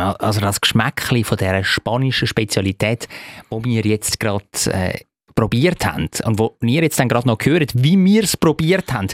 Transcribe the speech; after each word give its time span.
Mm, 0.00 0.14
also 0.18 0.40
das 0.40 0.60
Geschmäckchen 0.60 1.24
von 1.24 1.38
dieser 1.38 1.64
spanischen 1.64 2.26
Spezialität, 2.26 3.08
wo 3.48 3.62
wir 3.64 3.82
jetzt 3.82 4.20
gerade 4.20 4.44
äh, 4.66 5.00
probiert 5.34 5.84
haben 5.86 6.08
und 6.24 6.38
wo 6.38 6.56
ihr 6.62 6.82
jetzt 6.82 6.98
dann 6.98 7.08
gerade 7.08 7.28
noch 7.28 7.38
hört, 7.42 7.72
wie 7.74 8.02
wir 8.02 8.24
es 8.24 8.36
probiert 8.36 8.92
haben, 8.92 9.08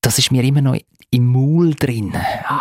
das 0.00 0.18
ist 0.18 0.30
mir 0.30 0.44
immer 0.44 0.60
noch 0.60 0.76
im 1.10 1.26
Maul 1.26 1.74
drin. 1.74 2.14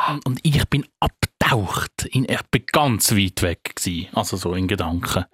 Und, 0.09 0.25
und 0.25 0.39
ich 0.43 0.63
bin 0.67 0.85
abtaucht. 0.99 2.09
Ich 2.11 2.27
bin 2.51 2.63
ganz 2.71 3.11
weit 3.13 3.41
weg 3.41 3.75
gewesen, 3.75 4.07
also 4.13 4.37
so 4.37 4.53
in 4.53 4.67
Gedanken. 4.67 5.25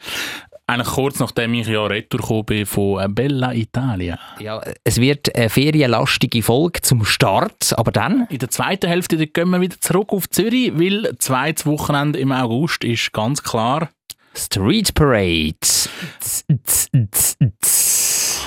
Eigentlich 0.69 0.95
kurz 0.95 1.19
nachdem 1.19 1.53
ich 1.53 1.67
ja 1.67 1.85
retour 1.85 2.45
bin 2.45 2.65
von 2.65 3.15
Bella 3.15 3.53
Italia. 3.53 4.19
Ja, 4.39 4.61
es 4.83 4.99
wird 4.99 5.33
eine 5.33 5.49
ferienlastige 5.49 6.43
Folge 6.43 6.81
zum 6.81 7.05
Start, 7.05 7.73
aber 7.77 7.93
dann? 7.93 8.27
In 8.29 8.39
der 8.39 8.49
zweiten 8.49 8.87
Hälfte 8.87 9.15
gehen 9.27 9.49
wir 9.49 9.61
wieder 9.61 9.79
zurück 9.79 10.11
auf 10.11 10.29
Zürich, 10.29 10.77
weil 10.77 11.15
zweites 11.19 11.65
Wochenende 11.65 12.19
im 12.19 12.33
August 12.33 12.83
ist 12.83 13.13
ganz 13.13 13.41
klar 13.41 13.89
Street 14.35 14.93
Parade. 14.93 15.55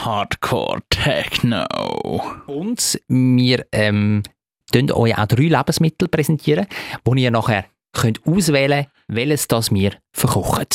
Hardcore 0.05 0.81
Techno. 0.91 1.65
Und 2.47 3.01
wir 3.09 3.65
ähm, 3.73 4.23
euch 4.75 5.19
auch 5.19 5.27
drei 5.27 5.45
Lebensmittel 5.45 6.09
präsentieren, 6.09 6.67
wo 7.03 7.15
ihr 7.15 7.31
nachher 7.31 7.65
könnt 7.93 8.21
auswählen 8.27 8.85
könnt, 8.85 9.17
welches 9.17 9.49
das 9.49 9.73
wir 9.73 9.93
verkochen. 10.13 10.67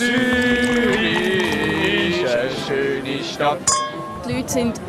Zürich 0.00 1.02
ist 2.22 2.34
eine 2.34 2.50
schöne 2.66 3.22
Stadt. 3.22 3.58
Die 4.26 4.32
Leute 4.32 4.48
sind 4.48 4.80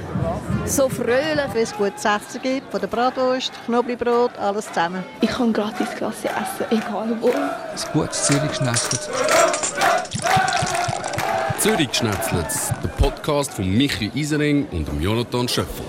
so 0.65 0.87
fröhlich, 0.87 1.49
wenn 1.51 1.63
es 1.63 1.75
gutes 1.75 2.05
Essen 2.05 2.41
gibt, 2.41 2.71
von 2.71 2.79
der 2.79 2.87
Bratwurst, 2.87 3.51
Knoblauchbrot, 3.65 4.37
alles 4.39 4.67
zusammen. 4.67 5.03
Ich 5.19 5.29
kann 5.29 5.51
gratis 5.51 5.89
Klasse 5.97 6.29
essen, 6.29 6.65
egal 6.69 7.17
wo. 7.19 7.27
Ein 7.27 7.91
gutes 7.91 8.23
Zürich 8.25 8.53
schnetzelt. 8.55 9.09
Zürich 11.59 11.93
schnetzelt, 11.93 12.47
der 12.81 12.87
Podcast 12.87 13.51
von 13.51 13.69
Michi 13.69 14.09
Isering 14.15 14.65
und 14.71 14.87
Jonathan 15.01 15.45
Schöffel. 15.49 15.85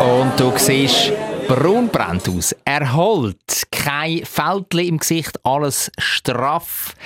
Und 0.00 0.32
du 0.40 0.52
siehst 0.56 1.12
braunbrennt 1.46 2.28
aus, 2.28 2.56
erholt, 2.64 3.36
kein 3.70 4.24
Fältchen 4.24 4.88
im 4.88 4.98
Gesicht, 4.98 5.38
alles 5.44 5.92
straff 5.98 6.96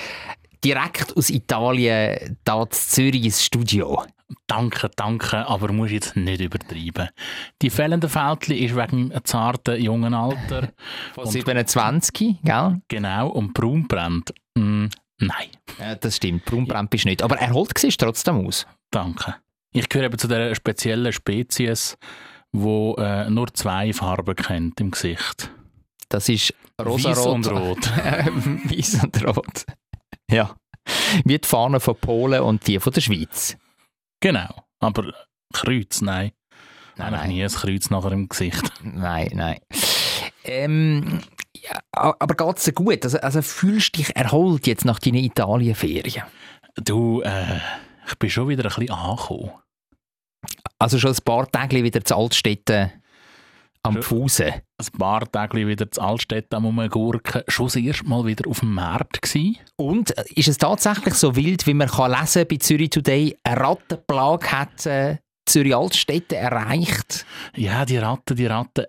direkt 0.65 1.15
aus 1.15 1.29
Italien 1.29 2.37
da 2.43 2.67
zu 2.69 2.89
Zürich 2.89 3.23
ins 3.23 3.43
Studio. 3.43 4.03
Danke, 4.47 4.89
danke, 4.95 5.47
aber 5.47 5.71
musst 5.71 5.93
jetzt 5.93 6.15
nicht 6.15 6.41
übertreiben. 6.41 7.09
Die 7.61 7.69
fehlenden 7.69 8.09
Fältchen 8.09 8.57
ist 8.57 8.75
wegen 8.75 9.11
einem 9.11 9.23
zarten 9.23 9.79
jungen 9.79 10.15
Alter. 10.15 10.71
Von 11.13 11.27
27, 11.27 12.37
gell? 12.43 12.81
Genau, 12.87 13.29
und 13.29 13.53
braun 13.53 13.87
brennt. 13.87 14.33
Mm, 14.57 14.87
nein. 15.19 15.49
Ja, 15.79 15.93
das 15.93 16.15
stimmt, 16.15 16.45
braun 16.45 16.65
brennt 16.65 16.89
bist 16.89 17.05
nicht. 17.05 17.21
Aber 17.21 17.37
erholt 17.37 17.77
siehst 17.77 17.99
trotzdem 17.99 18.47
aus. 18.47 18.65
Danke. 18.89 19.35
Ich 19.71 19.87
gehöre 19.87 20.07
eben 20.07 20.17
zu 20.17 20.27
der 20.27 20.55
speziellen 20.55 21.13
Spezies, 21.13 21.95
wo 22.51 22.95
äh, 22.95 23.29
nur 23.29 23.53
zwei 23.53 23.93
Farben 23.93 24.35
kennt 24.35 24.81
im 24.81 24.89
Gesicht. 24.89 25.51
Das 26.09 26.29
ist 26.29 26.53
rosa 26.83 27.09
Weiß 27.15 27.25
und 27.25 27.51
rot. 27.51 27.91
Weiß 28.71 29.03
und 29.03 29.27
rot. 29.27 29.65
Ja. 30.29 30.55
Wie 31.23 31.39
die 31.39 31.47
Fahnen 31.47 31.79
von 31.79 31.95
Polen 31.95 32.41
und 32.41 32.67
die 32.67 32.79
von 32.79 32.93
der 32.93 33.01
Schweiz. 33.01 33.57
Genau. 34.19 34.65
Aber 34.79 35.13
Kreuz, 35.53 36.01
nein. 36.01 36.31
Nein, 36.97 37.11
nein. 37.11 37.29
nie 37.29 37.43
ein 37.43 37.49
Kreuz 37.49 37.89
nachher 37.89 38.11
im 38.11 38.29
Gesicht. 38.29 38.71
Nein, 38.83 39.31
nein. 39.33 39.59
Ähm, 40.43 41.21
ja, 41.53 41.79
aber 41.91 42.35
geht 42.35 42.57
es 42.57 42.63
dir 42.65 42.73
gut? 42.73 43.03
Also, 43.03 43.19
also 43.19 43.41
fühlst 43.41 43.95
du 43.95 44.01
dich 44.01 44.15
erholt 44.15 44.67
jetzt 44.67 44.85
nach 44.85 44.99
deinen 44.99 45.23
Italienferien? 45.23 46.23
Du, 46.75 47.21
äh, 47.21 47.59
ich 48.07 48.15
bin 48.19 48.29
schon 48.29 48.47
wieder 48.47 48.63
ein 48.63 48.69
bisschen 48.69 48.91
angekommen. 48.91 49.51
Also 50.77 50.99
schon 50.99 51.11
ein 51.11 51.23
paar 51.23 51.49
Tage 51.49 51.83
wieder 51.83 52.03
zu 52.03 52.15
Altstädten 52.15 52.91
am 53.85 54.01
Fuße. 54.01 54.45
Ein 54.45 54.99
paar 54.99 55.31
Tage 55.31 55.67
wieder 55.67 55.89
zu 55.89 56.01
Altstädten 56.01 56.55
am 56.57 56.65
Umgurken. 56.65 57.43
Schon 57.47 57.67
das 57.67 57.75
erste 57.75 58.05
Mal 58.05 58.25
wieder 58.25 58.49
auf 58.49 58.59
dem 58.59 58.73
Markt 58.73 59.21
gewesen. 59.21 59.57
Und 59.77 60.17
äh, 60.17 60.23
ist 60.35 60.47
es 60.47 60.57
tatsächlich 60.57 61.13
so 61.13 61.35
wild, 61.35 61.65
wie 61.67 61.73
man 61.73 61.87
kann 61.87 62.11
lesen 62.11 62.45
bei 62.49 62.57
Zürich 62.57 62.89
Today, 62.89 63.37
eine 63.43 63.61
Rattenplage 63.61 64.51
hat 64.51 64.85
äh, 64.85 65.17
Zürich 65.45 65.75
Altstädte 65.75 66.35
erreicht? 66.35 67.25
Ja, 67.55 67.85
die 67.85 67.97
Ratten, 67.97 68.35
die 68.35 68.47
Ratten. 68.47 68.85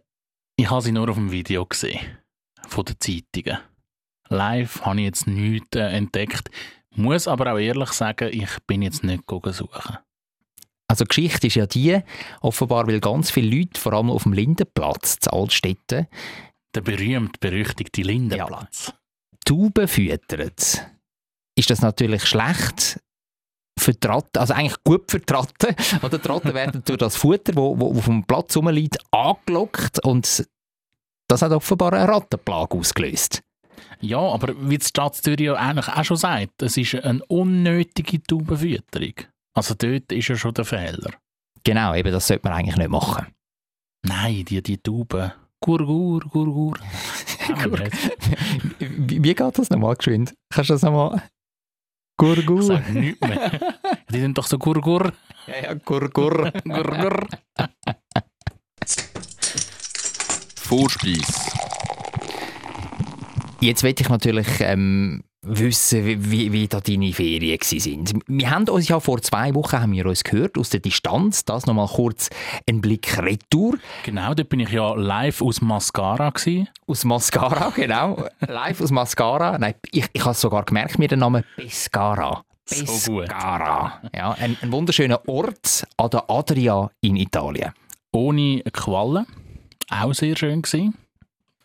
Ich 0.56 0.70
habe 0.70 0.82
sie 0.82 0.92
nur 0.92 1.08
auf 1.08 1.16
dem 1.16 1.30
Video 1.30 1.66
gesehen. 1.66 2.00
Von 2.66 2.84
den 2.84 2.96
Zeitungen. 2.98 3.58
Live 4.28 4.82
habe 4.82 5.00
ich 5.00 5.04
jetzt 5.04 5.26
nichts 5.26 5.76
äh, 5.76 5.80
entdeckt. 5.80 6.50
Muss 6.94 7.28
aber 7.28 7.52
auch 7.52 7.58
ehrlich 7.58 7.90
sagen, 7.90 8.30
ich 8.32 8.50
bin 8.66 8.82
jetzt 8.82 9.04
nicht 9.04 9.22
suchen. 9.28 9.98
Also 10.96 11.04
die 11.04 11.08
Geschichte 11.08 11.46
ist 11.48 11.56
ja 11.56 11.66
die, 11.66 12.00
offenbar 12.40 12.86
weil 12.86 13.00
ganz 13.00 13.30
viele 13.30 13.54
Leute, 13.54 13.78
vor 13.78 13.92
allem 13.92 14.10
auf 14.10 14.22
dem 14.22 14.32
Lindenplatz 14.32 15.18
zu 15.18 15.30
Altstädten, 15.30 16.06
der 16.74 16.80
berühmt-berüchtigte 16.80 18.00
Lindenplatz, 18.00 18.86
ja, 18.86 18.94
Tauben 19.44 19.86
füttern. 19.88 20.52
Ist 21.54 21.68
das 21.68 21.82
natürlich 21.82 22.24
schlecht 22.24 22.98
für 23.78 23.92
die 23.92 24.06
Ratten, 24.06 24.38
also 24.38 24.54
eigentlich 24.54 24.82
gut 24.84 25.10
für 25.10 25.20
die 25.20 25.30
Ratten. 25.30 25.76
Oder 26.02 26.16
die 26.16 26.28
Ratten 26.28 26.54
werden 26.54 26.82
durch 26.86 26.98
das 26.98 27.16
Futter, 27.16 27.52
das 27.52 27.56
wo, 27.56 27.78
wo 27.78 27.90
auf 27.90 28.06
dem 28.06 28.24
Platz 28.24 28.56
rumliegt, 28.56 28.96
angelockt 29.10 30.02
und 30.02 30.48
das 31.28 31.42
hat 31.42 31.52
offenbar 31.52 31.92
eine 31.92 32.08
Rattenplage 32.08 32.74
ausgelöst. 32.74 33.42
Ja, 34.00 34.20
aber 34.20 34.54
wie 34.70 34.78
die 34.78 34.86
Stadt 34.86 35.16
Zürich 35.16 35.50
eigentlich 35.50 35.88
auch 35.88 36.04
schon 36.04 36.16
sagt, 36.16 36.62
es 36.62 36.78
ist 36.78 36.94
eine 36.94 37.22
unnötige 37.26 38.22
Taubenfütterung. 38.22 39.14
Also 39.56 39.75
dort 39.75 40.12
ist 40.12 40.28
ja 40.28 40.37
schon 40.37 40.53
der 40.53 40.67
Fehler. 40.67 41.11
Genau, 41.65 41.94
eben 41.94 42.12
das 42.12 42.27
sollte 42.27 42.47
man 42.47 42.59
eigentlich 42.59 42.77
nicht 42.77 42.91
machen. 42.91 43.27
Nein, 44.03 44.44
die, 44.44 44.62
die 44.62 44.77
Tauben. 44.77 45.33
Gurgur, 45.61 46.21
Gurgur. 46.21 46.78
wie, 48.78 49.22
wie 49.25 49.34
geht 49.34 49.59
das 49.59 49.71
nochmal 49.71 49.97
geschwind? 49.97 50.34
Kannst 50.50 50.69
du 50.69 50.75
das 50.75 50.83
nochmal? 50.83 51.22
Gurgur. 52.19 52.61
Ich 52.61 52.67
sag 52.67 52.91
nichts 52.91 53.21
mehr. 53.27 53.75
Die 54.11 54.21
sind 54.21 54.37
doch 54.37 54.47
so 54.47 54.59
Gurgur. 54.59 55.12
Ja, 55.47 55.62
ja, 55.62 55.75
Gurgur. 55.75 56.53
Gurgur. 56.65 57.27
Vorspeis. 60.56 61.50
Jetzt 63.61 63.83
will 63.83 63.94
ich 63.99 64.09
natürlich 64.09 64.61
ähm, 64.61 65.25
wissen, 65.46 66.04
wie, 66.04 66.30
wie, 66.30 66.52
wie 66.52 66.68
da 66.68 66.80
deine 66.80 67.12
Ferien 67.12 67.58
sind. 67.62 68.14
Wir 68.26 68.50
haben 68.50 68.68
uns 68.68 68.88
ja 68.88 69.00
vor 69.00 69.20
zwei 69.22 69.54
Wochen 69.54 69.80
haben 69.80 69.92
wir 69.92 70.06
uns 70.06 70.24
gehört 70.24 70.58
aus 70.58 70.70
der 70.70 70.80
Distanz. 70.80 71.44
Das 71.44 71.66
nochmal 71.66 71.88
kurz 71.88 72.30
ein 72.68 72.80
Blick 72.80 73.18
retour. 73.18 73.78
Genau, 74.04 74.34
da 74.34 74.42
bin 74.42 74.60
ich 74.60 74.70
ja 74.70 74.94
live 74.94 75.42
aus 75.42 75.60
Mascara 75.60 76.30
gewesen. 76.30 76.68
Aus 76.86 77.04
Mascara, 77.04 77.70
genau. 77.76 78.24
live 78.40 78.80
aus 78.80 78.90
Mascara. 78.90 79.58
Nein, 79.58 79.74
ich, 79.92 80.06
ich 80.12 80.24
habe 80.24 80.34
sogar 80.34 80.64
gemerkt 80.64 80.98
mir 80.98 81.08
den 81.08 81.20
Namen 81.20 81.44
Pescara. 81.56 82.42
Pescara. 82.68 84.00
So 84.02 84.08
ja, 84.16 84.32
ein, 84.32 84.56
ein 84.60 84.72
wunderschöner 84.72 85.20
Ort 85.28 85.86
an 85.96 86.10
der 86.10 86.28
Adria 86.28 86.90
in 87.00 87.16
Italien. 87.16 87.72
Ohne 88.12 88.62
Quallen. 88.72 89.26
Auch 89.90 90.12
sehr 90.14 90.36
schön 90.36 90.62
gewesen. 90.62 90.94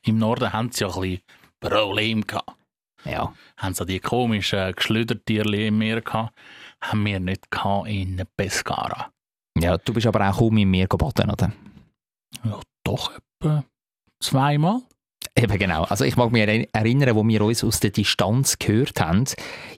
Im 0.03 0.19
Norden 0.19 0.53
haben 0.53 0.71
sie 0.71 0.83
ja 0.83 0.93
ein 0.93 1.01
bisschen 1.01 1.21
Probleme 1.59 2.21
gehabt. 2.21 2.60
Ja. 3.05 3.33
Haben 3.57 3.73
sie 3.73 3.85
die 3.85 3.99
komischen 3.99 4.73
Geschlüdertierchen 4.73 5.53
im 5.53 5.77
Meer 5.77 6.01
gehabt, 6.01 6.33
haben 6.81 7.05
wir 7.05 7.19
nicht 7.19 7.47
in 7.85 8.21
Pescara. 8.37 9.11
Ja, 9.57 9.77
du 9.77 9.93
bist 9.93 10.07
aber 10.07 10.29
auch 10.29 10.37
kaum 10.37 10.57
im 10.57 10.71
Meer 10.71 10.87
baden, 10.87 11.29
oder? 11.29 11.51
Ja, 12.43 12.59
doch 12.83 13.11
etwa 13.39 13.63
zweimal. 14.19 14.81
Eben 15.35 15.57
genau. 15.57 15.83
Also 15.83 16.03
ich 16.03 16.17
mag 16.17 16.31
mich 16.31 16.67
erinnern, 16.73 17.15
wo 17.15 17.25
wir 17.25 17.41
uns 17.41 17.63
aus 17.63 17.79
der 17.79 17.91
Distanz 17.91 18.59
gehört 18.59 18.99
haben. 18.99 19.23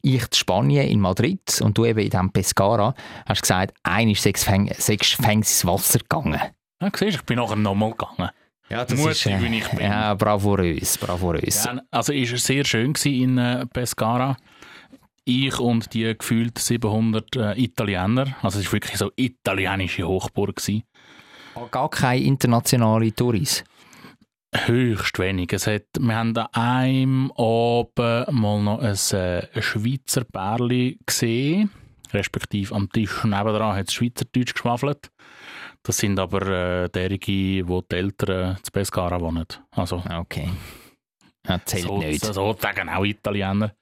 Ich 0.01 0.21
in 0.21 0.33
Spanien, 0.33 0.87
in 0.87 0.99
Madrid 0.99 1.61
und 1.61 1.77
du 1.77 1.85
eben 1.85 1.99
in 1.99 2.09
diesem 2.09 2.31
Pescara, 2.31 2.95
hast 3.25 3.41
gesagt, 3.41 3.75
ein 3.83 4.09
ist 4.09 4.23
sechs 4.23 4.43
Fängs 4.43 4.89
ins 5.27 5.65
Wasser 5.65 5.99
gegangen. 5.99 6.39
Ja, 6.81 6.91
siehst, 6.95 7.17
ich 7.17 7.23
bin 7.23 7.37
nachher 7.37 7.55
nochmal 7.55 7.91
gegangen. 7.91 8.31
Ja, 8.69 8.85
das 8.85 8.97
Mutig, 8.97 9.11
ist, 9.11 9.25
äh, 9.27 9.41
wie 9.41 9.57
ich 9.57 9.67
bin. 9.69 9.79
Ja, 9.79 10.13
bravourös, 10.13 10.97
bravourös. 10.97 11.65
Ja, 11.65 11.81
also 11.91 12.13
ist 12.13 12.33
es 12.33 12.45
sehr 12.45 12.63
schön 12.63 12.93
in 13.03 13.37
äh, 13.37 13.65
Pescara. 13.67 14.37
Ich 15.25 15.57
und 15.59 15.93
die 15.93 16.17
gefühlt 16.17 16.57
700 16.57 17.35
äh, 17.35 17.61
Italiener, 17.61 18.35
also 18.41 18.59
es 18.59 18.65
war 18.65 18.73
wirklich 18.73 18.97
so 18.97 19.11
italienische 19.15 20.07
Hochburg. 20.07 20.57
Gewesen. 20.57 20.83
Gar 21.71 21.89
keine 21.89 22.23
internationale 22.23 23.13
Touris? 23.13 23.63
Höchst 24.53 25.17
wenig. 25.19 25.53
Es 25.53 25.65
hat, 25.67 25.83
wir 25.99 26.15
haben 26.15 26.37
an 26.37 26.47
einem 26.53 27.31
Abend 27.31 28.31
mal 28.31 28.61
noch 28.61 28.79
ein, 28.79 28.95
äh, 29.17 29.61
Schweizer 29.61 30.25
Bärli 30.25 30.99
gesehen, 31.05 31.71
respektive 32.11 32.75
am 32.75 32.89
Tisch 32.89 33.23
nebenan 33.23 33.75
hat 33.75 33.87
es 33.87 33.93
Schweizerdeutsch 33.93 34.53
geschwafelt. 34.53 35.09
Das 35.85 35.97
sind 35.97 36.17
aber 36.19 36.47
äh, 36.85 36.89
derige, 36.89 37.67
wo 37.67 37.81
die 37.81 37.95
Eltern 37.97 38.57
zu 38.63 38.71
Pescara 38.71 39.19
wohnen. 39.19 39.45
Also, 39.71 40.01
okay. 40.17 40.49
Ja, 41.47 41.59
zählt 41.65 41.83
so, 41.83 41.97
nicht. 41.97 42.23
So 42.23 42.55
sagen 42.57 42.87
auch 42.89 43.03
Italiener. 43.03 43.73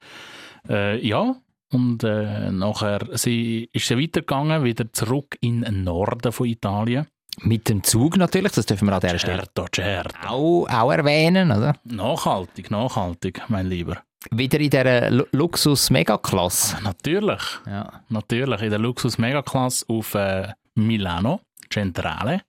Äh, 0.68 0.98
ja, 1.06 1.36
und 1.72 2.02
äh, 2.04 2.50
nachher 2.50 3.00
sie, 3.12 3.70
ist 3.72 3.86
sie 3.86 3.96
weitergegangen, 3.96 4.64
wieder 4.64 4.92
zurück 4.92 5.36
in 5.40 5.62
den 5.62 5.84
Norden 5.84 6.32
von 6.32 6.46
Italien. 6.48 7.06
Mit 7.42 7.68
dem 7.68 7.82
Zug 7.82 8.16
natürlich, 8.18 8.52
das 8.52 8.66
dürfen 8.66 8.88
wir 8.88 8.94
an 8.94 9.00
dieser 9.00 9.18
Stelle 9.18 9.44
Certo, 9.54 9.66
certo. 9.74 10.28
auch, 10.28 10.66
auch 10.68 10.92
erwähnen, 10.92 11.50
oder? 11.50 11.74
Nachhaltig, 11.84 12.70
nachhaltig, 12.70 13.42
mein 13.48 13.66
Lieber. 13.68 14.02
Wieder 14.30 14.60
in 14.60 14.70
dieser 14.70 15.10
Lu- 15.10 15.24
Luxus-Megaklasse. 15.32 16.82
Natürlich, 16.82 17.42
Ja. 17.66 18.02
natürlich. 18.08 18.60
In 18.62 18.70
der 18.70 18.78
Luxus-Megaklasse 18.80 19.86
auf 19.88 20.14
äh, 20.14 20.48
Milano, 20.74 21.40
Centrale. 21.72 22.42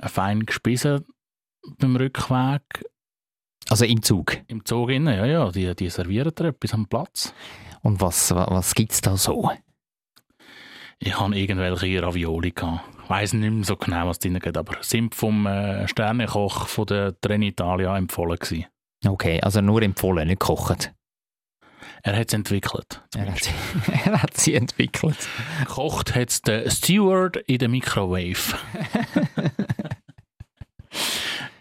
Fein 0.00 0.44
gespissen 0.46 1.04
beim 1.78 1.96
Rückweg 1.96 2.62
Also 3.68 3.84
im 3.84 4.02
Zug. 4.02 4.36
im 4.48 4.64
Zug. 4.64 4.90
Rein. 4.90 5.06
Ja, 5.06 5.24
ja, 5.24 5.50
die, 5.50 5.74
die 5.74 5.88
servieren 5.90 6.34
dir 6.34 6.46
etwas 6.48 6.74
am 6.74 6.86
Platz. 6.86 7.32
Und 7.82 8.00
was, 8.00 8.34
wa- 8.34 8.46
was 8.50 8.74
gibt 8.74 8.92
es 8.92 9.00
da 9.00 9.16
so? 9.16 9.50
Ich 10.98 11.18
hatte 11.18 11.34
irgendwelche 11.36 12.02
Ravioli. 12.02 12.50
Gehabt. 12.52 12.84
Ich 13.04 13.10
weiss 13.10 13.32
nicht 13.34 13.50
mehr 13.52 13.64
so 13.64 13.76
genau, 13.76 14.08
was 14.08 14.18
drin 14.18 14.38
geht, 14.38 14.56
aber 14.56 14.76
sind 14.82 15.14
vom 15.14 15.46
äh, 15.46 15.86
Sternekoch 15.88 16.66
von 16.68 16.86
der 16.86 17.18
Trenitalia 17.20 17.96
empfohlen 17.98 18.38
gewesen. 18.38 18.66
Okay, 19.06 19.38
also 19.42 19.60
nur 19.60 19.82
empfohlen, 19.82 20.26
nicht 20.28 20.40
gekocht. 20.40 20.92
Er 22.06 22.18
hat 22.18 22.28
es 22.28 22.34
entwickelt. 22.34 23.00
Er 23.16 23.32
hat, 23.32 23.42
sie, 23.42 23.52
er 24.04 24.22
hat 24.22 24.36
sie 24.36 24.54
entwickelt. 24.54 25.16
Gekocht 25.60 26.14
hat 26.14 26.28
es 26.28 26.42
der 26.42 26.70
Steward 26.70 27.38
in 27.46 27.58
der 27.58 27.70
Microwave. 27.70 28.58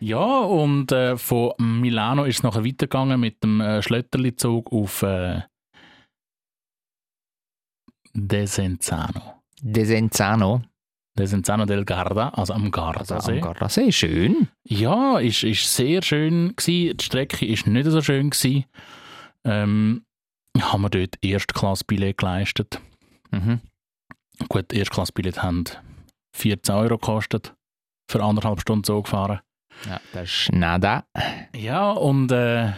ja, 0.02 0.40
und 0.40 0.92
äh, 0.92 1.16
von 1.16 1.54
Milano 1.58 2.26
ist 2.26 2.40
es 2.40 2.44
nachher 2.44 2.66
weitergegangen 2.66 3.22
mit 3.22 3.42
dem 3.42 3.62
äh, 3.62 3.82
Schlötterli-Zug 3.82 4.70
auf 4.74 5.02
äh, 5.04 5.44
Desenzano. 8.14 9.42
Desenzano, 9.62 10.62
Desenzano 11.18 11.66
del 11.66 11.86
Garda, 11.86 12.30
also 12.30 12.52
am 12.52 12.64
also 12.64 12.72
Gardasee. 12.72 13.36
am 13.36 13.42
Gardasee, 13.42 13.92
schön. 13.94 14.50
Ja, 14.66 15.20
ist, 15.20 15.44
ist 15.44 15.74
sehr 15.74 16.02
schön 16.02 16.54
gsi. 16.58 16.96
Die 16.98 17.04
Strecke 17.06 17.46
ist 17.46 17.66
nicht 17.66 17.90
so 17.90 18.02
schön 18.02 18.30
gsi. 18.30 18.66
Ähm, 19.46 20.04
haben 20.62 20.82
wir 20.82 20.90
dort 20.90 21.18
Erstklassbillett 21.24 22.18
geleistet. 22.18 22.80
Mhm. 23.32 23.62
Gut, 24.50 24.74
Erstklassbillett 24.74 25.42
haben 25.42 25.66
14 26.36 26.76
Euro 26.76 26.98
gekostet. 26.98 27.54
Für 28.10 28.24
anderthalb 28.24 28.62
Stunden 28.62 28.84
so 28.84 29.02
gefahren. 29.02 29.40
Ja, 29.88 30.00
das 30.12 30.30
ist 30.30 30.52
nada. 30.52 31.06
Ja, 31.56 31.92
und 31.92 32.32
äh, 32.32 32.74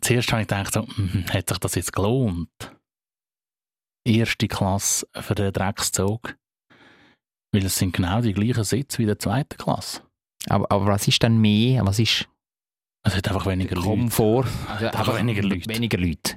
zuerst 0.00 0.32
habe 0.32 0.42
ich 0.42 0.48
gedacht, 0.48 0.72
so, 0.72 0.82
hm, 0.82 1.26
hat 1.30 1.48
sich 1.48 1.58
das 1.58 1.74
jetzt 1.74 1.92
gelohnt? 1.92 2.48
Erste 4.06 4.48
Klasse 4.48 5.06
für 5.14 5.34
den 5.34 5.52
Dreckszug. 5.52 6.36
Weil 7.52 7.66
es 7.66 7.78
sind 7.78 7.94
genau 7.94 8.20
die 8.20 8.32
gleichen 8.32 8.64
Sitze 8.64 8.98
wie 8.98 9.06
der 9.06 9.18
zweiten 9.18 9.56
Klasse. 9.56 10.02
Aber, 10.48 10.70
aber 10.70 10.86
was 10.86 11.06
ist 11.06 11.22
dann 11.22 11.38
mehr? 11.38 11.86
Was 11.86 11.98
ist 11.98 12.28
Es 13.04 13.16
hat 13.16 13.28
einfach 13.28 13.46
weniger 13.46 13.76
Leute. 13.76 13.88
Komfort? 13.88 14.46
Also 14.68 14.86
einfach 14.86 15.16
weniger 15.16 15.42
Leute. 15.42 15.68
Weniger 15.68 15.98
Leute. 15.98 16.36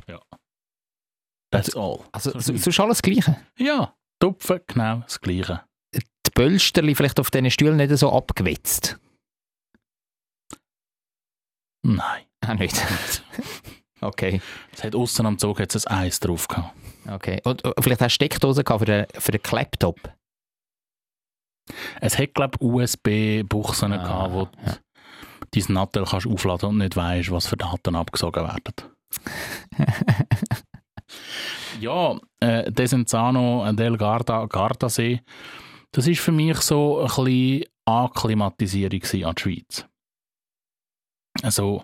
That's 1.51 1.75
all. 1.75 2.03
Also 2.11 2.31
So 2.31 2.39
so, 2.39 2.53
ist 2.53 2.63
so 2.63 2.69
ist 2.69 2.79
alles 2.79 2.97
das 2.97 3.01
Gleiche. 3.01 3.37
Ja, 3.57 3.93
Tupfen, 4.19 4.59
genau 4.67 4.99
das 4.99 5.19
Gleiche. 5.21 5.63
Die 5.95 6.31
Pölsterli 6.33 6.93
vielleicht 6.95 7.19
auf 7.19 7.31
diesen 7.31 7.49
Stühlen 7.51 7.77
nicht 7.77 7.95
so 7.97 8.11
abgewetzt. 8.11 8.97
Nein. 11.83 12.23
Auch 12.45 12.53
nicht. 12.55 12.75
okay. 14.01 14.41
Es 14.73 14.83
hat 14.83 14.93
außen 14.95 15.25
am 15.25 15.37
Zug 15.37 15.59
hat's 15.59 15.85
ein 15.87 15.97
Eis 16.05 16.19
drauf 16.19 16.47
gehabt. 16.47 16.75
okay. 17.09 17.41
Und 17.45 17.63
vielleicht 17.79 18.01
hast 18.01 18.11
du 18.13 18.15
Steckdosen 18.15 18.63
gehabt 18.63 18.81
für 18.81 18.85
den, 18.85 19.05
für 19.17 19.31
den 19.31 19.41
Laptop. 19.51 19.99
Es 22.01 22.17
hat, 22.17 22.33
glaube 22.33 22.57
ich, 22.59 22.65
USB-Buchsen 22.65 23.93
Ah, 23.93 23.97
gehabt, 23.97 24.33
wo 24.33 24.39
ja. 24.65 24.73
du 24.73 25.59
dein 25.59 25.73
Nattel 25.73 26.05
kannst 26.05 26.27
aufladen 26.27 26.69
und 26.69 26.77
nicht 26.79 26.95
weißt, 26.95 27.31
was 27.31 27.47
für 27.47 27.57
Daten 27.57 27.95
abgesogen 27.95 28.43
werden. 28.43 28.73
ja, 31.79 32.17
äh, 32.39 32.71
Desenzano 32.71 33.71
del 33.73 33.97
Garda, 33.97 34.45
Gardasee, 34.45 35.21
das 35.91 36.07
ist 36.07 36.19
für 36.21 36.31
mich 36.31 36.57
so 36.61 36.99
ein 36.99 37.07
bisschen 37.07 37.63
Akklimatisierung 37.85 39.01
an 39.25 39.35
die 39.35 39.41
Schweiz. 39.41 39.85
Also 41.43 41.83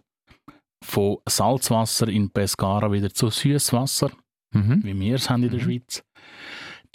von 0.83 1.17
Salzwasser 1.27 2.07
in 2.09 2.29
Pescara 2.29 2.91
wieder 2.91 3.13
zu 3.13 3.29
Süßwasser. 3.29 4.11
mhm. 4.53 4.83
wie 4.83 4.99
wir 4.99 5.15
es 5.15 5.29
haben 5.29 5.43
in 5.43 5.49
der 5.49 5.59
Mhm. 5.59 5.63
Schweiz. 5.63 6.03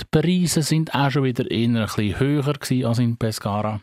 Die 0.01 0.05
Preise 0.11 0.63
sind 0.63 0.95
auch 0.95 1.11
schon 1.11 1.25
wieder 1.25 1.51
eher 1.51 1.69
ein 1.69 1.75
bisschen 1.75 2.21
höher 2.21 2.55
als 2.89 2.99
in 3.01 3.17
Pescara. 3.17 3.81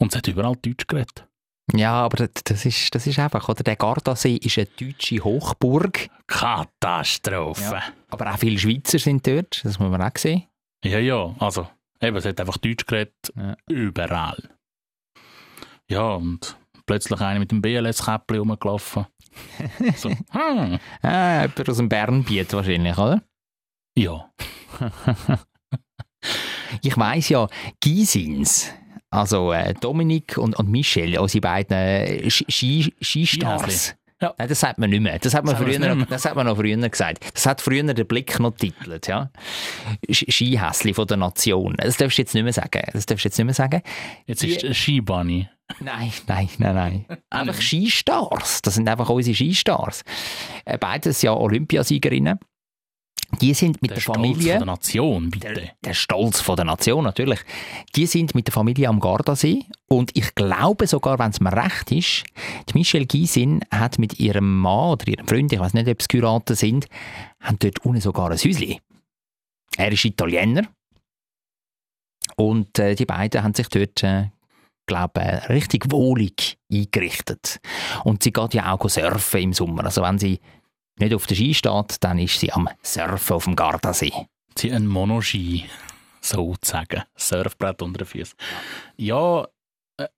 Und 0.00 0.12
es 0.12 0.16
hat 0.16 0.28
überall 0.28 0.54
Deutsch 0.54 0.86
geredet. 0.86 1.26
Ja, 1.74 1.94
aber 2.04 2.18
das, 2.28 2.44
das, 2.44 2.64
ist, 2.66 2.94
das 2.94 3.06
ist 3.08 3.18
einfach, 3.18 3.48
oder? 3.48 3.64
Der 3.64 3.74
Gardasee 3.76 4.36
ist 4.36 4.58
eine 4.58 4.66
deutsche 4.78 5.22
Hochburg, 5.24 6.08
Katastrophe. 6.28 7.62
Ja. 7.62 7.82
Aber 8.08 8.32
auch 8.32 8.38
viele 8.38 8.58
Schweizer 8.58 8.98
sind 8.98 9.26
dort, 9.26 9.64
das 9.64 9.78
muss 9.78 9.90
man 9.90 10.02
auch 10.02 10.16
sehen. 10.16 10.44
Ja, 10.84 10.98
ja, 10.98 11.34
also 11.38 11.68
eben, 12.00 12.16
es 12.16 12.24
hat 12.24 12.40
einfach 12.40 12.56
Deutsch 12.58 12.86
geredet, 12.86 13.14
Ja. 13.36 13.56
überall. 13.68 14.50
Ja, 15.90 16.10
und 16.14 16.56
plötzlich 16.86 17.20
einer 17.20 17.38
mit 17.40 17.50
dem 17.50 17.62
BLS-Käppli 17.62 18.38
rumgelaufen. 18.38 19.06
so, 19.96 20.10
hm, 20.30 20.78
Ah, 21.02 21.42
jemand 21.42 21.68
aus 21.68 21.76
dem 21.78 21.88
Bernbiet 21.88 22.52
wahrscheinlich, 22.52 22.96
oder? 22.98 23.22
ja. 23.96 24.30
Ich 26.82 26.96
weiss 26.98 27.28
ja, 27.30 27.46
Gisins, 27.80 28.70
also 29.10 29.52
äh, 29.52 29.72
Dominik 29.74 30.36
und, 30.36 30.58
und 30.58 30.68
Michel, 30.68 31.16
unsere 31.18 31.40
beiden 31.40 31.76
äh, 31.76 32.28
Ski- 32.30 32.44
Ski- 32.50 32.94
Skistars. 33.00 33.94
Ja. 34.20 34.34
Nein, 34.36 34.48
das 34.48 34.58
sagt 34.60 34.78
man 34.78 34.90
nicht 34.90 35.00
mehr. 35.00 35.18
Das 35.18 35.32
hat 35.34 35.44
man, 35.44 35.58
wir 35.58 35.64
früher, 35.66 35.94
mehr. 35.94 36.06
das 36.06 36.24
hat 36.24 36.34
man 36.34 36.46
noch 36.46 36.56
früher 36.56 36.76
gesagt. 36.88 37.24
Das 37.34 37.46
hat 37.46 37.60
früher 37.60 37.82
der 37.84 38.04
Blick 38.04 38.38
noch 38.40 38.50
titelt, 38.56 39.06
ja. 39.06 39.30
Skihäsli 40.10 40.92
von 40.94 41.06
der 41.06 41.16
Nation. 41.18 41.74
Das 41.78 41.96
darfst 41.96 42.18
du 42.18 42.22
jetzt 42.22 42.34
nicht 42.34 42.42
mehr 42.42 42.52
sagen. 42.52 42.82
Das 42.92 43.06
darfst 43.06 43.24
du 43.24 43.28
jetzt 43.28 43.38
nicht 43.38 43.44
mehr 43.44 43.54
sagen. 43.54 43.82
Jetzt 44.26 44.42
Die- 44.42 44.50
ist 44.50 44.62
der 44.62 44.74
Skibunny. 44.74 45.48
Nein, 45.80 46.12
nein, 46.26 46.48
nein, 46.58 46.74
nein. 47.08 47.18
Einfach 47.30 47.60
Skistars. 47.60 48.62
Das 48.62 48.74
sind 48.74 48.88
einfach 48.88 49.08
unsere 49.08 49.34
Skistars. 49.36 50.02
Äh, 50.64 50.78
Beides 50.78 51.22
ja 51.22 51.32
Olympiasiegerinnen. 51.34 52.38
Die 53.40 53.52
sind 53.54 53.82
mit 53.82 53.90
Der 53.90 53.96
der, 53.96 54.00
Stolz 54.02 54.16
Familie. 54.16 54.52
von 54.52 54.58
der 54.60 54.66
Nation, 54.66 55.30
bitte. 55.30 55.54
Der, 55.54 55.70
der 55.84 55.94
Stolz 55.94 56.40
von 56.40 56.56
der 56.56 56.64
Nation, 56.64 57.04
natürlich. 57.04 57.40
Die 57.94 58.06
sind 58.06 58.34
mit 58.34 58.46
der 58.46 58.54
Familie 58.54 58.88
am 58.88 59.00
Gardasee 59.00 59.64
und 59.86 60.16
ich 60.16 60.34
glaube 60.34 60.86
sogar, 60.86 61.18
wenn 61.18 61.30
es 61.30 61.40
mir 61.40 61.52
recht 61.52 61.92
ist, 61.92 62.24
die 62.68 62.78
Michelle 62.78 63.06
Gysin 63.06 63.60
hat 63.70 63.98
mit 63.98 64.18
ihrem 64.18 64.60
Mann 64.60 64.92
oder 64.92 65.08
ihrem 65.08 65.28
Freund, 65.28 65.52
ich 65.52 65.60
weiß 65.60 65.74
nicht, 65.74 65.88
ob 65.88 66.00
es 66.00 66.08
geheiratet 66.08 66.56
sind, 66.56 66.86
haben 67.40 67.58
dort 67.58 67.84
unten 67.84 68.00
sogar 68.00 68.30
ein 68.30 68.38
Häuschen. 68.38 68.78
Er 69.76 69.92
ist 69.92 70.04
Italiener 70.06 70.62
und 72.36 72.78
äh, 72.78 72.94
die 72.94 73.06
beiden 73.06 73.42
haben 73.42 73.54
sich 73.54 73.68
dort, 73.68 74.02
äh, 74.02 74.30
glaube 74.86 75.20
äh, 75.20 75.36
richtig 75.52 75.92
wohlig 75.92 76.58
eingerichtet. 76.72 77.60
Und 78.04 78.22
sie 78.22 78.32
geht 78.32 78.54
ja 78.54 78.72
auch 78.72 78.88
surfen 78.88 79.40
im 79.40 79.52
Sommer. 79.52 79.84
Also 79.84 80.02
wenn 80.02 80.18
sie 80.18 80.40
nicht 81.00 81.14
auf 81.14 81.26
der 81.26 81.34
Ski 81.34 81.54
steht, 81.54 81.96
dann 82.00 82.18
ist 82.18 82.38
sie 82.40 82.52
am 82.52 82.68
Surfen 82.82 83.36
auf 83.36 83.44
dem 83.44 83.56
Gardasee. 83.56 84.12
Sie 84.56 84.72
ein 84.72 84.86
Monoski, 84.86 85.64
sozusagen. 86.20 87.02
Surfbrett 87.16 87.82
unter 87.82 87.98
den 87.98 88.06
Füßen. 88.06 88.36
Ja, 88.96 89.46
äh, 89.96 90.08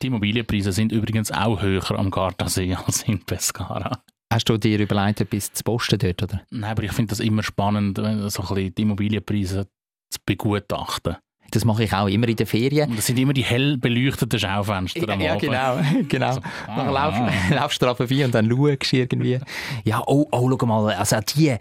die 0.00 0.06
Immobilienpreise 0.06 0.72
sind 0.72 0.92
übrigens 0.92 1.30
auch 1.32 1.60
höher 1.60 1.90
am 1.92 2.10
Gardasee 2.10 2.74
als 2.86 3.02
in 3.02 3.24
Pescara. 3.24 4.02
Hast 4.32 4.48
du 4.48 4.56
dir 4.56 4.80
überlegt, 4.80 5.20
etwas 5.20 5.52
zu 5.52 5.62
posten 5.62 5.98
dort, 5.98 6.22
oder? 6.22 6.42
Nein, 6.50 6.70
aber 6.70 6.82
ich 6.82 6.92
finde 6.92 7.10
das 7.10 7.20
immer 7.20 7.42
spannend, 7.42 7.98
wenn 7.98 8.28
so 8.30 8.42
ein 8.42 8.48
bisschen 8.48 8.74
die 8.74 8.82
Immobilienpreise 8.82 9.68
zu 10.10 10.18
begutachten. 10.26 11.16
Das 11.50 11.64
mache 11.64 11.84
ich 11.84 11.92
auch 11.92 12.08
immer 12.08 12.28
in 12.28 12.36
den 12.36 12.46
Ferien. 12.46 12.90
Und 12.90 12.98
das 12.98 13.06
sind 13.06 13.18
immer 13.18 13.32
die 13.32 13.44
hell 13.44 13.76
beleuchteten 13.78 14.38
Schaufenster 14.38 15.08
am 15.08 15.20
Abend. 15.20 15.40
genau, 15.40 15.78
genau. 16.08 16.32
So, 16.32 16.40
Dann 16.66 16.88
ah, 16.88 16.90
laufst, 16.90 17.20
ah. 17.50 17.54
laufst 17.54 17.82
du 17.82 17.94
vorbei 17.94 18.24
und 18.24 18.34
dann 18.34 18.48
schaust 18.48 18.92
du 18.92 18.96
irgendwie. 18.96 19.38
Ja, 19.84 20.02
oh, 20.06 20.26
oh, 20.30 20.56
schau 20.58 20.66
mal, 20.66 20.94
also 20.94 21.16
die, 21.36 21.56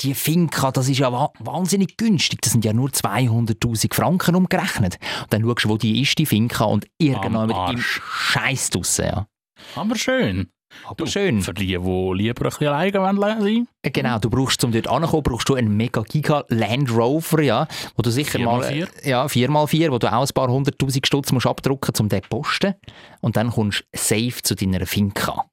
die 0.00 0.14
Finca, 0.14 0.70
das 0.70 0.88
ist 0.88 0.98
ja 0.98 1.12
wa 1.12 1.30
wahnsinnig 1.38 1.96
günstig. 1.96 2.42
Das 2.42 2.52
sind 2.52 2.64
ja 2.64 2.72
nur 2.72 2.88
200'000 2.90 3.94
Franken 3.94 4.34
umgerechnet. 4.34 4.98
Und 5.22 5.32
dann 5.32 5.42
schaust 5.42 5.64
du, 5.64 5.68
wo 5.70 5.76
die 5.76 6.02
ist, 6.02 6.18
die 6.18 6.26
Finca, 6.26 6.64
und 6.64 6.86
irgendwann 6.98 7.50
im. 7.50 7.78
Scheiß 7.78 8.70
draussen, 8.70 9.06
ja. 9.06 9.26
Aber 9.74 9.96
schön. 9.96 10.50
Aber 10.86 11.06
schön. 11.06 11.42
Für 11.42 11.54
die, 11.54 11.66
die 11.66 11.76
lieber 11.76 12.44
ein 12.44 12.48
bisschen 12.50 12.68
alleine 12.68 13.00
wollen 13.00 13.40
sein 13.40 13.68
Genau, 13.82 14.18
du 14.18 14.30
brauchst, 14.30 14.62
um 14.64 14.72
dort 14.72 14.88
anzukommen, 14.88 15.22
brauchst 15.22 15.48
du 15.48 15.54
einen 15.54 15.76
mega 15.76 16.02
giga 16.02 16.44
Land 16.48 16.90
Rover, 16.90 17.42
ja, 17.42 17.66
wo 17.96 18.02
du 18.02 18.10
sicher 18.10 18.38
mal... 18.38 18.60
4x4? 18.62 19.08
Ja, 19.08 19.26
4x4, 19.26 19.90
wo 19.90 19.98
du 19.98 20.12
auch 20.12 20.26
ein 20.26 20.34
paar 20.34 20.48
hunderttausend 20.48 21.06
Stutz 21.06 21.32
musst 21.32 21.46
abdrucken, 21.46 21.94
um 21.98 22.08
den 22.08 22.22
zu 22.22 22.28
posten. 22.28 22.74
Und 23.20 23.36
dann 23.36 23.50
kommst 23.50 23.80
du 23.80 23.98
safe 23.98 24.42
zu 24.42 24.54
deiner 24.54 24.86
Finca. 24.86 25.46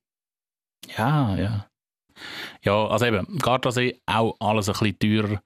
Ja, 0.97 1.35
ja. 1.35 1.67
Ja, 2.63 2.87
also 2.87 3.05
eben, 3.05 3.37
Gardasee 3.39 3.99
auch 4.05 4.35
alles 4.39 4.69
ein 4.69 4.73
bisschen 4.73 4.99
teurer. 4.99 5.41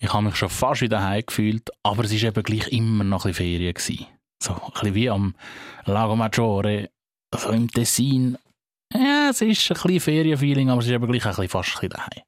Ich 0.00 0.12
habe 0.12 0.24
mich 0.24 0.36
schon 0.36 0.48
fast 0.48 0.80
wieder 0.80 0.98
daheim 0.98 1.24
gefühlt, 1.26 1.70
aber 1.82 2.04
es 2.04 2.12
war 2.12 2.28
eben 2.28 2.42
gleich 2.42 2.68
immer 2.68 3.04
noch 3.04 3.24
ein 3.24 3.30
bisschen 3.30 3.46
Ferien. 3.46 3.74
Gewesen. 3.74 4.06
So 4.40 4.52
ein 4.52 4.72
bisschen 4.72 4.94
wie 4.94 5.10
am 5.10 5.34
Lago 5.84 6.14
Maggiore, 6.14 6.90
so 7.34 7.50
im 7.50 7.68
Tessin. 7.68 8.38
Ja, 8.94 9.28
es 9.30 9.40
ist 9.42 9.70
ein 9.70 9.74
bisschen 9.74 10.00
Ferienfeeling, 10.00 10.70
aber 10.70 10.80
es 10.80 10.86
ist 10.86 10.92
eben 10.92 11.06
gleich 11.06 11.24
ein 11.24 11.30
bisschen 11.30 11.48
fast 11.48 11.68
ein 11.70 11.72
bisschen 11.74 11.90
daheim. 11.90 12.22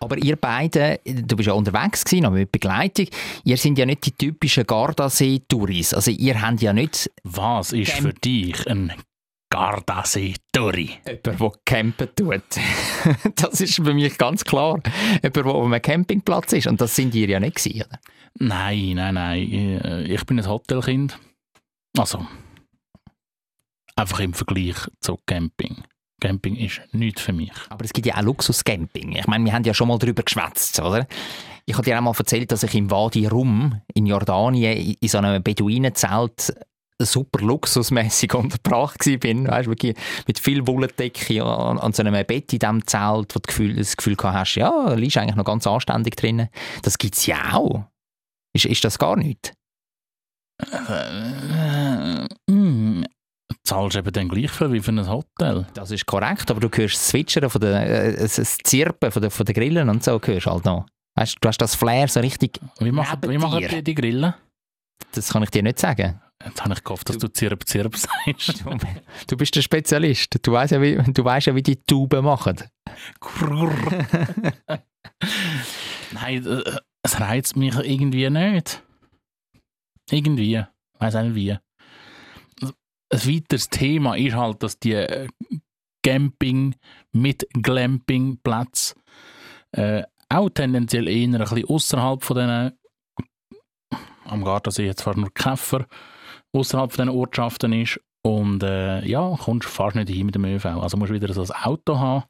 Aber 0.00 0.16
ihr 0.16 0.36
beiden, 0.36 0.96
du 1.26 1.36
bist 1.36 1.46
ja 1.48 1.52
unterwegs 1.52 2.04
gewesen, 2.04 2.24
aber 2.24 2.36
mit 2.36 2.50
Begleitung, 2.52 3.06
ihr 3.44 3.56
sind 3.58 3.78
ja 3.78 3.84
nicht 3.84 4.06
die 4.06 4.12
typischen 4.12 4.64
Gardasee-Touris. 4.66 5.92
Also 5.94 6.10
ihr 6.10 6.40
habt 6.40 6.62
ja 6.62 6.72
nicht 6.72 7.10
Was 7.24 7.72
ist 7.72 7.92
Camp- 7.92 8.00
für 8.02 8.12
dich 8.14 8.66
ein 8.66 8.92
Gardasee-Touri? 9.50 10.90
jemanden, 11.06 11.38
der 11.38 11.50
campen 11.64 12.08
tut. 12.16 12.42
das 13.36 13.60
ist 13.60 13.74
für 13.76 13.92
mich 13.92 14.16
ganz 14.16 14.44
klar. 14.44 14.80
Jemand, 15.22 15.36
der 15.36 15.46
auf 15.46 15.66
einem 15.66 15.82
Campingplatz 15.82 16.52
ist. 16.54 16.66
Und 16.66 16.80
das 16.80 16.94
sind 16.96 17.14
ihr 17.14 17.28
ja 17.28 17.40
nicht 17.40 17.56
gewesen, 17.56 17.82
oder? 17.86 17.98
Nein, 18.38 18.92
nein, 18.94 19.14
nein. 19.14 20.06
Ich 20.08 20.24
bin 20.24 20.38
ein 20.38 20.48
Hotelkind. 20.48 21.18
Also, 21.98 22.26
einfach 24.00 24.20
im 24.20 24.34
Vergleich 24.34 24.76
zu 25.00 25.18
Camping. 25.26 25.84
Camping 26.20 26.56
ist 26.56 26.80
nichts 26.92 27.22
für 27.22 27.32
mich. 27.32 27.52
Aber 27.70 27.84
es 27.84 27.92
gibt 27.92 28.06
ja 28.06 28.16
auch 28.16 28.22
Luxus-Camping. 28.22 29.16
Ich 29.16 29.26
meine, 29.26 29.44
wir 29.44 29.52
haben 29.52 29.64
ja 29.64 29.72
schon 29.72 29.88
mal 29.88 29.98
darüber 29.98 30.22
geschwätzt, 30.22 30.80
oder? 30.80 31.06
Ich 31.66 31.74
habe 31.74 31.84
dir 31.84 31.96
auch 31.98 32.02
mal 32.02 32.14
erzählt, 32.16 32.52
dass 32.52 32.62
ich 32.62 32.74
im 32.74 32.90
Wadi 32.90 33.26
Rum 33.26 33.80
in 33.94 34.06
Jordanien 34.06 34.96
in 35.00 35.08
so 35.08 35.18
einem 35.18 35.42
Beduinenzelt 35.42 36.52
super 36.98 37.40
luxusmäßig 37.40 38.34
untergebracht 38.34 39.02
bin, 39.20 39.46
weißt, 39.48 39.68
wirklich 39.68 39.96
mit 40.26 40.38
viel 40.38 40.66
Wolldecke 40.66 41.42
an, 41.42 41.78
an 41.78 41.92
so 41.92 42.02
einem 42.02 42.26
Bett 42.26 42.52
in 42.52 42.58
diesem 42.58 42.86
Zelt, 42.86 43.34
wo 43.34 43.38
du 43.38 43.40
das 43.40 43.46
Gefühl, 43.46 43.76
das 43.76 43.96
Gefühl 43.96 44.16
hast, 44.22 44.56
ja, 44.56 44.70
da 44.70 44.94
liegst 44.94 45.16
eigentlich 45.16 45.36
noch 45.36 45.44
ganz 45.44 45.66
anständig 45.66 46.16
drin. 46.16 46.48
Das 46.82 46.98
gibt 46.98 47.16
es 47.16 47.24
ja 47.24 47.54
auch. 47.54 47.84
Ist, 48.52 48.66
ist 48.66 48.84
das 48.84 48.98
gar 48.98 49.16
nicht? 49.16 49.54
Äh, 50.88 52.26
mm, 52.50 52.69
zahlst 53.70 53.96
eben 53.96 54.12
dann 54.12 54.28
gleich 54.28 54.50
viel 54.50 54.72
wie 54.72 54.80
für 54.80 54.90
ein 54.90 55.08
Hotel. 55.08 55.66
Das 55.74 55.92
ist 55.92 56.04
korrekt, 56.06 56.50
aber 56.50 56.60
du 56.60 56.68
hörst 56.68 56.96
das 56.96 57.08
Zwitschern 57.08 57.48
von 57.48 57.60
der, 57.60 58.08
äh, 58.08 58.16
das 58.16 58.58
Zirpen 58.64 59.12
von 59.12 59.22
der, 59.22 59.30
von 59.30 59.46
der 59.46 59.54
Grillen 59.54 59.88
und 59.88 60.02
so 60.02 60.20
hörst 60.20 60.46
halt 60.46 60.64
noch. 60.64 60.86
Weißt, 61.14 61.36
du 61.40 61.48
hast 61.48 61.58
das 61.58 61.76
Flair 61.76 62.08
so 62.08 62.20
richtig, 62.20 62.58
Wie 62.80 62.90
machen, 62.90 63.18
wie 63.22 63.38
machen 63.38 63.64
die, 63.70 63.82
die 63.82 63.94
Grillen? 63.94 64.34
das 65.12 65.32
kann 65.32 65.42
ich 65.44 65.50
dir 65.50 65.62
nicht 65.62 65.78
sagen. 65.78 66.20
Jetzt 66.44 66.62
habe 66.62 66.74
ich 66.74 66.82
gehofft, 66.82 67.08
dass 67.08 67.18
du 67.18 67.28
Zirp 67.28 67.66
Zirp 67.68 67.96
sagst. 67.96 68.64
Du, 68.64 68.76
du 69.28 69.36
bist 69.36 69.54
der 69.54 69.62
Spezialist. 69.62 70.34
Du 70.42 70.52
weißt 70.52 70.72
ja, 70.72 70.82
wie, 70.82 70.96
du 70.96 71.24
weißt 71.24 71.46
ja, 71.48 71.54
wie 71.54 71.62
die 71.62 71.76
Tauben 71.76 72.24
machen. 72.24 72.56
Nein, 76.12 76.46
äh, 76.46 76.62
es 77.02 77.20
reizt 77.20 77.56
mich 77.56 77.76
irgendwie 77.76 78.30
nicht. 78.30 78.82
Irgendwie. 80.10 80.56
Ich 80.56 81.00
weiß 81.00 81.16
auch 81.16 81.22
nicht 81.22 81.34
wie. 81.34 81.56
Ein 83.12 83.26
weiteres 83.26 83.68
Thema 83.68 84.16
ist 84.16 84.34
halt, 84.34 84.62
dass 84.62 84.78
die 84.78 84.92
äh, 84.92 85.28
Camping 86.02 86.76
mit 87.12 87.46
Glamping-Plätze 87.52 88.94
äh, 89.72 90.02
auch 90.28 90.48
tendenziell 90.50 91.08
eher 91.08 91.26
ein 91.26 91.38
bisschen 91.38 91.64
außerhalb 91.64 92.22
von 92.22 92.36
diesen 92.36 92.72
am 94.24 94.44
Gardasee 94.44 94.86
jetzt 94.86 95.02
fast 95.02 95.18
nur 95.18 95.32
Käfer 95.34 95.86
außerhalb 96.52 96.92
von 96.92 97.06
diesen 97.06 97.18
Ortschaften 97.18 97.72
ist 97.72 98.00
und 98.22 98.62
äh, 98.62 99.04
ja, 99.06 99.36
kommst 99.36 99.68
fast 99.68 99.96
nicht 99.96 100.08
hin 100.08 100.26
mit 100.26 100.34
dem 100.34 100.44
ÖV. 100.44 100.66
Also 100.66 100.96
musst 100.96 101.10
du 101.10 101.14
wieder 101.14 101.32
so 101.32 101.42
ein 101.42 101.50
Auto 101.50 101.98
haben. 101.98 102.24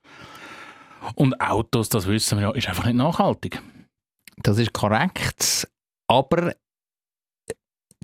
Und 1.15 1.41
Autos, 1.41 1.89
das 1.89 2.07
wissen 2.07 2.39
wir 2.39 2.49
ja, 2.49 2.55
ist 2.55 2.69
einfach 2.69 2.85
nicht 2.85 2.97
nachhaltig. 2.97 3.61
Das 4.37 4.59
ist 4.59 4.73
korrekt. 4.73 5.69
Aber 6.07 6.55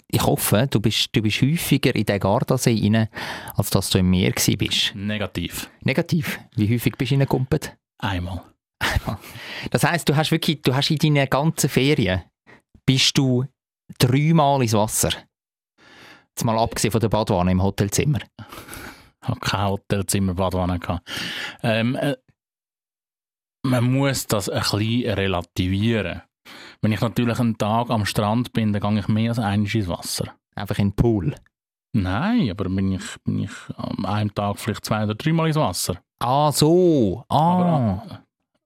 ich 0.08 0.22
hoffe, 0.22 0.66
du 0.70 0.80
bist, 0.80 1.08
du 1.12 1.22
bist 1.22 1.42
häufiger 1.42 1.94
in 1.94 2.04
den 2.04 2.20
Gardasee 2.20 2.80
rein, 2.82 3.08
als 3.54 3.70
dass 3.70 3.90
du 3.90 3.98
im 3.98 4.10
Meer 4.10 4.32
bist. 4.32 4.94
Negativ. 4.94 5.68
Negativ. 5.82 6.38
Wie 6.54 6.72
häufig 6.72 6.96
bist 6.96 7.10
du 7.10 7.14
reingekumpelt? 7.16 7.76
Einmal. 7.98 8.42
Das 9.70 9.84
heisst, 9.84 10.08
du 10.08 10.14
hast 10.14 10.30
wirklich, 10.30 10.62
du 10.62 10.74
hast 10.74 10.90
in 10.90 10.98
deinen 10.98 11.28
ganzen 11.28 11.68
Ferien, 11.70 12.22
bist 12.84 13.16
du 13.18 13.44
dreimal 13.98 14.62
ins 14.62 14.74
Wasser. 14.74 15.10
Jetzt 16.30 16.44
mal 16.44 16.58
abgesehen 16.58 16.92
von 16.92 17.00
der 17.00 17.08
Badwanne 17.08 17.52
im 17.52 17.62
Hotelzimmer. 17.62 18.18
Ich 19.22 19.28
habe 19.28 19.40
kein 19.40 19.68
Hotelzimmer, 19.68 20.34
Badwanne. 20.34 20.78
Ähm, 21.62 21.96
äh, 21.96 22.16
man 23.64 23.92
muss 23.92 24.26
das 24.26 24.48
ein 24.48 24.60
bisschen 24.60 25.10
relativieren. 25.10 26.22
Wenn 26.82 26.92
ich 26.92 27.00
natürlich 27.00 27.38
einen 27.38 27.58
Tag 27.58 27.90
am 27.90 28.06
Strand 28.06 28.52
bin, 28.52 28.72
dann 28.72 28.82
gehe 28.82 29.00
ich 29.00 29.08
mehr 29.08 29.30
als 29.30 29.38
einmal 29.38 29.68
ins 29.74 29.88
Wasser. 29.88 30.34
Einfach 30.54 30.78
in 30.78 30.88
den 30.90 30.96
Pool. 30.96 31.34
Nein, 31.92 32.50
aber 32.50 32.64
bin 32.68 32.92
ich, 32.92 33.02
bin 33.24 33.44
ich 33.44 33.50
an 33.76 34.04
einem 34.04 34.34
Tag 34.34 34.58
vielleicht 34.58 34.84
zwei 34.84 35.04
oder 35.04 35.14
dreimal 35.14 35.46
ins 35.48 35.56
Wasser. 35.56 35.96
Ah, 36.18 36.52
so. 36.52 37.24
Ah. 37.28 37.36
Aber, 37.36 38.22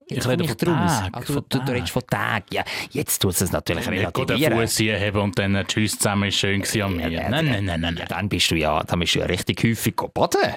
ich 0.07 0.27
rede 0.27 0.45
von 0.45 0.73
Ah, 0.73 1.09
du, 1.09 1.33
von 1.33 1.45
du, 1.47 1.59
du 1.59 1.71
redest 1.71 1.91
von 1.91 2.03
Tagen. 2.05 2.45
Ja, 2.51 2.63
jetzt 2.89 3.19
tust 3.19 3.39
du 3.39 3.45
es 3.45 3.51
natürlich 3.51 3.89
Nicht 3.89 4.13
gut 4.13 4.29
den 4.29 4.37
relativieren. 4.37 4.67
Fuß 4.67 4.79
heben 4.79 5.21
und 5.21 5.39
dann 5.39 5.55
äh, 5.55 5.63
Tschüss 5.63 5.97
zusammen 5.97 6.27
ist 6.27 6.35
schön 6.35 6.61
gewesen 6.61 6.81
an 6.81 6.95
mir. 6.97 7.09
Ja, 7.09 7.29
Nein, 7.29 7.45
nein, 7.45 7.65
nein, 7.65 7.81
nein. 7.81 7.97
Ja, 7.97 8.05
dann 8.05 8.27
bist 8.27 8.51
du 8.51 8.55
ja, 8.55 8.83
dann 8.83 8.99
bist 8.99 9.15
du 9.15 9.19
ja 9.19 9.25
richtig 9.25 9.63
häufig 9.63 9.95
baden. 10.13 10.55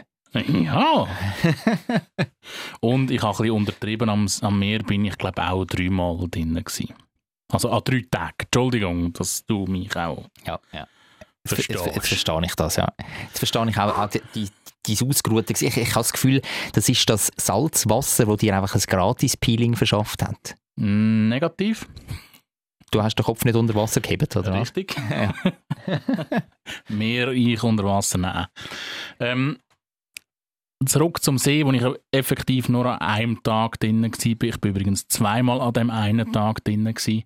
Ja. 0.64 1.06
und 2.80 3.12
ich 3.12 3.22
habe 3.22 3.32
ein 3.32 3.38
bisschen 3.38 3.50
untertrieben, 3.52 4.08
am, 4.08 4.26
am 4.40 4.58
Meer 4.58 4.80
bin 4.80 5.04
ich 5.04 5.16
glaube 5.16 5.48
auch 5.48 5.64
dreimal 5.64 6.26
drin 6.28 6.54
gewesen. 6.54 6.92
Also 7.52 7.70
an 7.70 7.82
drei 7.84 8.04
Tagen. 8.10 8.34
Entschuldigung, 8.38 9.12
dass 9.12 9.44
du 9.46 9.66
mich 9.66 9.94
auch 9.96 10.24
Ja, 10.46 10.58
ja. 10.72 10.86
Jetzt, 11.46 11.54
verstehst. 11.54 11.84
jetzt, 11.84 11.96
jetzt 11.96 12.08
verstehe 12.08 12.40
ich 12.44 12.54
das, 12.54 12.76
ja. 12.76 12.88
Jetzt 13.24 13.38
verstehe 13.38 13.68
ich 13.68 13.78
auch, 13.78 13.98
auch 13.98 14.08
die, 14.08 14.22
die, 14.34 14.48
die 14.86 15.06
Ausgeruhte. 15.06 15.52
Ich, 15.52 15.62
ich 15.62 15.76
habe 15.90 15.94
das 16.00 16.12
Gefühl, 16.12 16.40
das 16.72 16.88
ist 16.88 17.08
das 17.10 17.30
Salzwasser, 17.36 18.24
das 18.26 18.36
dir 18.38 18.56
einfach 18.56 18.74
ein 18.74 18.80
Gratis-Peeling 18.80 19.76
verschafft 19.76 20.22
hat. 20.22 20.56
Mm, 20.76 21.28
Negativ, 21.28 21.86
Du 22.94 23.02
hast 23.02 23.16
den 23.16 23.24
Kopf 23.24 23.44
nicht 23.44 23.56
unter 23.56 23.74
Wasser 23.74 24.00
gehebt, 24.00 24.36
oder 24.36 24.54
richtig. 24.60 24.94
Mehr 26.88 27.28
ich 27.28 27.60
unter 27.64 27.84
Wasser, 27.84 28.18
nein. 28.18 28.46
Ähm, 29.18 29.58
zurück 30.86 31.22
zum 31.22 31.38
See, 31.38 31.64
wo 31.64 31.72
ich 31.72 31.82
effektiv 32.12 32.68
nur 32.68 32.86
an 32.86 32.98
einem 33.00 33.42
Tag 33.42 33.78
drin 33.80 34.02
war. 34.02 34.08
Ich 34.24 34.40
war 34.62 34.70
übrigens 34.70 35.06
zweimal 35.08 35.60
an 35.60 35.72
dem 35.72 35.90
einen 35.90 36.32
Tag 36.32 36.64
drin. 36.64 36.84
gewesen. 36.84 37.24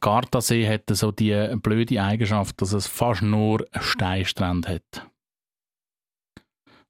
Gardasee 0.00 0.68
hat 0.68 0.82
so 0.90 1.10
die 1.12 1.54
blöde 1.62 2.02
Eigenschaft, 2.02 2.60
dass 2.60 2.72
es 2.72 2.86
fast 2.86 3.22
nur 3.22 3.66
Steinstrand 3.80 4.68
hat. 4.68 5.06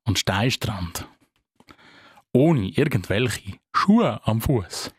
Und 0.05 0.19
Steinstrand 0.19 1.07
ohne 2.33 2.69
irgendwelche 2.69 3.55
Schuhe 3.75 4.21
am 4.27 4.41
Fuß. 4.41 4.93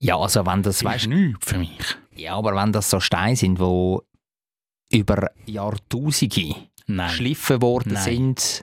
Ja, 0.00 0.16
also 0.18 0.44
wenn 0.46 0.62
das, 0.62 0.76
Das 0.78 0.84
weißt 0.84 1.04
ist 1.06 1.10
nichts 1.10 1.46
für 1.50 1.58
mich. 1.58 1.96
ja, 2.14 2.34
aber 2.34 2.54
wenn 2.54 2.72
das 2.72 2.90
so 2.90 3.00
Steine 3.00 3.36
sind, 3.36 3.58
wo 3.58 4.02
über 4.92 5.30
Jahrtausende 5.46 6.54
Nein, 6.86 7.08
geschliffen 7.08 7.60
worden 7.62 7.94
Nein. 7.94 8.02
sind 8.02 8.62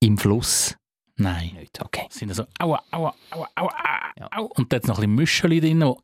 im 0.00 0.18
Fluss. 0.18 0.76
nein. 1.16 1.54
Nicht, 1.58 1.80
okay. 1.82 2.06
sind 2.10 2.34
so 2.34 2.44
aua, 2.60 2.82
aua, 2.92 3.14
aua, 3.30 3.48
aua, 3.56 3.70
ah, 3.74 4.12
Ja. 4.18 4.28
au. 4.32 4.44
Und 4.56 4.72
da 4.72 4.76
hat 4.76 4.86
noch 4.86 4.98
ein 4.98 5.02
bisschen 5.02 5.14
Müscheli 5.14 5.60
drin, 5.60 5.80
die 5.80 5.94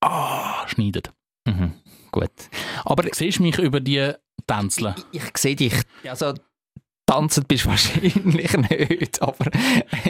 ah, 0.00 0.66
schneiden. 0.68 1.02
Mhm. 1.46 1.72
Gut. 2.10 2.30
Aber 2.84 3.04
Siehst 3.12 3.38
du 3.38 3.42
mich 3.42 3.58
über 3.58 3.80
die 3.80 4.12
Tänzeln? 4.46 4.94
ich, 5.12 5.22
ich 5.22 5.38
sehe 5.38 5.56
dich, 5.56 5.74
also 6.04 6.34
tanzen 7.12 7.44
bist 7.46 7.64
du 7.64 7.68
wahrscheinlich 7.70 8.56
nicht, 8.56 9.22
aber 9.22 9.46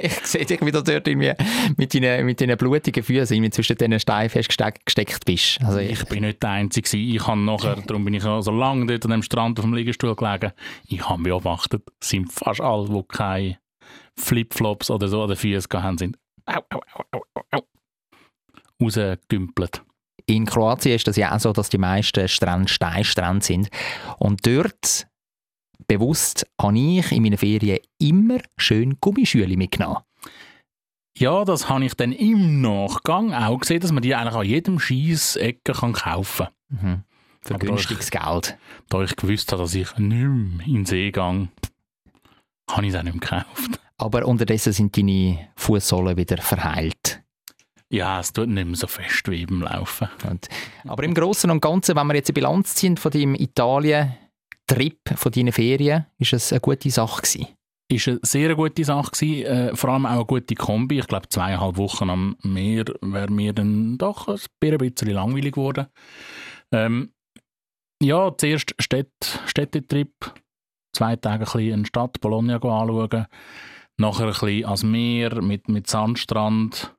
ich 0.01 0.15
sehe 0.27 0.45
dich, 0.45 0.61
wie 0.61 0.71
du 0.71 0.83
dort 0.83 1.09
irgendwie 1.09 1.33
mit 1.77 1.95
deinen, 1.95 2.25
mit 2.27 2.41
deinen 2.41 2.57
blutigen 2.57 3.03
Füßen 3.03 3.35
irgendwie 3.37 3.51
zwischen 3.51 3.77
diesen 3.77 3.99
Steinen 4.01 4.31
festgesteckt 4.31 4.87
gesteckt 4.87 5.25
bist. 5.25 5.59
Also 5.65 5.79
ich, 5.79 5.93
Ich 5.93 6.05
bin 6.07 6.23
nicht 6.23 6.43
der 6.43 6.51
Einzige. 6.51 6.89
gewesen. 6.89 7.15
Ich 7.17 7.27
habe 7.27 7.41
nachher, 7.41 7.77
darum 7.87 8.05
bin 8.05 8.15
ich 8.15 8.23
so 8.23 8.51
lange 8.51 8.87
dort 8.87 9.05
an 9.05 9.11
dem 9.11 9.23
Strand 9.23 9.59
auf 9.59 9.65
dem 9.65 9.75
Liegestuhl 9.75 10.15
gelegen. 10.15 10.53
Ich 10.87 11.09
habe 11.09 11.23
beobachtet, 11.23 11.83
es 12.01 12.09
sind 12.11 12.33
fast 12.33 12.61
alle, 12.61 12.89
die 12.89 13.03
keine 13.09 13.59
Flipflops 14.19 14.91
oder 14.91 15.09
so 15.09 15.23
an 15.23 15.29
den 15.29 15.37
Füßen 15.37 15.83
haben, 15.83 15.99
sind 15.99 16.19
au, 16.47 16.61
au, 16.71 16.81
au, 16.95 17.05
au, 17.13 17.23
au, 17.35 17.43
au, 17.59 17.63
rausgedümpelt. 18.81 19.83
in 20.27 20.47
Kroatien 20.47 20.95
ist 20.97 21.07
das 21.07 21.17
ja 21.17 21.35
auch 21.35 21.41
so, 21.41 21.53
dass 21.53 21.69
die 21.69 21.79
meisten 21.79 22.29
Strände 22.29 22.69
Steinstrände 22.69 23.45
sind. 23.45 23.71
Und 24.19 24.47
dort, 24.47 25.07
bewusst, 25.87 26.47
habe 26.61 26.79
ich 26.79 27.13
in 27.13 27.23
meinen 27.23 27.39
Ferien 27.39 27.79
immer 27.99 28.39
schön 28.57 28.99
Gummischüle 29.01 29.57
mitgenommen. 29.57 29.99
Ja, 31.17 31.45
das 31.45 31.69
habe 31.69 31.85
ich 31.85 31.95
dann 31.95 32.13
im 32.13 32.61
Nachgang 32.63 33.35
auch 33.35 33.59
gesehen, 33.59 33.81
dass 33.81 33.93
man 33.93 34.03
die 34.03 34.15
eigentlich 34.15 34.35
an 34.35 34.47
jedem 34.47 34.79
Scheissecke 34.79 35.73
kaufen 35.73 36.47
kann. 36.47 36.81
Mhm. 36.81 37.05
Für 37.43 37.55
Aber 37.55 37.67
günstiges 37.67 38.11
Geld. 38.11 38.57
Da 38.89 39.03
ich 39.03 39.17
gewusst 39.17 39.53
habe, 39.53 39.63
dass 39.63 39.75
ich 39.75 39.97
nicht 39.99 40.11
mehr 40.11 40.67
in 40.67 40.75
den 40.75 40.87
See 40.87 41.11
gehe, 41.11 41.49
habe 42.71 42.87
ich 42.87 42.89
es 42.89 42.95
auch 42.95 43.03
nicht 43.03 43.15
mehr 43.15 43.21
gekauft. 43.21 43.81
aber 43.99 44.27
unterdessen 44.27 44.73
sind 44.73 44.97
deine 44.97 45.49
Fußsohlen 45.57 46.17
wieder 46.17 46.39
verheilt. 46.39 47.23
Ja, 47.91 48.21
es 48.21 48.33
tut 48.33 48.49
nicht 48.49 48.67
mehr 48.67 48.77
so 48.77 48.87
fest 48.87 49.29
wie 49.31 49.45
beim 49.45 49.63
Laufen. 49.63 50.09
Und, 50.29 50.49
aber 50.89 51.05
im 51.05 51.13
Großen 51.13 51.51
und 51.51 51.61
Ganzen, 51.61 51.95
wenn 51.95 52.07
wir 52.07 52.15
jetzt 52.15 52.31
eine 52.31 52.35
Bilanz 52.35 52.75
ziehen 52.75 52.97
von 52.97 53.11
deinem 53.11 53.35
Italien-Trip, 54.73 55.19
von 55.19 55.33
deinen 55.33 55.53
Ferien, 55.53 56.07
ist 56.19 56.33
es 56.33 56.53
eine 56.53 56.61
gute 56.61 56.91
Sache 56.91 57.23
gewesen. 57.23 57.49
Ist 57.91 58.09
eine 58.09 58.21
sehr 58.23 58.55
gute 58.55 58.85
Sache 58.85 59.11
gewesen, 59.11 59.45
äh, 59.45 59.77
vor 59.77 59.91
allem 59.91 60.07
auch 60.07 60.11
eine 60.13 60.25
gute 60.25 60.55
Kombi. 60.55 60.99
Ich 60.99 61.07
glaube, 61.07 61.29
zweieinhalb 61.29 61.77
Wochen 61.77 62.11
am 62.11 62.37
Meer 62.43 62.85
wäre 63.03 63.31
mir 63.31 63.53
dann 63.53 63.99
doch 63.99 64.29
ein 64.29 64.79
bisschen 64.79 65.11
langweilig 65.11 65.55
geworden. 65.55 65.87
Ähm, 66.73 67.13
ja, 68.03 68.35
zuerst 68.37 68.75
Städt, 68.79 69.41
Städtetrip, 69.47 70.13
zwei 70.95 71.17
Tage 71.17 71.45
ein 71.45 71.53
bisschen 71.53 71.61
in 71.61 71.83
die 71.83 71.89
Stadt 71.89 72.21
Bologna 72.21 72.55
anschauen, 72.55 73.27
nachher 73.99 74.25
ein 74.25 74.31
bisschen 74.31 74.65
ans 74.65 74.83
Meer 74.83 75.43
mit, 75.43 75.69
mit 75.69 75.87
Sandstrand, 75.87 76.97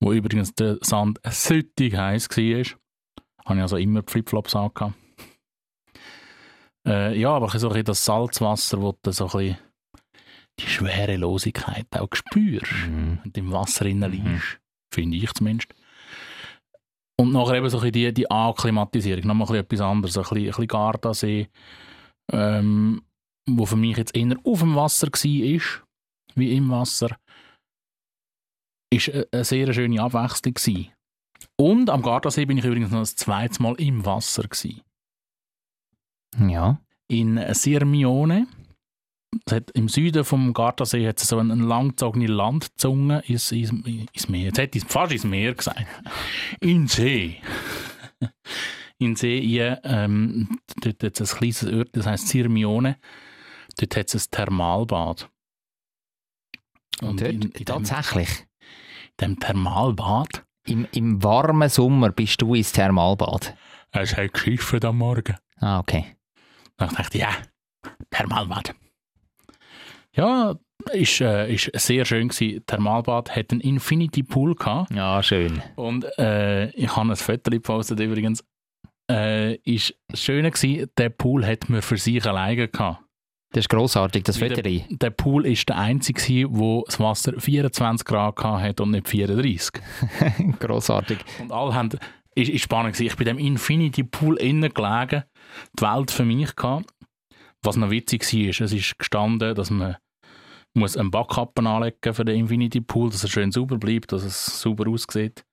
wo 0.00 0.12
übrigens 0.12 0.54
der 0.54 0.78
Sand 0.80 1.18
süttig 1.28 1.96
heiß 1.96 2.30
war. 2.30 2.64
Habe 3.46 3.56
ich 3.56 3.62
also 3.62 3.76
immer 3.76 4.02
Flipflops 4.06 4.54
angehabt. 4.54 4.94
Äh, 6.86 7.18
ja, 7.18 7.30
aber 7.30 7.48
so 7.58 7.66
ein 7.68 7.72
bisschen 7.72 7.84
das 7.84 8.04
Salzwasser, 8.04 8.80
wo 8.80 8.96
du 9.02 9.10
so 9.12 9.24
ein 9.26 9.30
bisschen 9.32 9.58
die 10.60 10.66
Schwerelosigkeit 10.66 11.86
auch 11.98 12.08
spürst, 12.14 12.72
Mhm. 12.88 13.18
du 13.24 13.40
im 13.40 13.52
Wasser 13.52 13.84
drinnen 13.84 14.10
Mhm. 14.10 14.32
liegst. 14.34 14.58
Finde 14.94 15.16
ich 15.16 15.32
zumindest. 15.34 15.74
Und 17.18 17.32
nachher 17.32 17.54
eben 17.56 17.68
so 17.68 17.80
ein 17.80 17.92
die, 17.92 18.12
die 18.12 18.30
Akklimatisierung, 18.30 19.26
nochmal 19.26 19.46
ein 19.48 19.64
bisschen 19.64 19.64
etwas 19.64 19.80
anderes, 19.80 20.16
ein 20.16 20.22
bisschen, 20.22 20.36
ein 20.38 20.46
bisschen 20.46 20.66
Gardasee, 20.68 21.48
ähm, 22.32 23.02
wo 23.48 23.66
für 23.66 23.76
mich 23.76 23.96
jetzt 23.96 24.14
eher 24.16 24.36
auf 24.44 24.60
dem 24.60 24.74
Wasser 24.76 25.08
war, 25.08 25.82
wie 26.34 26.56
im 26.56 26.70
Wasser, 26.70 27.16
ist 28.92 29.08
eine, 29.10 29.26
eine 29.32 29.44
sehr 29.44 29.72
schöne 29.72 30.00
Abwechslung 30.02 30.54
gewesen. 30.54 30.92
Und 31.58 31.90
am 31.90 32.02
Gardasee 32.02 32.44
bin 32.44 32.58
ich 32.58 32.64
übrigens 32.64 32.90
noch 32.90 33.00
das 33.00 33.16
zweite 33.16 33.62
Mal 33.62 33.74
im 33.80 34.04
Wasser 34.04 34.42
gewesen. 34.44 34.82
Ja. 36.38 36.80
In 37.08 37.40
Sirmione, 37.54 38.46
hat, 39.50 39.70
im 39.72 39.88
Süden 39.88 40.24
vom 40.24 40.52
Gardasee 40.52 41.06
hat 41.06 41.20
es 41.20 41.28
so 41.28 41.38
eine, 41.38 41.52
eine 41.52 41.64
langgezogene 41.64 42.26
Landzunge 42.26 43.22
ins, 43.26 43.52
ins, 43.52 43.70
ins 43.70 44.28
Meer. 44.28 44.46
Jetzt 44.46 44.58
hätte 44.58 44.78
ich 44.78 44.84
fast 44.84 45.12
ins 45.12 45.24
Meer 45.24 45.54
gesagt. 45.54 45.86
In 46.60 46.88
See. 46.88 47.40
In 48.98 49.14
See, 49.14 49.40
ja, 49.40 49.78
ähm, 49.84 50.58
dort 50.80 51.02
hat 51.02 51.20
es 51.20 51.34
ein 51.34 51.38
kleines 51.38 51.64
Ort, 51.64 51.90
das 51.92 52.06
heisst 52.06 52.28
Sirmione. 52.28 52.96
Dort 53.76 53.96
hat 53.96 54.14
es 54.14 54.26
ein 54.26 54.30
Thermalbad. 54.30 55.30
Und 57.02 57.20
dort, 57.20 57.30
in, 57.30 57.42
in, 57.42 57.50
dem, 57.50 57.64
tatsächlich, 57.64 58.46
dem 59.20 59.38
Thermalbad, 59.38 60.46
im, 60.66 60.86
im 60.92 61.22
warmen 61.22 61.68
Sommer 61.68 62.10
bist 62.10 62.40
du 62.40 62.54
ins 62.54 62.72
Thermalbad. 62.72 63.54
es 63.92 64.16
hat 64.16 64.32
geschifft 64.32 64.84
am 64.84 64.98
Morgen. 64.98 65.36
Ah, 65.60 65.78
okay. 65.78 66.15
Dann 66.76 66.90
dachte 66.90 67.16
ich, 67.18 67.22
ja, 67.22 67.30
Thermalbad. 68.10 68.74
Ja, 70.12 70.56
ist, 70.92 71.20
äh, 71.20 71.52
ist 71.52 71.70
sehr 71.74 72.04
schön 72.04 72.28
gewesen. 72.28 72.64
Thermalbad 72.66 73.34
hat 73.34 73.52
einen 73.52 73.60
Infinity 73.60 74.22
Pool 74.22 74.54
gehabt. 74.54 74.92
Ja, 74.92 75.22
schön. 75.22 75.62
Und 75.76 76.06
äh, 76.18 76.70
ich 76.70 76.94
habe 76.96 77.10
ein 77.10 77.16
Foto 77.16 77.50
gepostet 77.50 78.00
übrigens. 78.00 78.44
Äh, 79.10 79.56
ist 79.56 79.94
das 80.08 80.22
Schöne 80.22 80.50
gewesen, 80.50 80.90
der 80.98 81.10
Pool 81.10 81.46
hat 81.46 81.68
mir 81.68 81.80
für 81.80 81.96
sich 81.96 82.26
alleine 82.26 82.68
gehabt. 82.68 83.02
Das 83.52 83.64
ist 83.64 83.68
grossartig, 83.68 84.24
das 84.24 84.38
Foto. 84.38 84.60
Der 84.60 85.10
Pool 85.10 85.46
ist 85.46 85.68
der 85.68 85.78
einzige, 85.78 86.20
gewesen, 86.20 86.48
wo 86.50 86.82
das 86.84 86.98
Wasser 86.98 87.32
24 87.38 88.04
Grad 88.04 88.36
gehabt 88.36 88.62
hat 88.62 88.80
und 88.80 88.90
nicht 88.90 89.08
34. 89.08 89.70
grossartig. 90.58 91.18
Und 91.40 91.52
alle 91.52 91.72
haben, 91.72 91.90
ist, 92.34 92.50
ist 92.50 92.62
spannend 92.62 92.94
gewesen. 92.94 93.06
Ich 93.06 93.16
bin 93.16 93.28
in 93.28 93.36
dem 93.36 93.46
Infinity 93.46 94.02
Pool 94.02 94.36
innen 94.38 94.74
gelegen, 94.74 95.22
die 95.78 95.82
Welt 95.82 96.10
für 96.10 96.24
mich 96.24 96.54
gehabt. 96.54 96.92
Was 97.62 97.76
noch 97.76 97.90
witzig 97.90 98.22
war, 98.22 98.66
es 98.66 98.72
ist 98.72 98.98
gestanden, 98.98 99.54
dass 99.54 99.70
man 99.70 99.96
muss 100.76 100.96
einen 100.96 101.10
Backkappen 101.10 101.66
anlegen 101.66 102.14
für 102.14 102.24
den 102.24 102.36
Infinity 102.36 102.80
Pool, 102.80 103.10
dass 103.10 103.22
er 103.22 103.30
schön 103.30 103.50
sauber 103.50 103.78
bleibt, 103.78 104.12
dass 104.12 104.22
es 104.22 104.60
sauber 104.60 104.88
aussieht. 104.90 105.44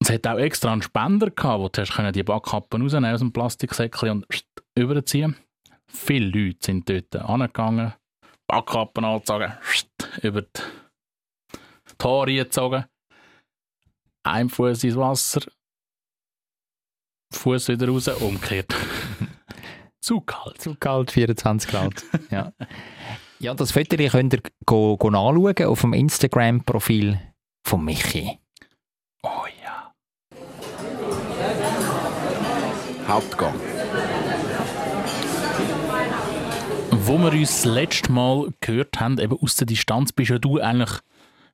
Es 0.00 0.10
hat 0.10 0.26
auch 0.26 0.38
extra 0.38 0.72
einen 0.72 0.82
Spender 0.82 1.30
gehabt, 1.30 1.60
wo 1.60 1.68
du 1.68 2.12
die 2.12 2.22
Backkappen 2.22 2.82
rausnehmen 2.82 3.12
aus 3.12 3.20
dem 3.20 3.32
Plastiksäckchen 3.32 4.10
und 4.10 4.26
überziehen. 4.76 5.36
Viele 5.86 6.26
Leute 6.26 6.58
sind 6.60 6.88
dort 6.88 7.14
angegangen, 7.14 7.92
Backkappen 8.48 9.04
angezogen, 9.04 9.52
über 10.22 10.42
die 10.42 10.60
Tore 11.98 12.34
gezogen, 12.34 12.86
ein 14.24 14.48
Fuß 14.48 14.82
ins 14.82 14.96
Wasser, 14.96 15.42
Fuß 17.32 17.68
wieder 17.68 17.88
raus, 17.88 18.08
umgekehrt. 18.08 18.74
Zu 20.00 20.20
kalt. 20.20 20.60
Zu 20.60 20.74
kalt, 20.74 21.10
24 21.10 21.70
Grad. 21.70 22.04
ja. 22.30 22.52
ja, 23.38 23.54
das 23.54 23.72
Foto 23.72 23.96
könnt 23.96 24.34
ihr 24.34 24.40
go, 24.66 24.96
go 24.96 25.10
nachschauen 25.10 25.66
auf 25.66 25.80
dem 25.80 25.92
Instagram-Profil 25.92 27.20
von 27.64 27.84
Michi. 27.84 28.38
Oh 29.22 29.44
ja. 29.62 29.92
Hauptgang. 33.06 33.54
Wo 36.90 37.18
wir 37.18 37.32
uns 37.32 37.62
das 37.62 37.64
letzte 37.64 38.12
Mal 38.12 38.52
gehört 38.60 39.00
haben, 39.00 39.18
eben 39.18 39.38
aus 39.40 39.56
der 39.56 39.66
Distanz, 39.66 40.12
bist 40.12 40.30
ja 40.30 40.38
du 40.38 40.60
eigentlich 40.60 40.98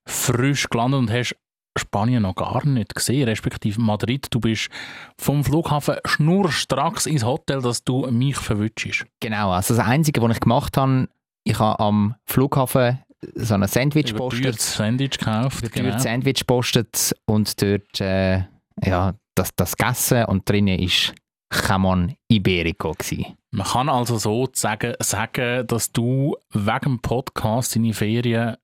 frisch 0.06 0.68
gelandet 0.68 1.00
und 1.00 1.10
hast 1.10 1.36
Spanien 1.78 2.22
noch 2.22 2.34
gar 2.34 2.66
nicht 2.66 2.94
gesehen, 2.94 3.28
respektive 3.28 3.80
Madrid. 3.80 4.26
Du 4.30 4.40
bist 4.40 4.68
vom 5.16 5.44
Flughafen 5.44 5.96
schnurstracks 6.04 7.06
ins 7.06 7.24
Hotel, 7.24 7.62
dass 7.62 7.84
du 7.84 8.06
mich 8.10 8.36
verwünschst. 8.36 9.06
Genau, 9.20 9.50
also 9.50 9.74
das 9.74 9.84
Einzige, 9.84 10.22
was 10.22 10.32
ich 10.32 10.40
gemacht 10.40 10.76
habe, 10.76 11.08
ich 11.44 11.58
habe 11.58 11.80
am 11.80 12.14
Flughafen 12.24 12.98
so 13.34 13.54
ein 13.54 13.66
Sandwich 13.66 14.12
gepostet. 14.12 14.60
Sandwich 14.60 15.18
gekauft. 15.18 15.72
Genau. 15.72 15.98
Sandwich 15.98 16.40
gepostet 16.40 17.14
und 17.26 17.60
dort 17.60 18.00
äh, 18.00 18.44
ja, 18.84 19.14
das, 19.34 19.54
das 19.56 19.76
gegessen 19.76 20.24
und 20.26 20.48
drinnen 20.48 20.78
ist 20.78 21.14
Jamon 21.52 22.14
Iberico 22.28 22.92
gewesen. 22.92 23.36
Man 23.50 23.66
kann 23.66 23.88
also 23.88 24.18
sozusagen 24.18 24.94
sagen, 25.00 25.66
dass 25.66 25.90
du 25.92 26.36
wegen 26.52 26.80
dem 26.84 26.98
Podcast 27.00 27.74
deine 27.74 27.94
Ferien 27.94 28.56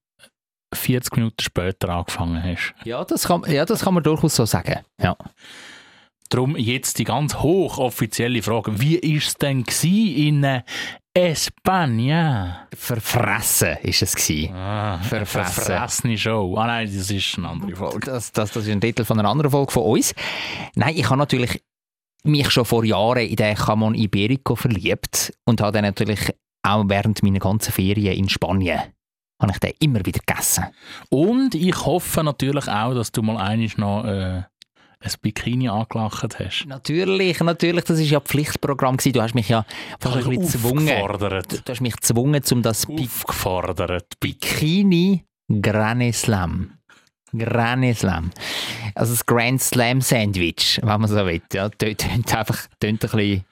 40 0.74 1.16
Minuten 1.16 1.40
später 1.40 1.88
angefangen 1.90 2.42
hast. 2.42 2.74
Ja, 2.84 3.04
das 3.04 3.26
kann, 3.26 3.42
ja, 3.48 3.64
das 3.64 3.82
kann 3.82 3.94
man 3.94 4.02
durchaus 4.02 4.36
so 4.36 4.44
sagen. 4.44 4.80
Ja. 5.00 5.16
Darum 6.28 6.56
jetzt 6.56 6.98
die 6.98 7.04
ganz 7.04 7.36
hochoffizielle 7.36 8.42
Frage. 8.42 8.80
Wie 8.80 8.96
war 8.96 9.16
es 9.16 9.34
denn 9.36 9.64
in 9.82 10.42
äh, 10.42 10.62
España? 11.16 12.66
Verfressen 12.74 13.76
ist 13.82 14.02
es 14.02 14.16
gewesen. 14.16 14.54
Ah, 14.54 14.98
Verfressen. 14.98 15.62
Verfressene 15.64 16.18
Show. 16.18 16.56
Ah 16.56 16.66
nein, 16.66 16.90
das 16.92 17.10
ist 17.10 17.38
eine 17.38 17.48
andere 17.48 17.76
Folge. 17.76 18.00
Das, 18.06 18.32
das, 18.32 18.50
das 18.50 18.64
ist 18.64 18.72
ein 18.72 18.80
Titel 18.80 19.04
von 19.04 19.18
einer 19.18 19.28
anderen 19.28 19.50
Folge 19.50 19.72
von 19.72 19.84
uns. 19.84 20.14
Nein, 20.74 20.96
ich 20.96 21.08
habe 21.08 21.18
natürlich 21.18 21.62
mich 22.24 22.50
schon 22.50 22.64
vor 22.64 22.84
Jahren 22.84 23.26
in 23.26 23.36
den 23.36 23.54
Jamon 23.54 23.94
Iberico 23.94 24.56
verliebt 24.56 25.34
und 25.44 25.60
habe 25.60 25.72
dann 25.72 25.84
natürlich 25.84 26.34
auch 26.62 26.84
während 26.88 27.22
meiner 27.22 27.38
ganzen 27.38 27.72
Ferien 27.72 28.16
in 28.16 28.28
Spanien 28.28 28.80
habe 29.40 29.52
ich 29.52 29.58
den 29.58 29.72
immer 29.80 30.04
wieder 30.04 30.20
gegessen. 30.24 30.64
Und 31.10 31.54
ich 31.54 31.84
hoffe 31.84 32.22
natürlich 32.22 32.68
auch, 32.68 32.94
dass 32.94 33.12
du 33.12 33.22
mal 33.22 33.36
einiges 33.36 33.76
noch 33.76 34.04
äh, 34.04 34.42
ein 35.04 35.12
Bikini 35.20 35.68
angelacht 35.68 36.38
hast. 36.38 36.66
Natürlich, 36.66 37.40
natürlich, 37.40 37.84
das 37.84 37.98
ist 37.98 38.10
ja 38.10 38.20
Pflichtprogramm 38.20 38.96
gewesen. 38.96 39.12
Du 39.12 39.22
hast 39.22 39.34
mich 39.34 39.48
ja 39.48 39.66
fast 40.00 40.16
ein 40.16 40.24
bisschen 40.24 40.42
gezwungen. 40.42 40.88
Aufgefordert. 40.88 41.68
Du 41.68 41.72
hast 41.72 41.80
mich 41.80 41.96
gezwungen, 41.96 42.42
um 42.50 42.62
das 42.62 42.88
Aufgefordert. 42.88 44.18
Bikini 44.20 45.24
Granny 45.60 46.12
Slam. 46.12 46.78
Granny 47.36 47.94
Slam. 47.94 48.30
Also 48.94 49.12
das 49.12 49.26
Grand 49.26 49.60
Slam 49.60 50.00
Sandwich, 50.00 50.80
wenn 50.82 51.00
man 51.00 51.08
so 51.08 51.16
will. 51.16 51.42
Ja, 51.52 51.68
tönt 51.68 52.34
einfach 52.34 52.66
tönt 52.80 53.04
ein, 53.04 53.10
bisschen, 53.10 53.20
ein 53.20 53.44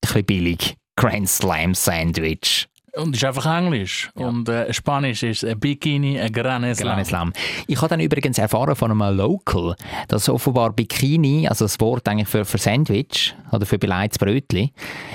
bisschen 0.00 0.24
billig. 0.24 0.76
Grand 0.96 1.28
Slam 1.28 1.74
Sandwich. 1.74 2.68
Und 2.94 3.16
ist 3.16 3.24
einfach 3.24 3.46
Englisch. 3.58 4.10
Und 4.14 4.48
äh, 4.50 4.70
Spanisch 4.72 5.22
ist 5.22 5.44
ein 5.44 5.58
Bikini, 5.58 6.20
ein 6.20 6.30
Gran 6.30 6.60
Granny 6.62 6.74
Slam. 6.74 7.04
Slam. 7.04 7.32
Ich 7.66 7.78
habe 7.78 7.88
dann 7.88 8.00
übrigens 8.00 8.36
erfahren 8.36 8.76
von 8.76 8.90
einem 8.90 9.16
Local, 9.16 9.74
dass 10.08 10.28
offenbar 10.28 10.72
Bikini, 10.72 11.48
also 11.48 11.64
das 11.64 11.80
Wort 11.80 12.06
eigentlich 12.06 12.28
für, 12.28 12.44
für 12.44 12.58
Sandwich 12.58 13.34
oder 13.50 13.64
für 13.64 13.78
beleidigtes 13.78 14.18
Brötchen, 14.18 14.70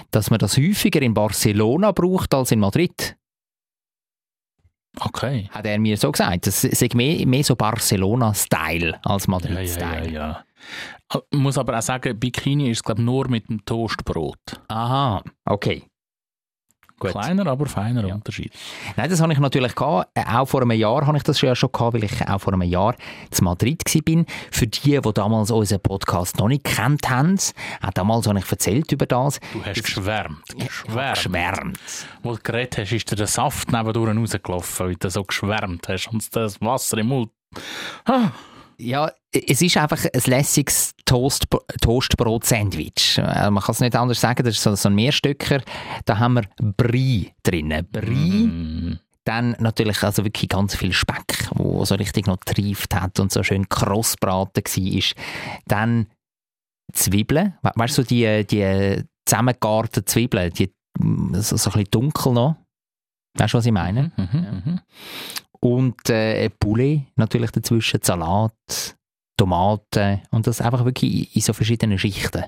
dass 0.10 0.32
man 0.32 0.40
das 0.40 0.58
häufiger 0.58 1.02
in 1.04 1.14
Barcelona 1.14 1.92
braucht 1.92 2.34
als 2.34 2.52
in 2.52 2.60
Madrid. 2.60 3.16
Okay. 5.00 5.48
Hat 5.52 5.66
er 5.68 5.78
mir 5.78 5.98
so 5.98 6.12
gesagt. 6.12 6.48
Das 6.48 6.62
sei 6.62 6.90
mehr, 6.96 7.28
mehr 7.28 7.44
so 7.44 7.56
Barcelona-Style 7.56 9.00
als 9.04 9.28
Ja, 9.28 9.32
ja, 9.32 9.32
Madrid-Style. 9.32 10.12
ja, 10.12 10.12
ja. 10.12 10.44
Ich 11.32 11.38
muss 11.38 11.58
aber 11.58 11.78
auch 11.78 11.82
sagen, 11.84 12.20
Bikini 12.20 12.72
ist 12.72 12.84
glaube 12.84 13.02
nur 13.04 13.30
mit 13.30 13.48
dem 13.50 13.64
Toastbrot. 13.64 14.40
Aha, 14.68 15.24
okay. 15.46 15.84
Gut. 17.00 17.12
Kleiner, 17.12 17.46
aber 17.46 17.68
feiner 17.68 18.06
Unterschied. 18.12 18.52
Nein, 18.96 19.08
das 19.10 19.22
habe 19.22 19.32
ich 19.32 19.38
natürlich 19.40 19.76
gehabt. 19.76 20.10
Äh, 20.16 20.24
Auch 20.26 20.48
vor 20.48 20.62
einem 20.64 20.72
Jahr 20.72 21.06
habe 21.06 21.16
ich 21.18 21.24
das 21.24 21.40
ja 21.42 21.56
schon 21.56 21.72
gehabt, 21.72 21.94
weil 21.94 22.04
ich 22.04 22.28
auch 22.28 22.40
vor 22.40 22.54
einem 22.54 22.64
Jahr 22.64 22.96
in 23.38 23.44
Madrid 23.46 23.84
war. 23.86 24.26
Für 24.52 24.66
die, 24.68 25.00
die 25.00 25.14
damals 25.14 25.52
unseren 25.52 25.80
Podcast 25.82 26.40
noch 26.40 26.48
nicht 26.48 26.64
kennt 26.64 27.08
haben, 27.10 27.38
auch 27.82 27.92
damals 27.94 28.28
habe 28.28 28.40
ich 28.40 28.52
erzählt 28.52 28.92
über 28.92 29.06
das. 29.06 29.40
Du 29.54 29.64
hast 29.64 29.84
geschwärmt. 29.84 30.44
Geschwärmt. 30.58 31.16
Geschwärmt. 31.16 31.80
Wo 32.24 32.32
du 32.36 32.40
geredet 32.42 32.80
hast, 32.80 32.92
ist 32.92 33.12
dir 33.12 33.16
der 33.16 33.28
Saft 33.28 33.72
nebendurch 33.72 34.18
rausgelaufen, 34.18 34.88
weil 34.88 34.96
du 34.96 35.10
so 35.10 35.24
geschwärmt 35.24 35.88
hast 35.88 36.08
und 36.08 36.36
das 36.36 36.60
Wasser 36.62 36.98
im 36.98 37.08
Mund. 37.08 37.30
Ah, 38.06 38.32
Ja, 38.80 39.12
es 39.32 39.62
ist 39.62 39.78
einfach 39.78 40.04
ein 40.06 40.22
lässiges 40.26 40.94
Toast, 41.06 41.48
Toastbrot-Sandwich. 41.82 43.18
Äh, 43.18 43.50
Man 43.50 43.64
kann 43.64 43.74
es 43.74 43.80
nicht 43.80 43.96
anders 43.96 44.22
sagen, 44.22 44.44
das 44.44 44.56
ist 44.56 44.64
so, 44.64 44.76
so 44.76 44.90
ein 44.90 44.96
Mehrstücker. 44.96 45.62
Da 46.06 46.20
haben 46.20 46.36
wir 46.36 46.44
Brie 46.62 47.34
drin. 47.44 47.88
Brie, 47.92 48.48
mm, 48.48 49.00
dann 49.24 49.56
natürlich 49.60 50.04
also 50.04 50.24
wirklich 50.24 50.50
ganz 50.50 50.76
viel 50.76 50.94
Speck, 50.94 51.50
wo 51.56 51.84
so 51.86 51.96
richtig 51.96 52.28
noch 52.28 52.40
getrieft 52.40 52.94
hat 52.94 53.20
und 53.20 53.32
so 53.32 53.42
schön 53.42 53.68
krossbraten 53.68 54.64
war. 54.64 55.04
Dann 55.66 56.08
Zwiebeln, 56.94 57.56
We 57.62 57.72
weißt 57.76 57.98
du, 57.98 58.04
so 58.04 58.08
die, 58.08 58.46
die 58.46 59.04
zusammengegarten 59.26 60.06
Zwiebeln, 60.06 60.54
die 60.54 60.72
mm, 61.00 61.36
so, 61.36 61.58
so 61.58 61.72
ein 61.72 61.74
bisschen 61.74 61.92
dunkel 61.92 62.34
noch. 62.34 62.56
Weißt 63.38 63.54
du, 63.54 63.58
was 63.58 63.66
ich 63.66 63.72
meine? 63.72 64.12
mhm, 64.18 64.62
mhm. 64.66 64.80
Und 65.60 66.10
äh, 66.10 66.50
Poulet 66.50 67.04
natürlich 67.16 67.52
dazwischen, 67.52 68.02
Salat, 68.02 68.96
Tomaten 69.38 70.22
und 70.32 70.48
das 70.48 70.62
einfach 70.62 70.86
wirklich 70.86 71.36
in 71.36 71.42
so 71.42 71.54
verschiedenen 71.54 72.00
Schichten. 72.00 72.46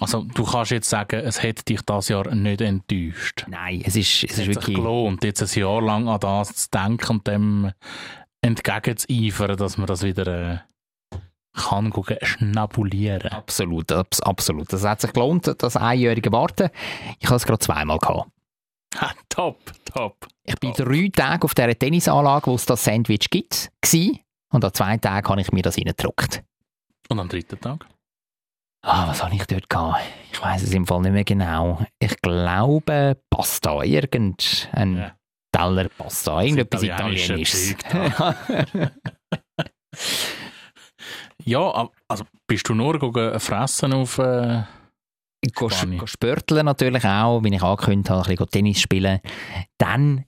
Also 0.00 0.22
du 0.22 0.44
kannst 0.44 0.70
jetzt 0.70 0.88
sagen, 0.88 1.20
es 1.20 1.42
hätte 1.42 1.64
dich 1.64 1.82
das 1.82 2.08
Jahr 2.08 2.34
nicht 2.34 2.60
enttäuscht. 2.60 3.44
Nein, 3.48 3.82
es 3.84 3.94
ist, 3.94 4.24
es 4.24 4.24
Es 4.24 4.30
ist 4.30 4.30
hat 4.30 4.36
sich 4.36 4.54
wirklich... 4.54 4.76
gelohnt, 4.76 5.22
jetzt 5.22 5.42
ein 5.42 5.60
Jahr 5.60 5.82
lang 5.82 6.08
an 6.08 6.18
das 6.18 6.54
zu 6.54 6.70
denken 6.70 7.12
und 7.12 7.26
dem 7.26 7.72
entgegenzueifern, 8.40 9.56
dass 9.56 9.76
man 9.78 9.86
das 9.86 10.02
wieder 10.02 10.26
äh, 10.26 10.58
kann 11.54 11.90
gucken, 11.90 12.16
schnabulieren. 12.22 13.30
Absolut, 13.30 13.92
abs 13.92 14.20
absolut. 14.20 14.72
Das 14.72 14.84
hat 14.84 15.02
sich 15.02 15.12
gelohnt, 15.12 15.54
das 15.58 15.76
einjährige 15.76 16.32
Warten. 16.32 16.70
Ich 17.20 17.26
habe 17.26 17.36
es 17.36 17.44
gerade 17.44 17.58
zweimal 17.58 17.98
gehabt. 17.98 18.30
Ha, 19.00 19.12
top, 19.28 19.58
top. 19.84 20.28
Ich 20.44 20.54
bin 20.56 20.72
drei 20.72 21.08
Tage 21.14 21.44
auf 21.44 21.54
dieser 21.54 21.78
Tennisanlage, 21.78 22.46
wo 22.50 22.54
es 22.54 22.66
das 22.66 22.84
Sandwich 22.84 23.30
gibt, 23.30 23.70
gsi. 23.80 24.20
und 24.52 24.64
an 24.64 24.74
zwei 24.74 24.96
Tagen 24.98 25.28
habe 25.28 25.40
ich 25.40 25.52
mir 25.52 25.62
das 25.62 25.78
reingedruckt. 25.78 26.42
Und 27.08 27.18
am 27.20 27.28
dritten 27.28 27.60
Tag? 27.60 27.86
Ah, 28.84 29.06
was 29.08 29.22
habe 29.22 29.34
ich 29.34 29.44
dort 29.46 29.70
gehabt? 29.70 30.00
Ich 30.32 30.42
weiß 30.42 30.62
es 30.62 30.72
im 30.72 30.86
Fall 30.86 31.02
nicht 31.02 31.12
mehr 31.12 31.24
genau. 31.24 31.84
Ich 32.00 32.16
glaube 32.20 33.16
Pasta, 33.30 33.82
irgendein 33.82 34.96
Ja. 34.96 35.14
Teller 35.52 35.88
Pasta, 35.90 36.42
irgendetwas 36.42 36.82
italienische 36.82 37.70
Italienisches. 37.70 37.76
Zeug 37.78 38.90
Ja, 41.44 41.88
also 42.08 42.24
bist 42.46 42.68
du 42.68 42.74
nur 42.74 42.98
gegangen 42.98 43.38
fressen 43.40 43.92
auf... 43.92 44.18
Äh, 44.18 44.62
spörteln 46.06 46.66
natürlich 46.66 47.04
auch, 47.04 47.42
wie 47.42 47.54
ich 47.54 47.62
angekündigt 47.62 48.10
habe, 48.10 48.22
ein 48.22 48.28
bisschen 48.28 48.50
Tennis 48.50 48.80
spielen. 48.80 49.20
Dann 49.78 50.24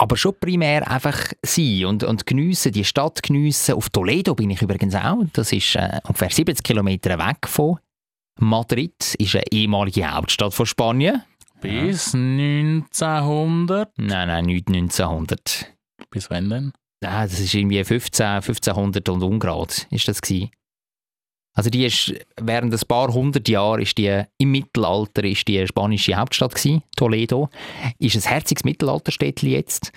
aber 0.00 0.16
schon 0.16 0.34
primär 0.40 0.90
einfach 0.90 1.32
sein 1.44 1.84
und, 1.84 2.04
und 2.04 2.26
geniessen, 2.26 2.72
die 2.72 2.84
Stadt 2.84 3.22
geniessen. 3.22 3.74
Auf 3.74 3.90
Toledo 3.90 4.34
bin 4.34 4.48
ich 4.50 4.62
übrigens 4.62 4.94
auch. 4.94 5.22
Das 5.34 5.52
ist 5.52 5.76
äh, 5.76 6.00
ungefähr 6.04 6.30
70 6.30 6.62
Kilometer 6.62 7.18
weg 7.18 7.46
von 7.46 7.78
Madrid. 8.38 9.14
Ist 9.18 9.34
eine 9.34 9.44
ehemalige 9.50 10.10
Hauptstadt 10.10 10.54
von 10.54 10.64
Spanien. 10.64 11.22
bis 11.60 12.14
1900. 12.14 13.90
Nein, 13.98 14.28
nein, 14.28 14.46
nicht 14.46 14.68
1900. 14.68 15.70
Bis 16.10 16.30
wann 16.30 16.48
denn? 16.48 16.72
Nein, 17.02 17.28
das 17.28 17.38
ist 17.38 17.52
irgendwie 17.54 17.84
15, 17.84 18.26
1500 18.26 19.08
und 19.10 19.22
Ungrad 19.22 19.86
ist 19.90 20.08
das 20.08 20.22
gewesen. 20.22 20.50
Also 21.60 21.68
die 21.68 21.84
ist 21.84 22.14
während 22.40 22.72
ein 22.72 22.88
paar 22.88 23.12
hundert 23.12 23.46
Jahren 23.46 23.82
ist 23.82 23.98
die 23.98 24.22
im 24.38 24.50
Mittelalter 24.50 25.22
ist 25.24 25.46
die 25.46 25.66
spanische 25.66 26.14
Hauptstadt 26.14 26.54
gewesen, 26.54 26.82
Toledo. 26.96 27.50
Ist 27.98 28.16
ein 28.16 28.22
herziges 28.22 28.64
Mittelalterstädtchen 28.64 29.50
jetzt 29.50 29.92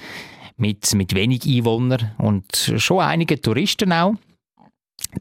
mit 0.58 0.93
mit 0.93 1.15
wenig 1.15 1.45
Einwohnern 1.47 2.12
und 2.17 2.73
schon 2.76 2.99
einige 2.99 3.39
Touristen 3.39 3.93
auch. 3.93 4.15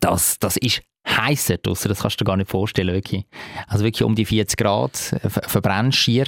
Das 0.00 0.40
das 0.40 0.56
ist 0.56 0.82
heißer 1.08 1.58
draussen, 1.58 1.90
das 1.90 2.00
kannst 2.00 2.20
du 2.20 2.24
dir 2.24 2.28
gar 2.30 2.36
nicht 2.36 2.50
vorstellen 2.50 2.92
wirklich. 2.92 3.24
Also 3.68 3.84
wirklich 3.84 4.02
um 4.02 4.16
die 4.16 4.24
40 4.24 4.56
Grad 4.56 5.12
äh, 5.22 5.30
ver- 5.30 5.48
verbrennst 5.48 5.98
schier. 5.98 6.26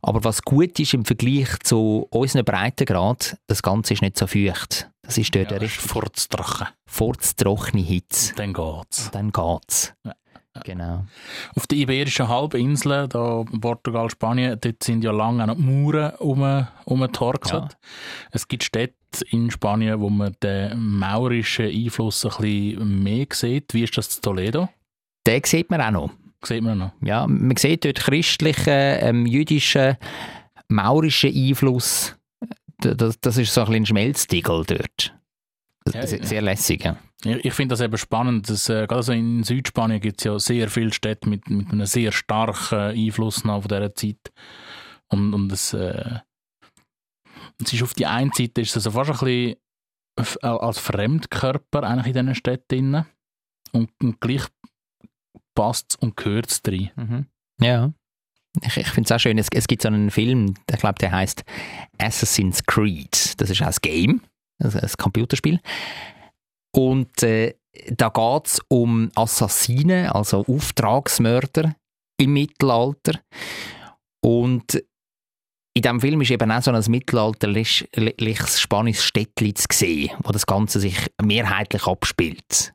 Aber 0.00 0.24
was 0.24 0.40
gut 0.40 0.80
ist 0.80 0.94
im 0.94 1.04
Vergleich 1.04 1.50
zu 1.64 2.06
unseren 2.10 2.46
Breitengrad, 2.46 3.36
das 3.46 3.62
Ganze 3.62 3.92
ist 3.92 4.00
nicht 4.00 4.16
so 4.16 4.26
feucht. 4.26 4.88
Das 5.10 5.18
ist 5.18 5.34
dort 5.34 5.50
Ja, 5.50 5.56
eine 5.56 5.62
richtig 5.62 5.82
furztrocken. 5.82 6.68
furztrockene 6.86 7.82
Hitze. 7.82 8.32
Dann 8.36 8.52
geht's. 8.52 9.10
Dann 9.10 9.32
geht's. 9.32 9.92
Ja. 10.06 10.14
Genau. 10.64 11.04
Auf 11.56 11.66
der 11.66 11.78
Iberischen 11.78 12.28
Halbinsel, 12.28 13.08
da 13.08 13.44
Portugal, 13.60 14.08
Spanien, 14.08 14.56
dort 14.60 14.84
sind 14.84 15.02
ja 15.02 15.10
lange 15.10 15.44
noch 15.48 15.56
die 15.56 15.62
Mauern 15.62 16.14
um, 16.20 16.66
umgetorkelt. 16.84 17.72
Ja. 17.72 17.78
Es 18.30 18.46
gibt 18.46 18.62
Städte 18.62 18.94
in 19.30 19.50
Spanien, 19.50 19.98
wo 20.00 20.10
man 20.10 20.36
den 20.44 20.78
maurischen 20.78 21.66
Einfluss 21.66 22.24
ein 22.24 22.30
bisschen 22.40 23.02
mehr 23.02 23.26
sieht. 23.32 23.74
Wie 23.74 23.82
ist 23.82 23.98
das 23.98 24.14
in 24.14 24.22
Toledo? 24.22 24.68
Den 25.26 25.42
sieht 25.44 25.70
man 25.70 25.80
auch 25.80 25.90
noch. 25.90 26.10
Sieht 26.44 26.62
man 26.62 26.78
noch. 26.78 26.92
Ja, 27.02 27.26
man 27.26 27.56
sieht 27.56 27.84
dort 27.84 27.96
christlichen, 27.98 28.68
ähm, 28.68 29.26
jüdischen, 29.26 29.96
maurischen 30.68 31.34
Einfluss. 31.34 32.14
Das, 32.80 33.20
das 33.20 33.36
ist 33.36 33.52
so 33.52 33.62
ein 33.62 33.74
ein 33.74 33.86
Schmelztiegel 33.86 34.64
dort. 34.64 35.14
Ja, 35.92 36.06
sehr, 36.06 36.24
sehr 36.24 36.42
lässig. 36.42 36.84
Ja. 36.84 36.96
Ich, 37.24 37.44
ich 37.44 37.54
finde 37.54 37.72
das 37.72 37.80
eben 37.80 37.96
spannend. 37.96 38.48
Dass, 38.48 38.68
äh, 38.68 38.86
gerade 38.86 39.02
so 39.02 39.12
in 39.12 39.42
Südspanien 39.42 40.00
gibt 40.00 40.20
es 40.20 40.24
ja 40.24 40.38
sehr 40.38 40.68
viele 40.68 40.92
Städte 40.92 41.28
mit, 41.28 41.48
mit 41.48 41.70
einem 41.70 41.86
sehr 41.86 42.12
starken 42.12 42.78
Einfluss 42.78 43.44
noch 43.44 43.62
von 43.62 43.68
dieser 43.68 43.94
Zeit. 43.94 44.32
Und, 45.08 45.34
und 45.34 45.50
es, 45.52 45.72
äh, 45.72 46.20
es 47.62 47.72
ist 47.72 47.82
auf 47.82 47.94
die 47.94 48.06
einen 48.06 48.32
Seite 48.32 48.60
ist 48.60 48.70
es 48.70 48.86
also 48.86 48.90
fast 48.92 49.10
ein 49.10 49.56
bisschen 50.16 50.42
äh, 50.42 50.46
als 50.46 50.78
Fremdkörper 50.78 51.82
eigentlich 51.82 52.14
in 52.14 52.26
diesen 52.26 52.34
Städten 52.34 52.92
drin. 52.92 53.04
Und, 53.72 53.90
und 54.02 54.20
gleich 54.20 54.44
passt 55.54 55.92
es 55.92 55.96
und 55.96 56.16
gehört 56.16 56.50
es 56.50 56.62
rein. 56.66 56.90
Mhm. 56.96 57.26
Ja. 57.60 57.92
Ich, 58.62 58.76
ich 58.76 58.88
finde 58.88 59.06
es 59.06 59.12
auch 59.12 59.20
schön, 59.20 59.38
es, 59.38 59.48
es 59.52 59.66
gibt 59.66 59.82
so 59.82 59.88
einen 59.88 60.10
Film, 60.10 60.54
ich 60.70 60.78
glaube, 60.78 60.98
der 61.00 61.12
heißt 61.12 61.44
Assassin's 61.98 62.64
Creed. 62.64 63.40
Das 63.40 63.50
ist 63.50 63.62
auch 63.62 63.66
ein 63.66 63.74
Game, 63.82 64.22
also 64.62 64.78
ein 64.78 64.90
Computerspiel. 64.98 65.60
Und 66.74 67.22
äh, 67.22 67.54
da 67.90 68.08
geht 68.08 68.46
es 68.46 68.60
um 68.68 69.10
Assassinen, 69.14 70.08
also 70.08 70.44
Auftragsmörder 70.46 71.74
im 72.20 72.32
Mittelalter. 72.32 73.20
Und 74.22 74.82
in 75.74 75.82
diesem 75.82 76.00
Film 76.00 76.20
ist 76.20 76.30
eben 76.30 76.50
auch 76.50 76.62
so 76.62 76.72
ein 76.72 76.84
mittelalterliches 76.88 78.60
spanisches 78.60 79.04
Städtchen 79.04 79.54
zu 79.54 79.66
sehen, 79.72 80.10
wo 80.22 80.32
das 80.32 80.46
Ganze 80.46 80.80
sich 80.80 80.96
mehrheitlich 81.22 81.86
abspielt. 81.86 82.74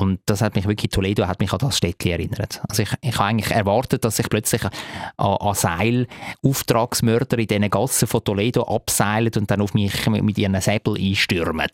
Und 0.00 0.20
das 0.26 0.40
hat 0.40 0.54
mich 0.56 0.66
wirklich, 0.66 0.90
Toledo 0.90 1.26
hat 1.26 1.40
mich 1.40 1.52
an 1.52 1.58
das 1.58 1.76
Städtchen 1.76 2.12
erinnert. 2.12 2.62
Also 2.68 2.82
ich, 2.82 2.90
ich 3.02 3.14
habe 3.16 3.24
eigentlich 3.24 3.50
erwartet, 3.50 4.04
dass 4.04 4.16
sich 4.16 4.28
plötzlich 4.28 4.62
an, 4.64 4.70
an 5.16 5.54
Seil 5.54 6.06
Auftragsmörder 6.42 7.38
in 7.38 7.46
diesen 7.46 7.70
Gassen 7.70 8.08
von 8.08 8.24
Toledo 8.24 8.62
abseilen 8.62 9.32
und 9.36 9.50
dann 9.50 9.60
auf 9.60 9.74
mich 9.74 10.06
mit, 10.08 10.22
mit 10.22 10.38
ihren 10.38 10.58
Säbel 10.60 10.96
einstürmen. 10.96 11.68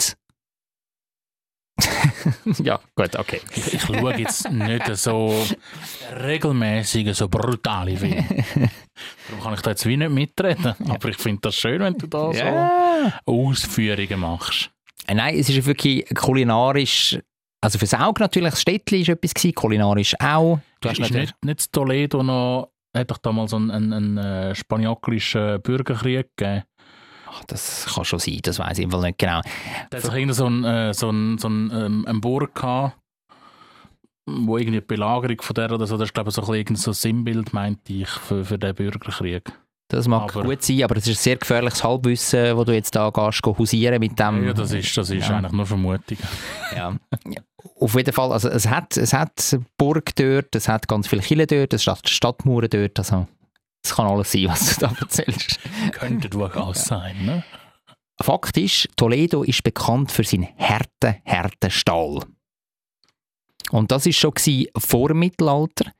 ja, 2.62 2.80
gut, 2.94 3.16
okay. 3.16 3.40
Ich, 3.54 3.74
ich 3.74 3.82
schaue 3.82 4.16
jetzt 4.18 4.50
nicht 4.50 4.96
so 4.96 5.46
regelmäßig 6.22 7.14
so 7.14 7.28
brutale 7.28 7.96
Filme. 7.96 8.24
Darum 9.28 9.42
kann 9.42 9.54
ich 9.54 9.60
da 9.60 9.70
jetzt 9.70 9.84
wie 9.86 9.96
nicht 9.96 10.10
mitreden. 10.10 10.74
Aber 10.88 11.08
ich 11.10 11.18
finde 11.18 11.42
das 11.42 11.54
schön, 11.54 11.80
wenn 11.80 11.94
du 11.98 12.06
da 12.06 12.30
Ja. 12.32 13.12
so 13.26 13.32
Ausführungen 13.32 14.20
machst. 14.20 14.70
Äh, 15.06 15.14
Nein, 15.14 15.38
es 15.38 15.48
ist 15.50 15.66
wirklich 15.66 16.06
kulinarisch, 16.14 17.18
also 17.60 17.78
fürs 17.78 17.94
Auge 17.94 18.22
natürlich, 18.22 18.50
das 18.50 18.60
Städtchen 18.60 19.06
war 19.06 19.14
etwas, 19.14 19.34
gewesen, 19.34 19.54
kulinarisch 19.54 20.14
auch. 20.20 20.60
Du 20.80 20.88
hast 20.88 20.98
natürlich, 21.00 21.32
nicht, 21.42 21.44
nicht 21.44 21.72
Toledo 21.72 22.22
noch, 22.22 22.70
hat 22.94 23.10
doch 23.10 23.18
damals 23.18 23.54
einen, 23.54 23.70
einen, 23.70 23.92
einen 23.92 24.18
äh, 24.18 24.54
spanioklischen 24.54 25.60
Bürgerkrieg 25.62 26.28
gegeben. 26.36 26.64
Ach, 27.28 27.44
das 27.44 27.86
kann 27.92 28.04
schon 28.04 28.18
sein, 28.18 28.38
das 28.42 28.58
weiß 28.58 28.78
ich 28.78 28.90
Fall 28.90 29.00
nicht 29.02 29.18
genau. 29.18 29.40
Da 29.90 29.96
hat 29.96 30.04
sich 30.04 30.14
irgend 30.14 30.34
so 30.34 30.46
ein, 30.46 30.64
äh, 30.64 30.94
so 30.94 31.10
ein, 31.10 31.38
so 31.38 31.48
ein, 31.48 31.70
ähm, 31.72 32.04
ein 32.06 32.20
Burg 32.20 32.54
gehabt, 32.54 32.96
wo 34.26 34.58
irgendwie 34.58 34.80
die 34.80 34.86
Belagerung 34.86 35.40
von 35.40 35.54
der 35.54 35.72
oder 35.72 35.86
so, 35.86 35.96
das 35.96 36.08
ist 36.08 36.14
glaube 36.14 36.30
ich 36.30 36.34
so 36.34 36.42
ein, 36.42 36.64
bisschen 36.64 36.76
so 36.76 36.90
ein 36.92 36.94
Sinnbild, 36.94 37.52
meinte 37.52 37.92
ich, 37.92 38.08
für, 38.08 38.44
für 38.44 38.58
den 38.58 38.74
Bürgerkrieg. 38.74 39.52
Das 39.88 40.08
mag 40.08 40.34
Aber- 40.34 40.42
gut 40.44 40.62
sein, 40.62 40.82
aber 40.82 40.96
es 40.96 41.06
ist 41.06 41.18
ein 41.18 41.22
sehr 41.22 41.36
gefährliches 41.36 41.84
Halbwissen, 41.84 42.56
wo 42.56 42.64
du 42.64 42.72
jetzt 42.74 42.94
da 42.96 43.08
gehst, 43.10 43.40
go 43.42 43.56
hausieren 43.56 44.00
mit 44.00 44.18
dem. 44.18 44.44
ja, 44.46 44.52
das 44.52 44.72
ist, 44.72 44.96
das 44.96 45.10
ist 45.10 45.28
ja. 45.28 45.36
eigentlich 45.36 45.52
nur 45.52 45.66
Vermutung. 45.66 46.18
Ja. 46.74 46.96
Ja. 47.24 47.40
Auf 47.80 47.94
jeden 47.94 48.12
Fall, 48.12 48.32
also 48.32 48.48
es 48.48 48.68
hat, 48.68 48.96
es 48.96 49.12
hat 49.12 49.58
Burg 49.78 50.14
dort, 50.16 50.54
es 50.56 50.68
hat 50.68 50.88
ganz 50.88 51.06
viele 51.08 51.22
Kirchen 51.22 51.46
dort, 51.46 51.74
es 51.74 51.86
hat 51.86 52.08
Stadtmauern 52.08 52.68
dort, 52.70 52.98
also 52.98 53.26
Das 53.82 53.94
kann 53.94 54.06
alles 54.06 54.32
sein, 54.32 54.46
was 54.48 54.76
du 54.76 54.86
da 54.86 54.92
erzählst. 55.00 55.60
Könnte 55.92 56.28
durchaus 56.28 56.84
sein, 56.84 57.24
ne? 57.24 57.44
Fakt 58.22 58.56
ist, 58.56 58.88
Toledo 58.96 59.42
ist 59.42 59.62
bekannt 59.62 60.10
für 60.10 60.24
seinen 60.24 60.48
harten, 60.58 61.16
harten 61.26 61.70
Stahl. 61.70 62.20
Und 63.70 63.90
das 63.90 64.06
ist 64.06 64.16
schon 64.16 64.32
vor 64.76 65.08
dem 65.08 65.18
Mittelalter. 65.18 65.90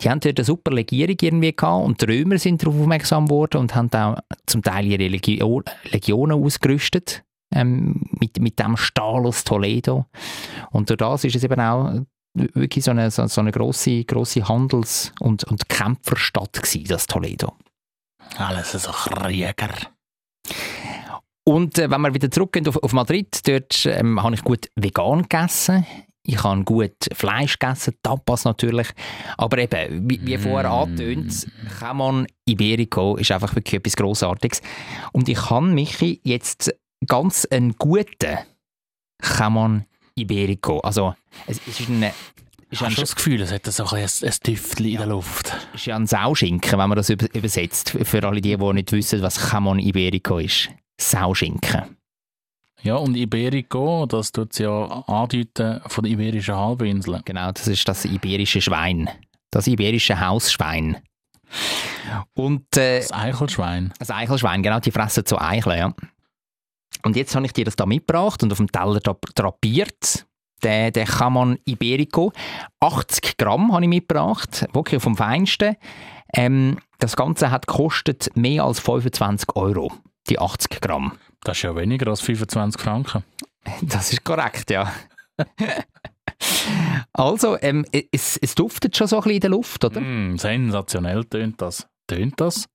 Die 0.00 0.08
haben 0.08 0.20
dort 0.20 0.38
eine 0.38 0.44
super 0.44 0.70
Legierung 0.70 1.16
irgendwie 1.20 1.54
gehabt 1.54 1.84
und 1.84 2.00
die 2.00 2.06
Römer 2.06 2.38
sind 2.38 2.62
darauf 2.62 2.80
aufmerksam 2.80 3.26
geworden 3.26 3.58
und 3.58 3.74
haben 3.74 3.90
auch 3.92 4.18
zum 4.46 4.62
Teil 4.62 4.86
ihre 4.86 5.08
Legio 5.08 5.62
Legionen 5.90 6.42
ausgerüstet 6.42 7.24
ähm, 7.54 8.02
mit, 8.18 8.40
mit 8.40 8.58
dem 8.58 8.76
Stahl 8.76 9.26
aus 9.26 9.44
Toledo. 9.44 10.06
Und 10.70 10.88
durch 10.88 10.98
das 10.98 11.24
ist 11.24 11.36
es 11.36 11.44
eben 11.44 11.60
auch 11.60 12.00
wirklich 12.34 12.84
so 12.84 12.92
eine, 12.92 13.10
so, 13.10 13.26
so 13.26 13.40
eine 13.40 13.50
grosse, 13.50 14.04
grosse 14.04 14.46
Handels- 14.48 15.12
und, 15.20 15.44
und 15.44 15.68
Kämpferstadt 15.68 16.52
gewesen, 16.52 16.84
das 16.84 17.06
Toledo. 17.06 17.54
Alles 18.36 18.72
so 18.72 18.90
Krieger. 18.90 19.70
Und 21.44 21.78
äh, 21.78 21.90
wenn 21.90 22.00
wir 22.00 22.14
wieder 22.14 22.30
zurückgehen 22.30 22.68
auf, 22.68 22.76
auf 22.82 22.92
Madrid, 22.92 23.46
dort 23.48 23.84
ähm, 23.86 24.22
habe 24.22 24.34
ich 24.34 24.44
gut 24.44 24.70
vegan 24.76 25.22
gegessen. 25.22 25.84
Ich 26.22 26.42
habe 26.42 26.64
gut 26.64 26.94
Fleisch 27.12 27.58
gegessen, 27.58 27.94
Tapas 28.02 28.44
natürlich. 28.44 28.88
Aber 29.38 29.58
eben, 29.58 30.08
wie, 30.08 30.20
wie 30.24 30.36
vorher 30.36 30.70
angetönt, 30.70 31.46
Jamon 31.80 32.26
Iberico 32.44 33.16
ist 33.16 33.30
einfach 33.30 33.54
wirklich 33.54 33.74
etwas 33.74 33.96
Grossartiges. 33.96 34.60
Und 35.12 35.28
ich 35.28 35.50
habe 35.50 35.66
mich 35.66 35.98
jetzt 36.22 36.74
ganz 37.06 37.46
einen 37.50 37.74
guten 37.78 38.38
Jamon 39.22 39.86
Iberico. 40.14 40.80
Also, 40.80 41.14
es 41.46 41.58
ist 41.66 41.88
ein, 41.88 42.02
ist 42.02 42.12
Ich 42.70 42.80
habe 42.80 42.90
schon 42.92 43.02
das 43.02 43.16
Gefühl, 43.16 43.40
es 43.40 43.50
hat 43.50 43.64
so 43.66 43.84
ein, 43.86 44.02
ein, 44.02 44.08
ein 44.22 44.32
Tüftchen 44.42 44.86
in 44.86 44.96
der 44.98 45.06
Luft. 45.06 45.52
ist 45.74 45.86
ja 45.86 45.96
ein 45.96 46.06
Sauschinken, 46.06 46.78
wenn 46.78 46.88
man 46.88 46.96
das 46.96 47.08
über, 47.08 47.26
übersetzt. 47.34 47.90
Für 47.90 48.22
alle 48.24 48.40
die, 48.40 48.56
die 48.56 48.72
nicht 48.74 48.92
wissen, 48.92 49.22
was 49.22 49.50
Jamon 49.50 49.78
Iberico 49.78 50.38
ist. 50.38 50.68
Sauschinken. 51.00 51.96
Ja, 52.82 52.96
und 52.96 53.14
Iberico, 53.16 54.06
das 54.06 54.32
tut 54.32 54.52
es 54.52 54.58
ja 54.58 54.84
andeuten 55.06 55.80
von 55.86 56.04
der 56.04 56.12
Iberischen 56.12 56.56
Halbinsel. 56.56 57.20
Genau, 57.24 57.52
das 57.52 57.68
ist 57.68 57.86
das 57.86 58.04
iberische 58.06 58.60
Schwein. 58.60 59.10
Das 59.50 59.66
iberische 59.66 60.18
Hausschwein. 60.18 60.96
Und 62.34 62.76
äh, 62.76 63.00
Das 63.00 63.12
Eichelschwein. 63.12 63.92
das 63.98 64.10
Eichelschwein, 64.10 64.62
genau, 64.62 64.80
die 64.80 64.90
fressen 64.92 65.24
so 65.26 65.38
Eicheln, 65.38 65.78
ja. 65.78 65.94
Und 67.02 67.16
jetzt 67.16 67.34
habe 67.34 67.46
ich 67.46 67.52
dir 67.52 67.64
das 67.64 67.76
da 67.76 67.86
mitgebracht 67.86 68.42
und 68.42 68.52
auf 68.52 68.58
dem 68.58 68.70
Teller 68.70 69.00
da 69.00 69.16
drapiert. 69.34 70.26
Der, 70.62 70.90
der 70.90 71.06
Chamon 71.06 71.58
Iberico. 71.64 72.32
80 72.80 73.38
Gramm 73.38 73.72
habe 73.72 73.84
ich 73.84 73.88
mitgebracht, 73.88 74.66
wirklich 74.74 75.02
vom 75.02 75.16
Feinsten. 75.16 75.76
Ähm, 76.34 76.78
das 76.98 77.16
Ganze 77.16 77.50
hat 77.50 77.66
gekostet 77.66 78.30
mehr 78.36 78.64
als 78.64 78.78
25 78.78 79.56
Euro, 79.56 79.90
die 80.28 80.38
80 80.38 80.82
Gramm. 80.82 81.12
Das 81.42 81.56
ist 81.56 81.62
ja 81.62 81.74
weniger 81.74 82.08
als 82.08 82.20
25 82.20 82.80
Franken. 82.80 83.24
Das 83.82 84.12
ist 84.12 84.24
korrekt, 84.24 84.70
ja. 84.70 84.92
also, 87.12 87.56
ähm, 87.60 87.86
es, 88.12 88.36
es 88.36 88.54
duftet 88.54 88.96
schon 88.96 89.06
so 89.06 89.16
ein 89.16 89.22
bisschen 89.22 89.36
in 89.36 89.40
der 89.40 89.50
Luft, 89.50 89.84
oder? 89.84 90.00
Mm, 90.00 90.38
sensationell 90.38 91.24
tönt 91.24 91.60
das. 91.60 91.86
Tönt 92.06 92.40
das? 92.40 92.68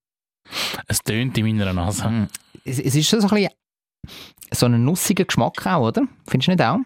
Es 0.87 0.99
tönt 0.99 1.37
in 1.37 1.45
meiner 1.45 1.73
Nase. 1.73 2.07
Mm. 2.07 2.27
Es, 2.63 2.79
es 2.79 2.95
ist 2.95 3.07
schon 3.07 3.21
so 3.21 3.27
ein 3.27 3.35
bisschen 3.35 3.51
so 4.51 4.65
ein 4.67 4.83
nussiger 4.83 5.25
Geschmack 5.25 5.65
auch, 5.65 5.87
oder? 5.87 6.03
Findest 6.27 6.47
du 6.47 6.51
nicht 6.51 6.63
auch? 6.63 6.79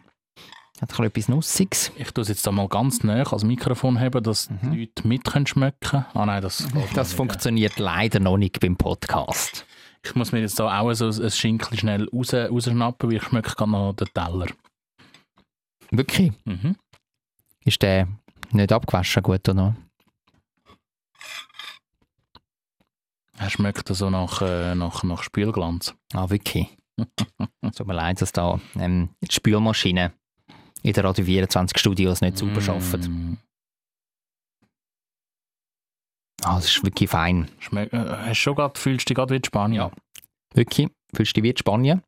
Hat 0.81 0.83
ein 0.83 0.87
bisschen 0.87 1.05
etwas 1.05 1.27
Nussiges. 1.27 1.91
Ich 1.97 2.11
tue 2.11 2.21
es 2.21 2.29
jetzt 2.29 2.49
mal 2.49 2.67
ganz 2.69 3.03
näher 3.03 3.27
ans 3.27 3.43
Mikrofon 3.43 3.99
haben, 3.99 4.23
dass 4.23 4.47
die 4.47 4.79
Leute 4.79 5.07
mit 5.07 5.25
können 5.25 5.45
schmecken 5.45 6.05
Ah 6.13 6.25
nein, 6.25 6.41
das 6.41 6.61
Mhm. 6.73 6.83
Das 6.95 7.13
funktioniert 7.13 7.79
leider 7.79 8.21
noch 8.21 8.37
nicht 8.37 8.59
beim 8.61 8.77
Podcast. 8.77 9.65
Ich 10.05 10.15
muss 10.15 10.31
mir 10.31 10.39
jetzt 10.39 10.59
da 10.59 10.79
auch 10.79 10.93
so 10.93 11.07
ein 11.07 11.31
Schinkel 11.31 11.77
schnell 11.77 12.07
raus, 12.09 12.33
rausschnappen, 12.33 13.09
weil 13.09 13.17
ich 13.17 13.23
schmecke 13.23 13.55
gerade 13.55 13.71
noch 13.71 13.93
den 13.93 14.07
Teller. 14.13 14.47
Wirklich? 15.91 16.31
Mhm. 16.45 16.75
Ist 17.65 17.81
der 17.81 18.07
nicht 18.51 18.71
abgewaschen 18.71 19.23
gut 19.23 19.47
oder? 19.49 19.75
Er 23.37 23.49
schmeckt 23.49 23.87
so 23.87 24.09
nach, 24.09 24.41
äh, 24.41 24.75
nach, 24.75 25.03
nach 25.03 25.23
Spielglanz. 25.23 25.93
Ah, 26.13 26.29
wirklich? 26.29 26.67
Tut 27.75 27.87
mir 27.87 27.93
leid, 27.93 28.21
dass 28.21 28.33
da 28.33 28.59
ähm, 28.75 29.09
die 29.21 29.33
Spülmaschine 29.33 30.11
in 30.81 30.93
der 30.93 31.03
Radio 31.03 31.23
24 31.23 31.77
Studios 31.79 32.21
nicht 32.21 32.37
super 32.37 32.61
arbeitet. 32.73 33.09
Ah, 36.43 36.55
das 36.55 36.65
ist 36.65 36.83
wirklich 36.83 37.09
fein. 37.09 37.49
Schmeck, 37.59 37.91
äh, 37.93 37.97
hast 37.97 38.29
du 38.29 38.35
schon 38.35 38.55
grad, 38.55 38.77
fühlst 38.77 39.05
du 39.09 39.13
dich 39.13 39.15
gerade 39.15 39.33
wie 39.33 39.37
in 39.37 39.43
Spanien? 39.43 39.77
Ja. 39.81 39.91
Wirklich? 40.53 40.87
Fühlst 41.15 41.31
du 41.35 41.41
dich 41.41 41.43
wie 41.43 41.49
in 41.51 41.57
Spanien? 41.57 42.01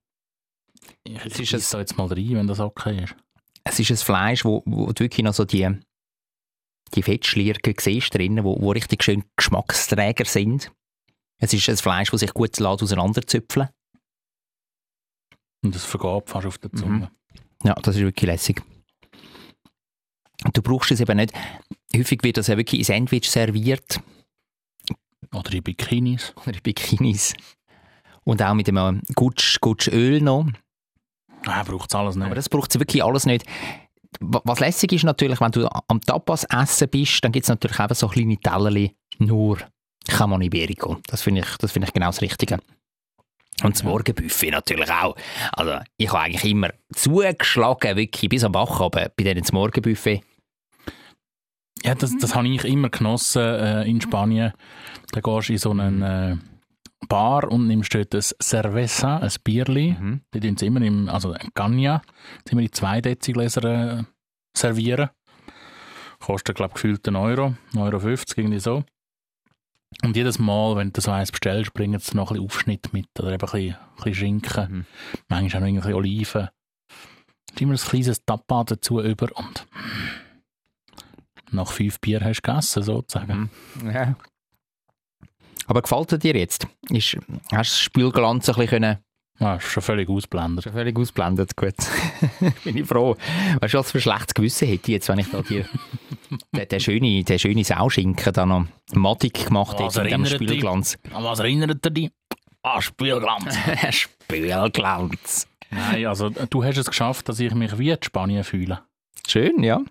Ich, 1.03 1.25
Es 1.25 1.39
ist 1.39 1.53
es- 1.53 1.69
da 1.69 1.79
jetzt 1.79 1.97
mal 1.97 2.07
rein, 2.07 2.35
wenn 2.35 2.47
das 2.47 2.59
okay 2.59 3.03
ist. 3.03 3.15
Es 3.63 3.79
ist 3.79 3.91
ein 3.91 3.97
Fleisch, 3.97 4.43
wo, 4.45 4.63
wo 4.65 4.91
du 4.91 5.03
wirklich 5.03 5.23
noch 5.23 5.33
so 5.33 5.45
die, 5.45 5.69
die 6.95 7.03
Fettschlierken 7.03 7.75
siehst 7.79 8.13
drinnen, 8.15 8.43
wo, 8.43 8.59
wo 8.59 8.71
richtig 8.71 9.03
schön 9.03 9.23
Geschmacksträger 9.37 10.25
sind. 10.25 10.71
Es 11.39 11.53
ist 11.53 11.69
ein 11.69 11.77
Fleisch, 11.77 12.09
das 12.11 12.21
sich 12.21 12.33
gut 12.33 12.57
lässt 12.57 12.83
auseinanderzüpfeln 12.83 13.69
Und 15.63 15.75
es 15.75 15.85
vergab 15.85 16.29
fast 16.29 16.47
auf 16.47 16.57
der 16.57 16.71
Zunge. 16.73 17.11
Ja, 17.63 17.75
das 17.75 17.95
ist 17.95 18.01
wirklich 18.01 18.27
lässig. 18.29 18.61
Du 20.53 20.61
brauchst 20.63 20.91
es 20.91 20.99
eben 20.99 21.17
nicht. 21.17 21.33
Häufig 21.95 22.23
wird 22.23 22.37
das 22.37 22.47
ja 22.47 22.57
wirklich 22.57 22.79
in 22.79 22.85
Sandwich 22.85 23.29
serviert 23.29 23.99
Oder 25.33 25.53
in 25.53 25.63
Bikinis. 25.63 26.33
oder 26.45 26.55
in 26.55 26.61
Bikinis. 26.63 27.33
Und 28.23 28.41
auch 28.41 28.53
mit 28.53 28.67
einem 28.69 29.01
Gutsch, 29.15 29.59
Gutsch 29.61 29.87
Öl 29.87 30.21
noch. 30.21 30.45
Ah, 31.45 31.63
braucht 31.63 31.89
es 31.89 31.95
alles 31.95 32.15
nicht. 32.15 32.25
Aber 32.25 32.35
das 32.35 32.49
braucht 32.49 32.73
es 32.73 32.79
wirklich 32.79 33.03
alles 33.03 33.25
nicht. 33.25 33.45
Wa- 34.19 34.41
Was 34.43 34.59
lässig 34.59 34.91
ist 34.93 35.03
natürlich, 35.03 35.41
wenn 35.41 35.51
du 35.51 35.67
am 35.87 36.01
Tapas 36.01 36.43
essen 36.45 36.89
bist, 36.89 37.23
dann 37.23 37.31
gibt 37.31 37.45
es 37.45 37.49
natürlich 37.49 37.79
eben 37.79 37.93
so 37.95 38.07
kleine 38.07 38.37
Tellerli 38.37 38.95
nur 39.17 39.57
Camon 40.07 40.41
Iberico. 40.41 40.97
Das 41.07 41.21
finde 41.23 41.41
ich, 41.41 41.57
das 41.57 41.71
finde 41.71 41.87
ich 41.87 41.93
genau 41.93 42.07
das 42.07 42.21
Richtige. 42.21 42.59
Und 43.63 43.75
das 43.75 43.83
Morgenbuffet 43.83 44.51
natürlich 44.51 44.89
auch. 44.91 45.15
Also 45.53 45.79
ich 45.97 46.09
habe 46.09 46.21
eigentlich 46.21 46.45
immer 46.51 46.69
zugeschlagen, 46.93 47.95
wirklich 47.95 48.29
bis 48.29 48.43
am 48.43 48.53
Wachabend 48.53 49.15
bei 49.15 49.23
denen 49.23 49.41
das 49.41 49.51
Morgenbuffet. 49.51 50.21
Ja, 51.83 51.95
das, 51.95 52.11
das 52.19 52.35
habe 52.35 52.47
ich 52.47 52.63
immer 52.65 52.89
genossen 52.89 53.41
äh, 53.41 53.83
in 53.85 54.01
Spanien. 54.01 54.53
Da 55.11 55.21
gehst 55.21 55.49
du 55.49 55.53
in 55.53 55.59
so 55.59 55.71
einen 55.71 56.01
äh, 56.01 56.37
Bar 57.07 57.51
und 57.51 57.67
nimmst 57.67 57.93
dort 57.93 58.13
ein 58.13 58.21
Cerveza, 58.21 59.17
ein 59.17 59.31
Bierli. 59.43 59.95
Mhm. 59.99 60.21
Die 60.33 60.39
tun 60.39 60.57
sie 60.57 60.67
immer 60.67 60.81
im, 60.81 61.09
also 61.09 61.33
die 61.33 62.51
immer 62.51 62.61
in 62.61 62.71
zwei 62.71 63.01
Dezigläser 63.01 63.63
äh, 63.99 64.03
servieren. 64.55 65.09
Kostet, 66.19 66.55
glaube 66.55 66.71
ich, 66.71 66.75
gefühlt 66.75 67.07
einen 67.07 67.17
Euro, 67.17 67.55
1,50 67.73 67.77
Euro, 67.79 68.17
irgendwie 68.37 68.59
so. 68.59 68.83
Und 70.03 70.15
jedes 70.15 70.39
Mal, 70.39 70.77
wenn 70.77 70.93
du 70.93 71.01
so 71.01 71.11
eins 71.11 71.31
bestellst, 71.31 71.73
bringen 71.73 71.99
sie 71.99 72.15
noch 72.15 72.31
ein 72.31 72.35
bisschen 72.35 72.45
Aufschnitt 72.45 72.93
mit. 72.93 73.07
Oder 73.19 73.33
eben 73.33 73.41
ein 73.41 73.51
bisschen, 73.51 73.75
ein 73.75 73.95
bisschen 73.95 74.13
Schinken. 74.13 74.71
Mhm. 74.71 74.85
Manchmal 75.27 75.63
auch 75.63 75.67
noch 75.67 75.67
ein 75.67 75.75
bisschen 75.75 75.93
Oliven. 75.95 76.47
Und 77.49 77.61
immer 77.61 77.73
ein 77.73 77.77
kleines 77.77 78.23
Tapa 78.23 78.63
dazu 78.63 79.01
über 79.01 79.27
und 79.35 79.67
nach 81.51 81.69
fünf 81.69 81.99
Bier 81.99 82.21
hast 82.21 82.41
du 82.41 82.49
gegessen, 82.49 82.83
sozusagen. 82.83 83.49
Ja. 83.83 84.15
Aber 85.71 85.83
gefällt 85.83 86.11
er 86.11 86.17
dir 86.17 86.35
jetzt? 86.35 86.67
Ist, 86.89 87.15
hast 87.15 87.15
du 87.15 87.55
das 87.55 87.79
Spielglanz 87.79 88.49
ein 88.49 88.55
bisschen 88.55 88.67
können 88.67 88.97
Ja, 89.39 89.55
ist 89.55 89.67
schon 89.67 89.81
völlig 89.81 90.09
ausblendet. 90.09 90.65
Schon 90.65 90.73
völlig 90.73 90.99
ausblendet, 90.99 91.55
gut. 91.55 91.75
Bin 92.65 92.75
ich 92.75 92.85
froh. 92.85 93.15
Weißt 93.61 93.73
du, 93.73 93.77
was 93.77 93.89
für 93.89 93.99
ein 93.99 94.01
schlechtes 94.01 94.33
Gewissen 94.33 94.67
hätte 94.67 94.91
ich 94.91 94.95
jetzt, 94.95 95.07
wenn 95.07 95.19
ich 95.19 95.31
da 95.31 95.41
dir 95.41 95.65
den, 96.53 96.67
den 96.67 96.79
schönen 96.81 97.23
den 97.23 97.39
schöne 97.39 97.63
Sauschinken 97.63 98.33
da 98.33 98.45
noch 98.45 98.65
madig 98.91 99.45
gemacht 99.45 99.79
Was 99.79 99.95
hätte 99.95 100.09
in 100.09 100.11
dem 100.11 100.25
erinnert 100.25 100.41
dich? 100.41 100.49
Spielglanz. 100.49 100.97
An 101.13 101.23
was 101.23 101.39
erinnert 101.39 101.85
er 101.85 101.89
dich? 101.89 102.11
Ah, 102.63 102.81
Spielglanz. 102.81 103.57
Spielglanz. 103.91 105.47
Nein, 105.69 106.05
also 106.05 106.29
du 106.31 106.65
hast 106.65 106.79
es 106.79 106.87
geschafft, 106.87 107.29
dass 107.29 107.39
ich 107.39 107.53
mich 107.53 107.79
wie 107.79 107.91
in 107.91 107.97
Spanien 108.01 108.43
fühle. 108.43 108.81
Schön, 109.25 109.63
ja. 109.63 109.81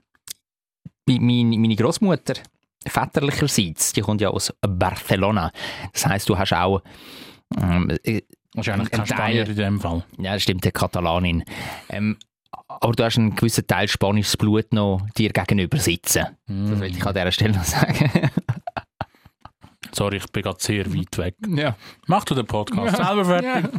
Meine, 1.07 1.57
meine 1.57 1.77
Großmutter, 1.77 2.35
väterlicherseits, 2.87 3.93
die 3.93 4.01
kommt 4.01 4.21
ja 4.21 4.31
aus 4.31 4.53
Barcelona. 4.61 5.53
Das 5.93 6.07
heisst, 6.07 6.29
du 6.29 6.39
hast 6.39 6.53
auch 6.53 6.83
ähm, 7.61 7.97
äh, 8.05 8.23
Wahrscheinlich 8.55 8.93
Ein 8.93 8.99
kein 8.99 9.07
Spanier 9.07 9.49
in 9.49 9.57
dem 9.57 9.81
Fall. 9.81 10.05
Ja, 10.19 10.35
das 10.35 10.43
stimmt, 10.43 10.65
der 10.65 10.73
Katalanin. 10.73 11.45
Ähm, 11.89 12.17
aber 12.67 12.93
du 12.93 13.05
hast 13.05 13.19
einen 13.19 13.37
gewissen 13.37 13.67
Teil 13.67 13.89
spanisches 13.89 14.37
Blut 14.37 14.73
noch 14.73 15.07
dir 15.17 15.31
gegenüber 15.31 15.79
sitzen. 15.79 16.27
Das 16.47 16.81
will 16.81 16.91
ich 16.91 17.07
an 17.07 17.15
dieser 17.15 17.33
Stelle 17.33 17.55
noch 17.55 17.65
sagen. 17.65 18.11
Sorry, 19.93 20.17
ich 20.17 20.27
bin 20.31 20.43
gerade 20.43 20.61
sehr 20.61 20.87
weit 20.93 21.19
weg. 21.19 21.35
ja. 21.49 21.77
Mach 22.07 22.25
du 22.25 22.35
den 22.35 22.47
Podcast 22.47 22.97
selber 22.97 23.25
fertig. 23.25 23.71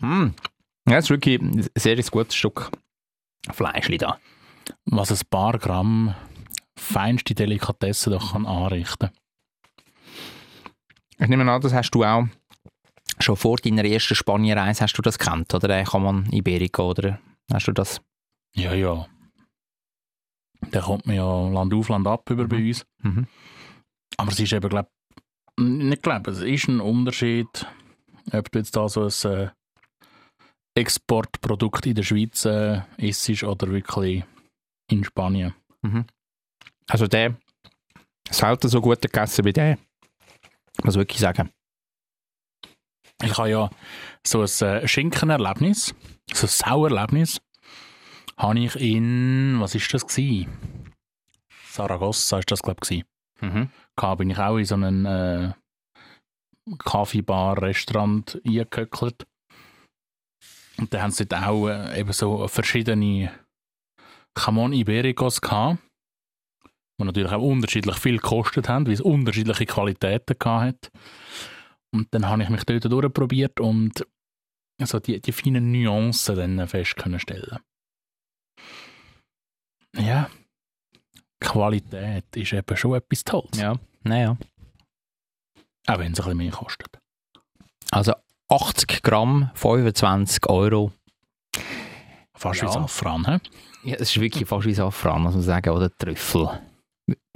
Mm. 0.00 0.28
Ja, 0.88 0.96
das 0.96 1.04
ist 1.04 1.10
wirklich 1.10 1.40
ein 1.40 1.66
sehr 1.74 1.96
gutes 1.96 2.34
Stück 2.34 2.70
Fleisch 3.50 3.88
da. 3.98 4.18
Was 4.84 5.10
ein 5.10 5.18
paar 5.30 5.58
Gramm 5.58 6.14
feinste 6.78 7.34
Delikatesse 7.34 8.10
doch 8.10 8.32
kann 8.32 8.46
anrichten 8.46 9.10
Ich 11.18 11.28
nehme 11.28 11.50
an, 11.50 11.60
das 11.60 11.72
hast 11.72 11.90
du 11.90 12.04
auch 12.04 12.26
schon 13.18 13.36
vor 13.36 13.56
deiner 13.56 13.84
ersten 13.84 14.14
Spanienreise 14.14 14.84
hast 14.84 14.94
du 14.94 15.02
das 15.02 15.18
kennt, 15.18 15.52
oder? 15.54 15.68
Der 15.68 15.84
kann 15.84 16.02
man 16.02 16.32
Iberico, 16.32 16.90
oder? 16.90 17.18
Hast 17.52 17.66
du 17.66 17.72
das? 17.72 18.00
Ja, 18.54 18.74
ja. 18.74 19.06
Der 20.72 20.82
kommt 20.82 21.06
mir 21.06 21.16
ja 21.16 21.48
Land 21.48 21.74
auf, 21.74 21.88
Land 21.88 22.06
ab 22.06 22.28
über 22.30 22.46
bei 22.46 22.58
uns. 22.58 22.86
Mhm. 23.02 23.26
Aber 24.16 24.32
es 24.32 24.40
ist 24.40 24.52
eben, 24.52 24.68
glaube 24.68 24.88
nicht 25.58 26.02
glaube, 26.02 26.30
es 26.30 26.40
ist 26.40 26.68
ein 26.68 26.80
Unterschied, 26.80 27.66
ob 28.32 28.50
du 28.50 28.58
jetzt 28.58 28.76
da 28.76 28.88
so 28.88 29.08
ein 29.08 29.32
äh, 29.32 29.50
Exportprodukt 30.74 31.86
in 31.86 31.94
der 31.94 32.04
Schweiz 32.04 32.44
äh, 32.44 32.82
isst 32.96 33.42
oder 33.42 33.68
wirklich 33.68 34.24
in 34.90 35.04
Spanien. 35.04 35.54
Also 36.88 37.06
der 37.06 37.36
selten 38.30 38.68
so 38.68 38.80
gut 38.80 39.00
gegessen 39.00 39.44
wie 39.44 39.52
der. 39.52 39.78
Muss 40.82 40.94
ich 40.94 41.00
wirklich 41.00 41.20
sagen. 41.20 41.50
Ich 43.22 43.36
habe 43.36 43.50
ja 43.50 43.70
so 44.26 44.42
ein 44.42 44.68
äh, 44.68 44.86
Schinkenerlebnis, 44.86 45.94
so 46.32 46.46
ein 46.46 46.50
Sauerlebnis, 46.50 47.40
habe 48.36 48.60
ich 48.60 48.76
in, 48.76 49.56
was 49.60 49.74
ist 49.74 49.92
das 49.92 50.06
gewesen? 50.06 50.94
Saragossa 51.68 52.38
ist 52.38 52.50
das, 52.50 52.62
glaube 52.62 52.80
ich, 52.82 52.88
gewesen. 52.88 53.04
Mhm. 53.40 53.70
Da 53.96 54.14
bin 54.14 54.30
ich 54.30 54.38
auch 54.38 54.56
in 54.56 54.64
so 54.64 54.74
einem 54.76 55.06
äh, 55.06 55.52
Kaffeebar, 56.78 57.60
Restaurant 57.60 58.40
eingehöckelt. 58.46 59.26
Und 60.76 60.94
da 60.94 61.02
haben 61.02 61.10
sie 61.10 61.26
dort 61.26 61.42
auch 61.44 61.68
äh, 61.68 61.98
eben 61.98 62.12
so 62.12 62.46
verschiedene 62.46 63.32
Camon 64.34 64.72
Ibericos 64.72 65.40
gehabt, 65.40 65.78
die 66.98 67.04
natürlich 67.04 67.32
auch 67.32 67.42
unterschiedlich 67.42 67.96
viel 67.96 68.16
gekostet 68.18 68.68
haben, 68.68 68.86
weil 68.86 68.94
es 68.94 69.00
unterschiedliche 69.00 69.66
Qualitäten 69.66 70.36
hat. 70.44 70.90
Und 71.92 72.08
dann 72.12 72.26
habe 72.28 72.42
ich 72.42 72.48
mich 72.48 72.64
dort 72.64 72.84
durchprobiert 72.84 73.60
und 73.60 74.04
so 74.82 74.98
die, 75.00 75.20
die 75.20 75.32
feinen 75.32 75.72
Nuancen 75.72 76.36
dann 76.36 76.68
fest 76.68 76.96
können 76.96 77.18
stellen. 77.18 77.58
Ja, 79.96 80.28
Qualität 81.40 82.24
ist 82.36 82.52
eben 82.52 82.76
schon 82.76 82.94
etwas 82.94 83.24
Tolles. 83.24 83.56
Ja. 83.58 83.76
Naja. 84.02 84.36
Auch 85.86 85.98
wenn 85.98 86.12
es 86.12 86.20
ein 86.20 86.24
bisschen 86.24 86.36
mehr 86.36 86.50
kostet. 86.50 86.98
Also 87.90 88.14
80 88.48 89.02
Gramm, 89.02 89.50
25 89.54 90.46
Euro. 90.48 90.92
Fast 92.34 92.60
Ja. 92.60 92.68
wie 92.68 92.72
Safran, 92.72 93.26
hä? 93.26 93.38
Ja, 93.84 93.96
das 93.96 94.10
ist 94.10 94.20
wirklich 94.20 94.46
fast 94.48 94.66
wie 94.66 94.74
Safran, 94.74 95.22
muss 95.22 95.34
man 95.34 95.42
sagen, 95.42 95.70
oder 95.70 95.90
Trüffel. 95.96 96.60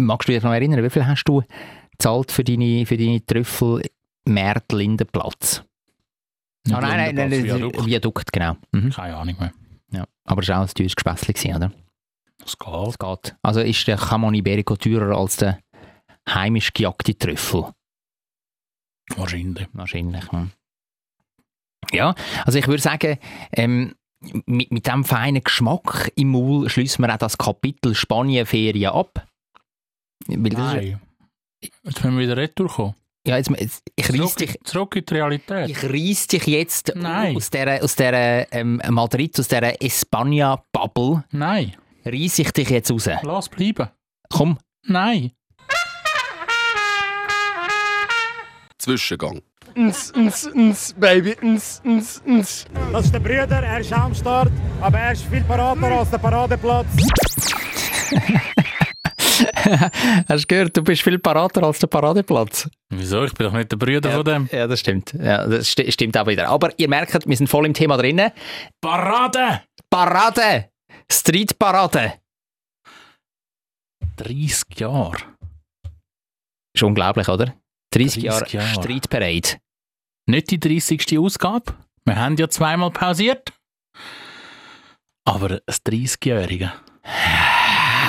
Magst 0.05 0.29
du 0.29 0.33
dich 0.33 0.43
noch 0.43 0.53
erinnern, 0.53 0.83
wie 0.83 0.91
viel 0.91 1.07
hast 1.07 1.25
du 1.25 1.43
gezahlt 1.93 2.33
für 2.33 2.45
deine, 2.45 2.87
für 2.87 2.97
deine 2.97 3.25
Trüffel 3.25 3.83
Märt 4.25 4.73
Lindenplatz? 4.73 5.65
Nicht 6.65 6.77
Ah, 6.77 6.81
nein, 6.81 6.97
nein, 6.97 7.15
nein, 7.15 7.31
Lindenplatz, 7.31 7.61
Viadukt, 7.61 7.87
Viadukt. 7.87 8.33
Genau. 8.33 8.57
Mhm. 8.73 8.91
Keine 8.91 9.17
Ahnung 9.17 9.37
mehr. 9.39 9.53
Ja. 9.91 10.05
Aber 10.25 10.43
es 10.43 10.49
war 10.49 10.59
auch 10.59 10.69
ein 10.69 10.75
teures 10.75 10.97
Gespässli, 10.97 11.35
gewesen, 11.35 11.57
oder? 11.57 11.73
Das 12.39 12.59
geht. 12.59 12.89
Es 12.89 12.99
geht. 12.99 13.37
Also 13.43 13.61
ist 13.61 13.87
der 13.87 13.97
Camon 13.97 14.35
Iberico 14.35 14.77
teurer 14.77 15.17
als 15.17 15.37
der 15.37 15.59
heimisch 16.29 16.73
gejagte 16.73 17.17
Trüffel? 17.17 17.67
Wahrscheinlich. 19.17 19.69
Wahrscheinlich. 19.73 20.31
Hm. 20.33 20.51
Ja, 21.93 22.15
also 22.45 22.59
ich 22.59 22.67
würde 22.67 22.83
sagen, 22.83 23.19
ähm, 23.53 23.95
mit, 24.47 24.71
mit 24.71 24.87
diesem 24.87 25.05
feinen 25.05 25.43
Geschmack 25.43 26.13
im 26.15 26.31
Maul 26.31 26.69
schließen 26.69 27.05
wir 27.05 27.13
auch 27.13 27.19
das 27.19 27.39
Kapitel 27.39 27.95
Spanienferien 27.95 28.93
ab. 28.93 29.27
Weil 30.29 30.51
das 30.51 30.61
ist, 30.61 30.75
Nein. 30.75 31.01
Jetzt 31.61 31.85
müssen 31.85 32.17
wir 32.19 32.23
wieder 32.25 32.37
retour 32.37 32.69
kommen. 32.69 32.95
ja, 33.27 33.37
jetzt, 33.37 33.51
jetzt, 33.51 33.83
ich 33.95 34.09
reiss 34.09 34.17
Zurück, 34.17 34.37
dich, 34.37 34.59
zurück 34.65 34.97
in 34.97 35.05
die 35.07 35.15
Realität. 35.15 35.69
ich 35.71 35.83
reiss 35.85 36.27
dich 36.27 36.47
jetzt 36.47 36.93
Nein. 36.97 37.37
aus 37.37 37.51
dieser, 37.51 37.83
aus 37.83 37.95
dieser 37.95 38.53
ähm, 38.53 38.81
Madrid, 38.89 39.39
aus 39.39 39.49
dieser 39.49 39.81
Espanja-Bubble, 39.81 41.25
Nein, 41.31 41.75
reiss 42.05 42.39
ich 42.41 42.51
dich 42.53 42.69
jetzt 42.71 42.91
raus. 42.91 43.09
lass 43.23 43.49
bleiben. 43.49 43.89
Komm, 44.29 44.59
Nein. 44.87 45.33
Zwischengang. 48.79 49.41
Ns, 49.77 50.13
ns, 50.17 50.47
ns, 50.55 50.93
Baby, 50.99 51.37
ns, 51.41 51.81
ns, 51.85 52.21
ns. 52.27 52.67
Das 52.93 53.05
ist 53.07 53.15
der 53.15 53.21
Brüder, 53.21 53.63
er 53.63 53.79
ist 53.81 53.93
am 53.93 54.15
Start, 54.15 54.51
aber 54.81 54.99
er 54.99 55.13
ist 55.13 55.25
viel 55.25 55.43
parater 55.45 55.87
als 55.99 56.11
der 56.11 56.19
Paradeplatz. 56.19 56.87
hast 60.29 60.45
du 60.45 60.47
gehört, 60.47 60.77
du 60.77 60.83
bist 60.83 61.03
viel 61.03 61.19
parater 61.19 61.63
als 61.63 61.79
der 61.79 61.87
Paradeplatz. 61.87 62.69
Wieso? 62.91 63.25
Ich 63.25 63.35
bin 63.35 63.47
doch 63.47 63.53
nicht 63.53 63.71
der 63.71 63.77
Bruder 63.77 64.11
von 64.11 64.25
dem. 64.25 64.49
Ja, 64.53 64.67
das 64.67 64.81
stimmt. 64.81 65.13
Ja, 65.13 65.47
das 65.47 65.69
sti 65.69 65.91
stimmt 65.93 66.17
auch 66.17 66.27
wieder. 66.27 66.49
Aber 66.49 66.71
ihr 66.79 66.89
merkt, 66.89 67.27
wir 67.27 67.37
sind 67.37 67.49
voll 67.49 67.67
im 67.67 67.75
Thema 67.75 67.97
drinnen. 67.97 68.31
Parade! 68.81 69.63
Parade! 69.91 70.71
Streetparade! 71.11 72.15
30 74.17 74.79
Jahre. 74.79 75.17
Ist 76.75 76.83
unglaublich, 76.83 77.29
oder? 77.29 77.55
30, 77.93 78.23
30 78.23 78.23
Jahre, 78.23 78.49
Jahre. 78.49 78.83
Streetparade. 78.83 79.59
Nicht 80.27 80.51
die 80.51 80.61
30. 80.61 81.19
Ausgabe. 81.19 81.75
Wir 82.05 82.17
haben 82.17 82.37
ja 82.37 82.49
zweimal 82.49 82.91
pausiert. 82.91 83.53
Aber 85.25 85.51
ein 85.51 85.61
30-Jährige. 85.87 86.73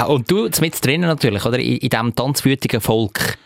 Und 0.08 0.30
du 0.30 0.50
mit 0.60 0.86
drinnen 0.86 1.08
natürlich, 1.08 1.46
oder? 1.46 1.60
In, 1.60 1.78
in 1.78 1.90
diesem 1.90 2.16
tanzwütigen 2.16 2.82
Volk. 2.82 3.38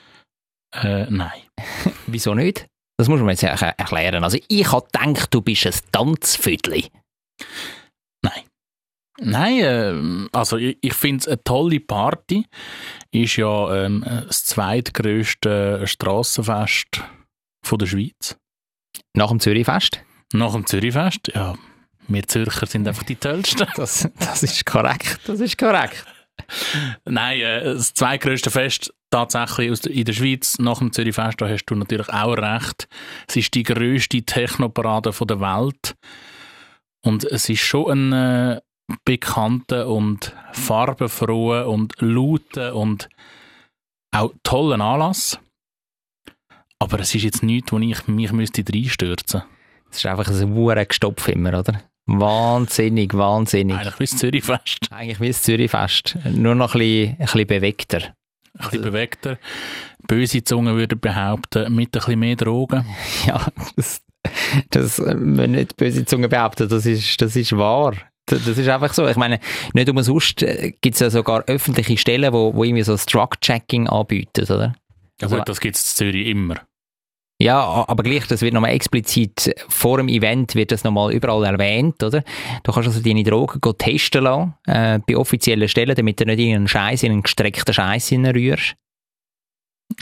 Äh, 0.73 1.05
nein. 1.09 1.41
Wieso 2.07 2.33
nicht? 2.33 2.67
Das 2.97 3.07
muss 3.07 3.19
man 3.19 3.29
jetzt 3.29 3.43
er 3.43 3.61
erklären. 3.61 4.23
Also 4.23 4.39
ich 4.47 4.71
habe 4.71 4.87
gedacht, 4.91 5.33
du 5.33 5.41
bist 5.41 5.67
ein 5.67 5.73
Tanzviertli. 5.91 6.89
Nein. 8.23 8.43
Nein, 9.19 9.59
ähm, 9.61 10.29
also 10.31 10.57
ich, 10.57 10.77
ich 10.81 10.93
finde 10.93 11.21
es 11.21 11.27
eine 11.27 11.43
tolle 11.43 11.79
Party. 11.79 12.45
Ist 13.11 13.35
ja 13.35 13.85
ähm, 13.85 14.03
das 14.27 14.45
zweitgrößte 14.45 15.85
Strassenfest 15.85 17.03
von 17.63 17.79
der 17.79 17.85
Schweiz. 17.85 18.37
Nach 19.15 19.29
dem 19.29 19.39
Zürichfest? 19.39 20.01
Nach 20.33 20.53
dem 20.53 20.65
Zürichfest, 20.65 21.31
ja. 21.33 21.55
Wir 22.07 22.25
Zürcher 22.25 22.65
sind 22.65 22.87
einfach 22.87 23.03
die 23.03 23.15
tollsten. 23.15 23.67
Das, 23.75 24.07
das 24.19 24.43
ist 24.43 24.65
korrekt. 24.65 25.19
Das 25.25 25.39
ist 25.39 25.57
korrekt. 25.57 26.05
Nein, 27.05 27.39
äh, 27.39 27.63
das 27.63 27.93
zweitgrößte 27.93 28.51
Fest 28.51 28.93
tatsächlich 29.09 29.71
aus 29.71 29.81
der, 29.81 29.91
in 29.91 30.05
der 30.05 30.13
Schweiz 30.13 30.59
nach 30.59 30.79
dem 30.79 30.91
Zürichfest, 30.91 31.41
da 31.41 31.47
hast 31.47 31.65
du 31.65 31.75
natürlich 31.75 32.09
auch 32.09 32.37
recht. 32.37 32.87
Es 33.27 33.35
ist 33.35 33.53
die 33.53 33.63
grösste 33.63 34.21
Technoparade 34.21 35.11
der 35.11 35.39
Welt. 35.39 35.95
Und 37.03 37.23
es 37.23 37.49
ist 37.49 37.61
schon 37.61 38.11
ein 38.11 38.13
äh, 38.13 38.61
bekannter 39.05 39.87
und 39.87 40.33
farbenfroher 40.53 41.67
und 41.67 41.93
lauter 41.99 42.75
und 42.75 43.09
auch 44.11 44.33
toller 44.43 44.83
Anlass. 44.83 45.39
Aber 46.79 46.99
es 46.99 47.15
ist 47.15 47.23
jetzt 47.23 47.43
nichts, 47.43 47.71
wo 47.71 47.79
ich 47.79 48.07
mich 48.07 48.31
müsste 48.31 48.61
reinstürzen 48.61 49.41
müsste. 49.41 49.57
Das 49.89 49.97
ist 49.97 50.05
einfach 50.05 50.27
ein 50.27 50.53
Huren 50.53 50.87
Gestopf 50.87 51.27
immer, 51.27 51.59
oder? 51.59 51.81
Wahnsinnig, 52.07 53.13
wahnsinnig. 53.13 53.75
Eigentlich 53.77 53.99
wie 53.99 54.05
das 54.05 54.17
Zürichfest. 54.17 54.79
Eigentlich 54.91 55.19
wie 55.19 55.27
das 55.27 55.41
Zürichfest. 55.43 56.17
Nur 56.31 56.55
noch 56.55 56.73
ein 56.73 56.79
bisschen, 56.79 57.09
ein 57.11 57.17
bisschen 57.17 57.47
bewegter. 57.47 57.97
Ein 58.57 58.69
bisschen 58.69 58.81
bewegter. 58.81 59.37
Böse 60.07 60.43
Zungen 60.43 60.75
würden 60.77 60.99
behaupten, 60.99 61.75
mit 61.75 61.89
ein 61.89 61.91
bisschen 61.99 62.19
mehr 62.19 62.35
Drogen. 62.35 62.85
Ja, 63.27 63.45
das, 63.75 64.01
das 64.71 64.99
äh, 64.99 65.13
müssen 65.15 65.51
nicht 65.51 65.75
böse 65.77 66.05
Zungen 66.05 66.29
behaupten, 66.29 66.67
das 66.69 66.85
ist, 66.85 67.21
das 67.21 67.35
ist 67.35 67.55
wahr. 67.57 67.93
Das 68.25 68.45
ist 68.45 68.67
einfach 68.67 68.93
so. 68.93 69.07
Ich 69.07 69.15
meine, 69.15 69.39
nicht 69.73 69.89
umsonst 69.89 70.37
gibt 70.81 70.95
es 70.95 70.99
ja 70.99 71.09
sogar 71.09 71.43
öffentliche 71.47 71.97
Stellen, 71.97 72.33
wo, 72.33 72.53
wo 72.53 72.63
irgendwie 72.65 72.83
so 72.83 72.91
das 72.93 73.05
Drug-Checking 73.05 73.87
anbieten, 73.87 74.43
oder? 74.45 74.75
Ja 75.21 75.27
Also- 75.27 75.37
gut, 75.37 75.49
das 75.49 75.59
gibt 75.61 75.75
es 75.77 75.91
in 75.91 75.95
Zürich 76.11 76.27
immer. 76.27 76.55
Ja, 77.39 77.85
aber 77.87 78.01
gleich, 78.01 78.25
das 78.25 78.41
wird 78.41 78.53
nochmal 78.55 78.71
explizit 78.71 79.53
vor 79.69 79.97
dem 79.97 80.07
Event 80.07 80.55
wird 80.55 80.71
das 80.71 80.83
nochmal 80.83 81.13
überall 81.13 81.45
erwähnt, 81.45 82.01
oder? 82.01 82.23
Du 82.63 82.71
kannst 82.71 82.89
also 82.89 82.99
deine 82.99 83.23
Drogen 83.23 83.61
testen 83.77 84.23
lassen, 84.23 84.55
äh, 84.65 84.99
bei 85.05 85.15
offiziellen 85.15 85.69
Stellen, 85.69 85.95
damit 85.95 86.19
du 86.19 86.25
nicht 86.25 86.39
irgendeinen 86.39 86.67
Scheiß 86.67 87.03
in 87.03 87.11
einen 87.11 87.21
gestreckten 87.21 87.75
Scheiß 87.75 88.11
rührst. 88.11 88.75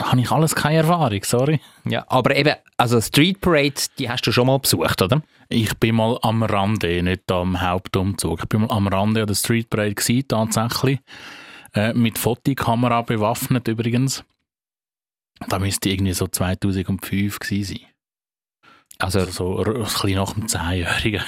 Habe 0.02 0.20
ich 0.20 0.30
alles 0.30 0.54
keine 0.54 0.78
Erfahrung, 0.78 1.20
sorry. 1.22 1.60
Ja, 1.84 2.04
aber 2.08 2.34
eben, 2.34 2.54
also 2.76 3.00
Street 3.00 3.40
Parade, 3.40 3.74
die 3.98 4.08
hast 4.08 4.26
du 4.26 4.32
schon 4.32 4.46
mal 4.46 4.58
besucht, 4.58 5.00
oder? 5.02 5.22
Ich 5.48 5.76
bin 5.76 5.94
mal 5.94 6.18
am 6.22 6.42
Rande, 6.42 7.02
nicht 7.02 7.30
am 7.30 7.60
Hauptumzug. 7.60 8.40
Ich 8.40 8.48
bin 8.48 8.62
mal 8.62 8.70
am 8.70 8.88
Rande 8.88 9.20
an 9.20 9.26
der 9.26 9.34
Street 9.34 9.70
Parade 9.70 9.94
gewesen, 9.94 10.26
tatsächlich. 10.26 11.00
Äh, 11.74 11.92
mit 11.92 12.18
Fotokamera 12.18 13.02
bewaffnet 13.02 13.68
übrigens. 13.68 14.24
Da 15.48 15.58
müsste 15.58 15.90
irgendwie 15.90 16.12
so 16.14 16.26
2005 16.26 17.38
gewesen 17.38 17.76
sein. 17.78 17.86
Also, 18.98 19.20
Also 19.20 19.30
so 19.30 19.58
ein 19.64 19.74
bisschen 19.82 20.14
nach 20.14 20.32
dem 20.32 20.46
10-Jährigen. 20.46 21.22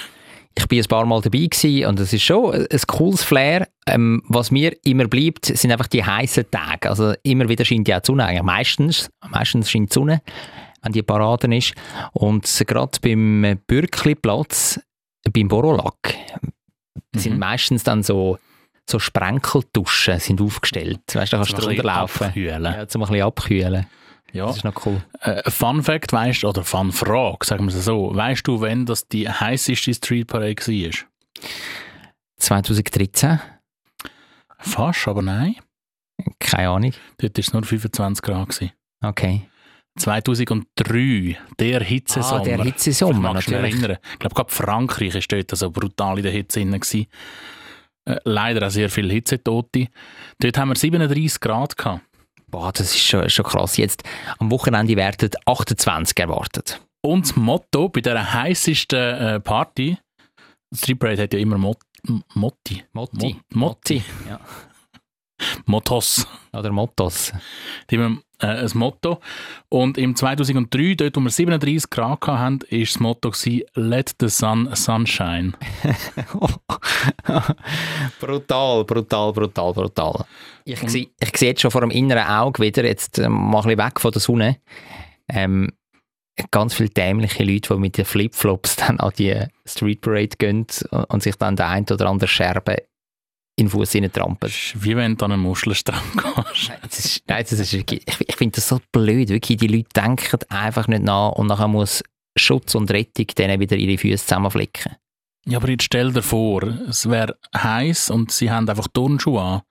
ich 0.57 0.67
bin 0.67 0.79
ein 0.81 0.87
paar 0.89 1.05
Mal 1.07 1.21
dabei 1.21 1.47
gewesen 1.47 1.87
und 1.87 2.01
es 2.01 2.13
ist 2.13 2.23
schon 2.23 2.55
ein 2.55 2.81
cooles 2.87 3.23
Flair. 3.23 3.69
Ähm, 3.87 4.23
was 4.27 4.51
mir 4.51 4.75
immer 4.85 5.07
bleibt, 5.07 5.45
sind 5.47 5.71
einfach 5.71 5.87
die 5.89 6.05
heißen 6.05 6.51
Tage. 6.51 6.89
Also 6.89 7.13
immer 7.23 7.49
wieder 7.49 7.65
scheint 7.65 7.87
ja 7.89 8.01
die 8.01 8.07
Sonne. 8.07 8.25
Eigentlich 8.25 8.43
meistens, 8.43 9.11
meistens 9.29 9.71
scheint 9.71 9.91
die 9.91 9.95
Sonne. 9.95 10.23
wenn 10.83 10.93
die 10.93 11.03
Paraden 11.03 11.51
ist. 11.53 11.75
Und 12.13 12.47
gerade 12.67 12.99
beim 13.03 13.59
Bürkliplatz, 13.67 14.81
beim 15.33 15.49
Borolak, 15.49 16.15
sind 17.17 17.35
Mhm. 17.35 17.39
meistens 17.41 17.83
dann 17.83 18.03
so, 18.05 18.39
so 18.89 18.99
Sprenkeltuschen 18.99 20.19
sind 20.19 20.41
aufgestellt. 20.41 21.01
Weißt 21.13 21.33
du, 21.33 21.37
da 21.37 21.45
kannst 21.45 21.53
du 21.53 21.63
drunter 21.63 21.83
laufen. 21.83 22.25
abkühlen. 22.25 22.65
Ja, 22.65 22.89
zum 22.89 23.03
ein 23.03 23.09
bisschen 23.09 23.27
abkühlen. 23.27 23.87
Ja. 24.33 24.47
Das 24.47 24.59
ist 24.59 24.65
noch 24.65 24.87
cool. 24.87 25.03
Äh, 25.21 25.51
Fun 25.51 25.83
Fact, 25.83 26.13
weißt 26.13 26.45
oder 26.45 26.63
Fun 26.65 26.93
Frage, 26.93 27.47
sagen 27.47 27.67
wir 27.67 27.75
es 27.75 27.85
so. 27.85 28.15
Weißt 28.15 28.47
du, 28.47 28.61
wenn 28.61 28.87
das 28.87 29.09
die 29.09 29.29
heißeste 29.29 29.95
Street 29.95 30.27
Parade 30.27 30.57
war? 30.57 30.91
2013? 32.37 33.41
Fast, 34.59 35.09
aber 35.09 35.23
nein. 35.23 35.57
Keine 36.39 36.69
Ahnung. 36.71 36.93
Dort 37.19 37.37
war 37.37 37.41
es 37.41 37.53
nur 37.53 37.63
25 37.63 38.23
Grad. 38.23 38.49
Gewesen. 38.49 38.73
Okay. 39.03 39.49
2003, 39.99 41.37
der 41.59 41.83
Hitzesommer. 41.83 42.41
Ah, 42.41 42.45
der 42.45 42.63
Hitzesommer, 42.65 43.35
du 43.35 43.39
dich 43.39 43.49
natürlich. 43.49 43.75
erinnern? 43.75 43.99
Ich 44.13 44.19
glaube, 44.19 44.35
gerade 44.35 44.53
Frankreich 44.53 45.15
war 45.15 45.23
dort 45.29 45.57
so 45.57 45.71
brutal 45.71 46.19
in 46.19 46.23
der 46.23 46.33
Hitze 46.33 46.65
gewesen. 46.65 47.07
Äh, 48.09 48.21
leider 48.25 48.67
auch 48.67 48.71
sehr 48.71 48.89
viele 48.91 49.13
Hitzetote. 49.13 49.89
Dort 50.41 50.59
haben 50.59 50.71
wir 50.71 50.77
37 50.77 51.41
Grad 51.41 51.77
gehabt. 51.77 52.03
Boah, 52.51 52.73
das 52.73 52.95
ist 52.95 53.01
schon, 53.05 53.29
schon 53.29 53.45
krass. 53.45 53.77
Jetzt 53.77 54.03
am 54.39 54.51
Wochenende 54.51 54.97
werden 54.97 55.31
28 55.45 56.19
erwartet. 56.19 56.81
Und 57.03 57.27
das 57.27 57.37
Motto 57.37 57.89
bei 57.91 58.01
dieser 58.01 58.33
heißesten 58.33 58.99
äh, 58.99 59.41
Party, 59.41 59.99
Street 60.75 60.99
Parade 60.99 61.23
hat 61.23 61.33
ja 61.35 61.39
immer 61.39 61.59
Mot 61.59 61.79
Motti. 62.35 62.85
Motti. 62.93 63.35
Mo- 63.35 63.41
Motti. 63.67 64.03
Ja. 64.29 64.41
Mottos. 65.67 66.27
Oder 66.53 66.73
Mottos. 66.73 67.33
Die 67.91 67.99
haben 67.99 68.23
äh, 68.41 68.47
ein 68.47 68.71
Motto. 68.75 69.21
Und 69.69 69.99
im 69.99 70.17
2003, 70.17 70.95
dort 70.95 71.17
wo 71.17 71.21
wir 71.21 71.31
37 71.31 71.91
Grad 71.91 72.27
hatten, 72.27 72.61
war 72.61 72.79
das 72.79 73.01
Motto 73.01 73.31
gewesen, 73.31 73.63
«Let 73.75 74.15
the 74.21 74.29
sun 74.29 74.69
sunshine». 74.75 75.53
brutal, 78.21 78.85
brutal, 78.85 79.33
brutal, 79.33 79.73
brutal. 79.73 80.25
Ich, 80.65 80.81
sehe, 80.89 81.09
ich 81.21 81.41
jetzt 81.41 81.61
schon 81.61 81.71
vor 81.71 81.81
dem 81.81 81.91
inneren 81.91 82.27
Auge 82.27 82.63
wieder, 82.63 82.85
jetzt 82.85 83.19
äh, 83.19 83.29
mal 83.29 83.59
ein 83.59 83.65
bisschen 83.65 83.79
weg 83.79 84.01
von 84.01 84.13
der 84.13 84.21
Sonne, 84.21 84.57
ähm, 85.29 85.73
ganz 86.51 86.75
viele 86.75 86.91
dämliche 86.91 87.43
Leute, 87.43 87.75
die 87.75 87.81
mit 87.81 87.99
den 87.99 88.05
Flipflops 88.05 88.77
dann 88.77 89.01
an 89.01 89.13
die 89.19 89.35
Street 89.67 90.01
Parade 90.01 90.37
gehen 90.39 90.67
und, 90.91 91.05
und 91.11 91.23
sich 91.23 91.37
dann 91.37 91.57
der 91.57 91.69
ein 91.69 91.85
oder 91.91 92.09
andere 92.09 92.29
Scherbe 92.29 92.77
in 93.59 93.67
den 93.67 93.71
Fuß 93.71 93.95
ist 93.97 94.85
wie 94.85 94.97
wenn 94.97 95.17
du 95.17 95.25
an 95.25 95.33
einen 95.33 95.43
Muschelstrand 95.43 96.03
gehst. 96.13 96.73
Das 96.83 96.99
ist, 96.99 97.23
nein, 97.27 97.45
das 97.49 97.59
ist 97.59 97.73
wirklich, 97.73 98.03
ich, 98.07 98.29
ich 98.29 98.37
finde 98.37 98.55
das 98.57 98.69
so 98.69 98.81
blöd, 98.93 99.29
wirklich, 99.29 99.59
die 99.59 99.67
Leute 99.67 99.89
denken 99.95 100.39
einfach 100.49 100.87
nicht 100.87 101.03
nach 101.03 101.33
und 101.33 101.49
nachher 101.49 101.69
muss 101.69 102.03
Schutz 102.37 102.75
und 102.77 102.91
Rettung 102.91 103.27
denen 103.27 103.59
wieder 103.59 103.77
ihre 103.77 103.99
Füße 103.99 104.25
zusammenflicken. 104.25 104.93
Ja, 105.47 105.59
aber 105.59 105.71
jetzt 105.71 105.85
stell 105.85 106.13
dir 106.13 106.23
vor, 106.23 106.63
es 106.89 107.09
wäre 107.09 107.37
heiß 107.57 108.11
und 108.11 108.31
sie 108.31 108.51
haben 108.51 108.69
einfach 108.69 108.87
Turnschuhe 108.93 109.41
an. 109.41 109.63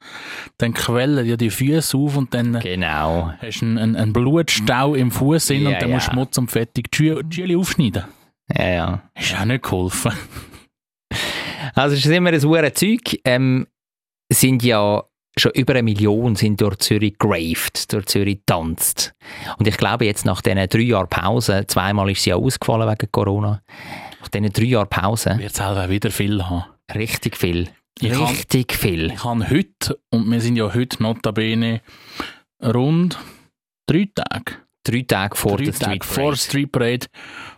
Dann 0.57 0.73
quellen 0.73 1.25
ja 1.25 1.38
die 1.38 1.51
Füße 1.51 1.95
auf 1.95 2.17
und 2.17 2.33
dann 2.33 2.59
Genau. 2.59 3.31
hast 3.39 3.61
du 3.61 3.65
einen, 3.65 3.95
einen, 3.95 4.11
Blutstau 4.11 4.95
im 4.95 5.11
Fuß 5.11 5.49
Ja, 5.49 5.55
und 5.69 5.81
dann 5.81 5.91
musst 5.91 6.07
du 6.07 6.11
ja. 6.11 6.13
Schmutz 6.13 6.38
und 6.38 6.51
fettig 6.51 6.91
die 6.91 7.15
Schüle 7.31 7.57
aufschneiden. 7.57 8.05
Ja, 8.53 8.67
ja. 8.67 9.01
Ist 9.15 9.39
auch 9.39 9.45
nicht 9.45 9.63
geholfen. 9.63 10.13
Also 11.75 11.95
es 11.95 12.05
ist 12.05 12.11
immer 12.11 12.31
ein 12.31 12.41
hure 12.41 12.73
Zeug. 12.73 13.19
Ähm, 13.23 13.67
sind 14.32 14.63
ja 14.63 15.03
schon 15.39 15.51
über 15.53 15.73
eine 15.73 15.84
Million 15.84 16.36
sind 16.36 16.59
durch 16.61 16.78
Zürich 16.78 17.17
graved, 17.19 17.93
durch 17.93 18.07
Zürich 18.07 18.39
tanzt. 18.45 19.13
Und 19.59 19.67
ich 19.67 19.78
glaube 19.78 20.05
jetzt 20.05 20.25
nach 20.25 20.41
diesen 20.41 20.67
drei 20.67 20.80
Jahren 20.80 21.07
Pause, 21.09 21.65
zweimal 21.67 22.09
ist 22.09 22.23
sie 22.23 22.32
ja 22.32 22.38
ausgefallen 22.38 22.89
wegen 22.89 23.11
Corona, 23.11 23.61
nach 24.19 24.28
diesen 24.30 24.51
drei 24.51 24.63
Jahren 24.63 24.89
Pause, 24.89 25.38
Wird 25.38 25.53
selber 25.55 25.86
auch 25.86 25.89
wieder 25.89 26.09
viel 26.09 26.43
haben. 26.43 26.63
richtig 26.95 27.38
viel. 27.38 27.69
Ich 27.99 28.11
kann- 28.11 28.25
richtig 28.25 28.73
viel. 28.73 29.11
Ich 29.11 29.23
habe 29.23 29.47
heute, 29.49 29.99
und 30.11 30.30
wir 30.32 30.41
sind 30.41 30.55
ja 30.55 30.73
heute 30.73 31.01
notabene 31.03 31.82
rund 32.63 33.17
drei 33.88 34.07
Tage, 34.13 34.53
Drei 34.84 35.01
Tage 35.01 35.36
vor 35.36 35.57
drei 35.57 35.65
der 35.65 35.73
Tage 35.73 35.86
Street 35.95 36.05
vor 36.05 36.23
Parade. 36.23 36.38
Street 36.38 36.71
Parade, 36.71 37.07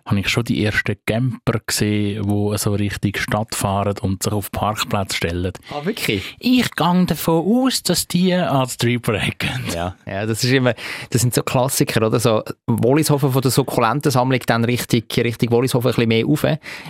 habe 0.09 0.19
ich 0.19 0.29
schon 0.29 0.43
die 0.43 0.65
ersten 0.65 0.95
Camper 1.05 1.59
gesehen, 1.65 2.23
die 2.27 2.57
so 2.57 2.73
richtig 2.73 3.19
Stadt 3.19 3.53
fahren 3.53 3.95
und 4.01 4.23
sich 4.23 4.33
auf 4.33 4.51
Parkplätze 4.51 5.15
stellen. 5.15 5.53
Ah, 5.71 5.85
wirklich? 5.85 6.35
Ich 6.39 6.71
gehe 6.71 7.05
davon 7.05 7.45
aus, 7.45 7.83
dass 7.83 8.07
die 8.07 8.35
Street 8.67 9.01
Parade 9.01 9.33
gehen. 9.37 9.63
Ja, 9.73 9.95
ja, 10.05 10.25
das 10.25 10.43
ist 10.43 10.51
immer, 10.51 10.73
das 11.11 11.21
sind 11.21 11.33
so 11.33 11.43
Klassiker, 11.43 12.07
oder? 12.07 12.19
So, 12.19 12.43
Wollishofen 12.65 13.31
von 13.31 13.41
der 13.41 13.51
Sukkulentensammlung 13.51 14.39
dann 14.45 14.65
richtig, 14.65 15.15
richtig 15.17 15.51
Wollishofen 15.51 15.89
ein 15.91 15.95
bisschen 15.95 16.09
mehr 16.09 16.25
rauf. 16.25 16.45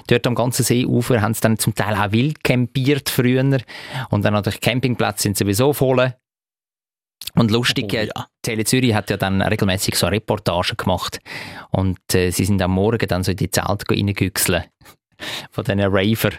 Dort 0.07 0.27
am 0.27 0.35
ganzen 0.35 0.63
Seeufer 0.63 1.21
haben 1.21 1.33
sie 1.33 1.41
dann 1.41 1.59
zum 1.59 1.75
Teil 1.75 1.95
auch 1.95 2.11
wild 2.11 2.43
campiert 2.43 3.09
früher. 3.09 3.59
Und 4.09 4.23
dann 4.25 4.33
natürlich 4.33 4.61
Campingplätze 4.61 5.23
sind 5.23 5.37
sowieso 5.37 5.73
voll. 5.73 6.13
Und 7.35 7.51
lustig, 7.51 7.85
Oh, 7.93 7.95
ja. 7.95 8.27
Tele 8.41 8.63
Zürich 8.65 8.93
hat 8.93 9.09
ja 9.09 9.17
dann 9.17 9.41
regelmäßig 9.41 9.95
so 9.95 10.07
Reportagen 10.07 10.77
gemacht. 10.77 11.19
Und 11.71 11.99
äh, 12.13 12.31
sie 12.31 12.45
sind 12.45 12.61
am 12.61 12.71
Morgen 12.71 13.07
dann 13.07 13.23
so 13.23 13.31
in 13.31 13.37
die 13.37 13.51
Zelte 13.51 13.85
reingüchseln. 13.89 14.63
Von 15.51 15.63
diesen 15.63 15.81
Raver. 15.81 16.31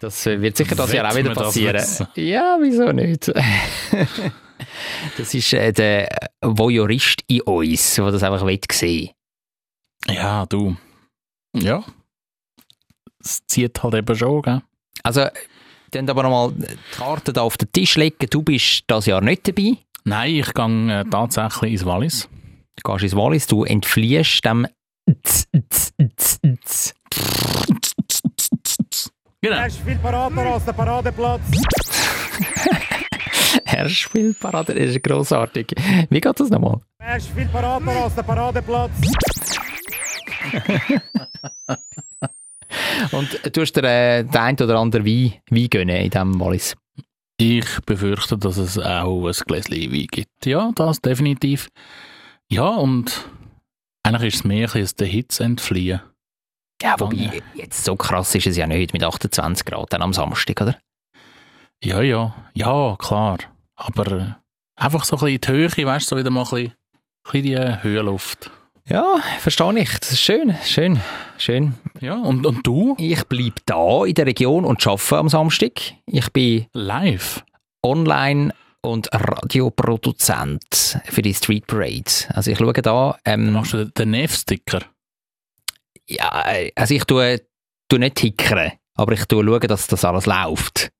Das 0.00 0.26
äh, 0.26 0.40
wird 0.40 0.56
sicher 0.56 0.74
das 0.74 0.92
Jahr 0.92 1.10
auch 1.10 1.16
wieder 1.16 1.34
passieren. 1.34 1.84
Ja, 2.16 2.58
wieso 2.60 2.90
nicht? 2.92 3.28
das 5.16 5.34
ist 5.34 5.52
äh, 5.52 5.72
der 5.72 6.30
Voyeurist 6.40 7.22
in 7.26 7.42
uns, 7.42 7.94
der 7.94 8.10
das 8.10 8.22
einfach 8.22 8.46
will 8.46 8.60
sehen 8.70 9.10
Ja, 10.08 10.46
du. 10.46 10.76
Ja. 11.54 11.84
Es 13.22 13.46
zieht 13.46 13.82
halt 13.82 13.94
eben 13.94 14.16
schon, 14.16 14.42
gell? 14.42 14.62
Also, 15.04 15.26
dann 15.92 16.08
aber 16.10 16.22
nochmal 16.24 16.52
die 16.52 16.66
Karte 16.96 17.32
da 17.32 17.42
auf 17.42 17.56
den 17.56 17.70
Tisch 17.72 17.96
legen. 17.96 18.26
Du 18.30 18.42
bist 18.42 18.84
das 18.86 19.06
Jahr 19.06 19.20
nicht 19.20 19.46
dabei. 19.46 19.76
Nein, 20.04 20.34
ich 20.34 20.52
gehe 20.52 21.00
äh, 21.00 21.04
tatsächlich 21.08 21.72
ins 21.72 21.84
Wallis. 21.84 22.28
Du 22.82 22.90
gehst 22.92 23.04
ins 23.04 23.16
Wallis, 23.16 23.46
du 23.46 23.64
entfliehst 23.64 24.44
dem 24.44 24.66
Z- 25.22 25.46
Z- 25.70 25.92
Z- 26.16 26.40
Z- 26.64 26.94
Genau. 29.44 29.56
Er 29.56 29.66
ist 29.66 29.78
viel 29.80 29.96
parader 29.96 30.54
als 30.54 30.64
der 30.64 30.72
Paradeplatz. 30.72 31.40
Herrspielparade, 33.64 34.72
das 34.74 34.90
ist 34.94 35.02
grossartig. 35.02 35.72
Wie 36.10 36.20
geht 36.20 36.38
das 36.40 36.48
nochmal? 36.48 36.80
Er 36.98 37.16
ist 37.16 37.28
viel 37.30 37.46
parader 37.46 38.04
als 38.04 38.14
der 38.14 38.22
Paradeplatz. 38.22 38.92
Und 43.12 43.40
du 43.56 43.60
hast 43.60 43.72
dir 43.72 43.84
äh, 43.84 44.24
den 44.24 44.36
ein 44.36 44.56
oder 44.56 44.78
anderen 44.78 45.06
Wein, 45.06 45.34
Wein 45.50 45.68
gönnen 45.70 45.96
in 45.96 46.10
diesem 46.10 46.40
Wallis. 46.40 46.74
Ich 47.38 47.80
befürchte, 47.86 48.38
dass 48.38 48.56
es 48.56 48.78
auch 48.78 49.26
ein 49.26 49.32
Gläschen 49.46 49.92
Wein 49.92 50.06
gibt. 50.10 50.46
Ja, 50.46 50.70
das 50.74 51.00
definitiv. 51.00 51.68
Ja, 52.50 52.68
und 52.68 53.28
eigentlich 54.02 54.34
ist 54.34 54.40
es 54.40 54.44
mehr 54.44 54.74
ein 54.74 54.88
der 54.98 55.06
Hitze 55.06 55.44
entfliehen. 55.44 56.00
Ja, 56.82 56.98
wobei, 56.98 57.42
jetzt 57.54 57.84
so 57.84 57.94
krass 57.96 58.34
ist 58.34 58.46
es 58.46 58.56
ja 58.56 58.66
nicht 58.66 58.92
mit 58.92 59.04
28 59.04 59.64
Grad 59.64 59.92
dann 59.92 60.02
am 60.02 60.12
Samstag, 60.12 60.60
oder? 60.60 60.78
Ja, 61.82 62.00
ja, 62.00 62.34
ja, 62.54 62.96
klar. 62.98 63.38
Aber 63.76 64.12
äh, 64.12 64.34
einfach 64.76 65.04
so 65.04 65.16
ein 65.16 65.20
bisschen 65.20 65.34
in 65.34 65.40
die 65.40 65.48
Höhe, 65.48 65.86
weißt 65.86 66.10
du, 66.10 66.14
so 66.14 66.18
wieder 66.18 66.30
mal 66.30 66.42
ein 66.42 66.50
bisschen, 66.50 66.66
ein 66.66 66.72
bisschen 67.22 67.42
die 67.42 67.54
äh, 67.54 67.82
Höhenluft. 67.82 68.50
Ja, 68.88 69.18
verstehe 69.38 69.78
ich. 69.78 69.98
Das 69.98 70.12
ist 70.12 70.20
schön, 70.20 70.56
schön, 70.64 71.00
schön. 71.38 71.74
Ja, 72.00 72.14
und, 72.14 72.44
und 72.46 72.66
du? 72.66 72.96
Ich 72.98 73.24
bleibe 73.24 73.60
da 73.64 74.04
in 74.04 74.14
der 74.14 74.26
Region 74.26 74.64
und 74.64 74.84
arbeite 74.86 75.18
am 75.18 75.28
Samstag. 75.28 75.72
Ich 76.06 76.30
bin 76.32 76.66
Live? 76.72 77.44
Online- 77.84 78.52
und 78.82 79.08
Radioproduzent 79.12 81.00
für 81.04 81.22
die 81.22 81.34
Street 81.34 81.66
Parade. 81.66 82.10
Also 82.30 82.50
ich 82.50 82.58
schaue 82.58 82.72
da... 82.72 83.16
Ähm, 83.24 83.52
Machst 83.52 83.72
du 83.72 83.86
den 83.86 84.10
Nerv-Sticker? 84.10 84.80
ja, 86.08 86.52
äh, 86.52 86.72
also 86.74 86.94
ich 86.94 87.04
tue, 87.04 87.40
tue 87.88 87.98
nicht 87.98 88.16
tickern, 88.16 88.72
aber 88.94 89.12
ich 89.12 89.24
tue 89.26 89.44
schauen, 89.44 89.60
dass 89.60 89.86
das 89.86 90.04
alles 90.04 90.26
läuft. 90.26 90.90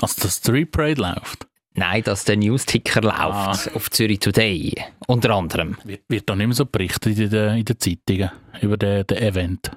Also 0.00 0.22
der 0.22 0.30
Street 0.30 0.72
Parade 0.72 1.00
läuft? 1.00 1.46
Nein, 1.80 2.02
dass 2.02 2.24
der 2.24 2.36
News-Ticker 2.36 3.00
läuft 3.00 3.74
auf 3.74 3.90
Zürich 3.90 4.18
Today, 4.18 4.74
unter 5.06 5.30
anderem. 5.30 5.78
Wird, 5.84 6.02
wird 6.08 6.28
da 6.28 6.36
nicht 6.36 6.48
mehr 6.48 6.54
so 6.54 6.66
berichtet 6.66 7.18
in 7.18 7.30
den, 7.30 7.56
in 7.56 7.64
den 7.64 7.80
Zeitungen 7.80 8.30
über 8.60 8.76
den, 8.76 9.06
den 9.06 9.16
Event? 9.16 9.70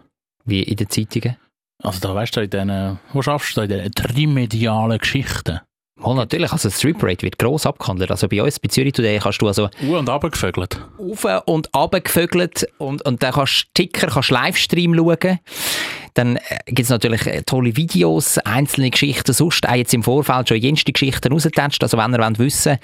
Wie 0.43 0.63
in 0.63 0.75
den 0.75 0.89
Zeitungen. 0.89 1.37
Also 1.81 2.01
da 2.01 2.13
weißt 2.13 2.35
du, 2.35 2.41
in 2.41 2.49
den, 2.49 2.99
wo 3.13 3.21
schaffst 3.21 3.55
du 3.55 3.65
da 3.65 3.75
in 3.75 3.83
den 3.83 3.91
trimedialen 3.93 4.97
Geschichten? 4.97 5.61
Mal 5.95 6.15
natürlich, 6.15 6.51
also 6.51 6.67
die 6.67 6.75
Street 6.75 6.99
Parade 6.99 7.21
wird 7.21 7.39
gross 7.39 7.65
abgehandelt. 7.65 8.11
Also 8.11 8.27
bei 8.27 8.43
uns, 8.43 8.59
bei 8.59 8.67
Zürich 8.67 8.91
Today, 8.91 9.19
kannst 9.19 9.41
du 9.41 9.47
also 9.47 9.69
U- 9.83 9.95
und 9.95 10.09
runtergevögelt. 10.09 10.81
auf 10.97 11.23
und 11.45 11.69
runter 11.73 12.01
gevögelt 12.01 12.67
und, 12.79 13.05
und 13.05 13.23
dann 13.23 13.31
kannst 13.31 13.63
du 13.63 13.67
Ticker, 13.75 14.07
kannst 14.07 14.29
Livestream 14.29 14.93
schauen. 14.93 15.39
Dann 16.13 16.37
äh, 16.37 16.41
gibt 16.67 16.81
es 16.81 16.89
natürlich 16.89 17.25
äh, 17.27 17.41
tolle 17.43 17.75
Videos, 17.75 18.37
einzelne 18.39 18.89
Geschichten, 18.89 19.33
sonst 19.33 19.67
auch 19.67 19.75
jetzt 19.75 19.93
im 19.93 20.03
Vorfeld 20.03 20.49
schon 20.49 20.57
jenste 20.57 20.91
Geschichten 20.91 21.31
rausgetatscht. 21.31 21.83
Also 21.83 21.97
wenn 21.97 22.13
ihr 22.13 22.19
wollt 22.19 22.39
wissen 22.39 22.77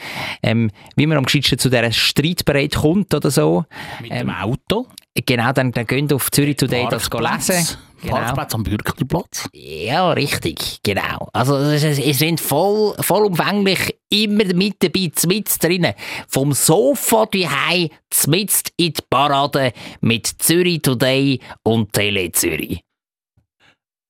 ähm, 0.44 0.72
wie 0.96 1.06
man 1.06 1.18
am 1.18 1.26
geschicktesten 1.26 1.60
zu 1.60 1.70
dieser 1.70 1.92
Streitbereit 1.92 2.76
kommt 2.76 3.14
oder 3.14 3.32
so. 3.32 3.66
Mit 4.02 4.12
Ähm, 4.12 4.28
dem 4.28 4.30
Auto. 4.32 4.88
Genau, 5.26 5.52
dann, 5.52 5.72
dann 5.72 5.86
geht 5.86 6.14
auf 6.14 6.32
Zürich 6.32 6.58
Today 6.58 6.88
das 6.90 7.10
lesen. 7.10 7.78
Genau. 8.02 8.16
Parkplatz 8.16 8.56
am 8.56 8.64
Bürgerplatz. 8.64 9.50
Ja, 9.54 10.12
richtig, 10.12 10.80
genau. 10.84 11.28
Also 11.34 11.58
es 11.58 11.82
sind 12.18 12.40
voll, 12.40 12.96
vollumfänglich 13.02 13.96
immer 14.10 14.46
mit 14.54 14.82
dabei, 14.82 15.12
mit 15.28 15.64
drinnen. 15.64 15.94
Vom 16.28 16.54
Sofa 16.54 17.26
daheim, 17.26 17.90
mit 18.28 18.52
in 18.78 18.94
die 18.94 19.02
Parade 19.10 19.74
mit 20.00 20.28
Zürich 20.28 20.82
Today 20.82 21.42
und 21.64 21.92
Tele 21.92 22.32
Zürich. 22.32 22.82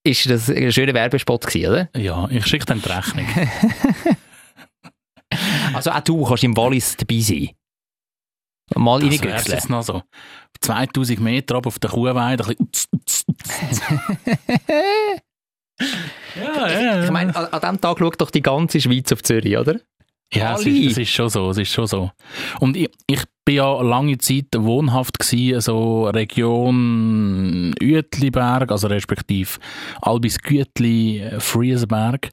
Ist 0.03 0.29
das 0.29 0.49
ein 0.49 0.71
schöner 0.71 0.93
Werbespot 0.93 1.45
gewesen, 1.45 1.69
oder? 1.69 1.89
Ja, 1.95 2.27
ich 2.29 2.45
schicke 2.47 2.65
dann 2.65 2.81
die 2.81 2.89
Rechnung. 2.89 3.27
Also 5.73 5.91
auch 5.91 5.99
du 5.99 6.25
kannst 6.25 6.43
im 6.43 6.57
Wallis 6.57 6.97
dabei 6.97 7.19
sein. 7.19 7.49
Mal 8.75 8.99
Das 8.99 9.09
wär's 9.11 9.21
reingüchseln. 9.21 9.55
jetzt 9.57 9.69
noch 9.69 9.83
so. 9.83 10.01
2000 10.61 11.19
Meter 11.19 11.55
ab 11.55 11.67
auf 11.67 11.77
der 11.77 11.91
Kuhweide. 11.91 12.43
Ein 12.45 12.55
bisschen 12.67 12.99
ja, 16.35 16.67
ja, 16.67 16.81
ja. 16.81 17.03
Ich 17.03 17.11
meine, 17.11 17.35
an, 17.35 17.45
an 17.45 17.61
diesem 17.61 17.81
Tag 17.81 17.99
schaut 17.99 18.19
doch 18.19 18.31
die 18.31 18.41
ganze 18.41 18.81
Schweiz 18.81 19.11
auf 19.11 19.23
Zürich, 19.23 19.57
oder? 19.57 19.79
Ja, 20.33 20.53
es 20.55 20.65
ist, 20.65 20.91
es 20.91 20.97
ist 20.99 21.09
schon 21.09 21.29
so, 21.29 21.49
es 21.49 21.57
ist 21.57 21.71
schon 21.71 21.87
so. 21.87 22.11
Und 22.59 22.77
ich, 22.77 22.89
ich 23.07 23.23
bin 23.45 23.55
ja 23.55 23.81
lange 23.81 24.17
Zeit 24.19 24.45
wohnhaft 24.55 25.17
gsi, 25.19 25.55
so 25.59 26.03
Region 26.07 27.73
Uetliberg, 27.81 28.71
also 28.71 28.87
respektive 28.87 29.49
Albis 30.01 30.37
Gütli, 30.39 31.19
äh, 31.19 31.39
Friesenberg. 31.39 32.29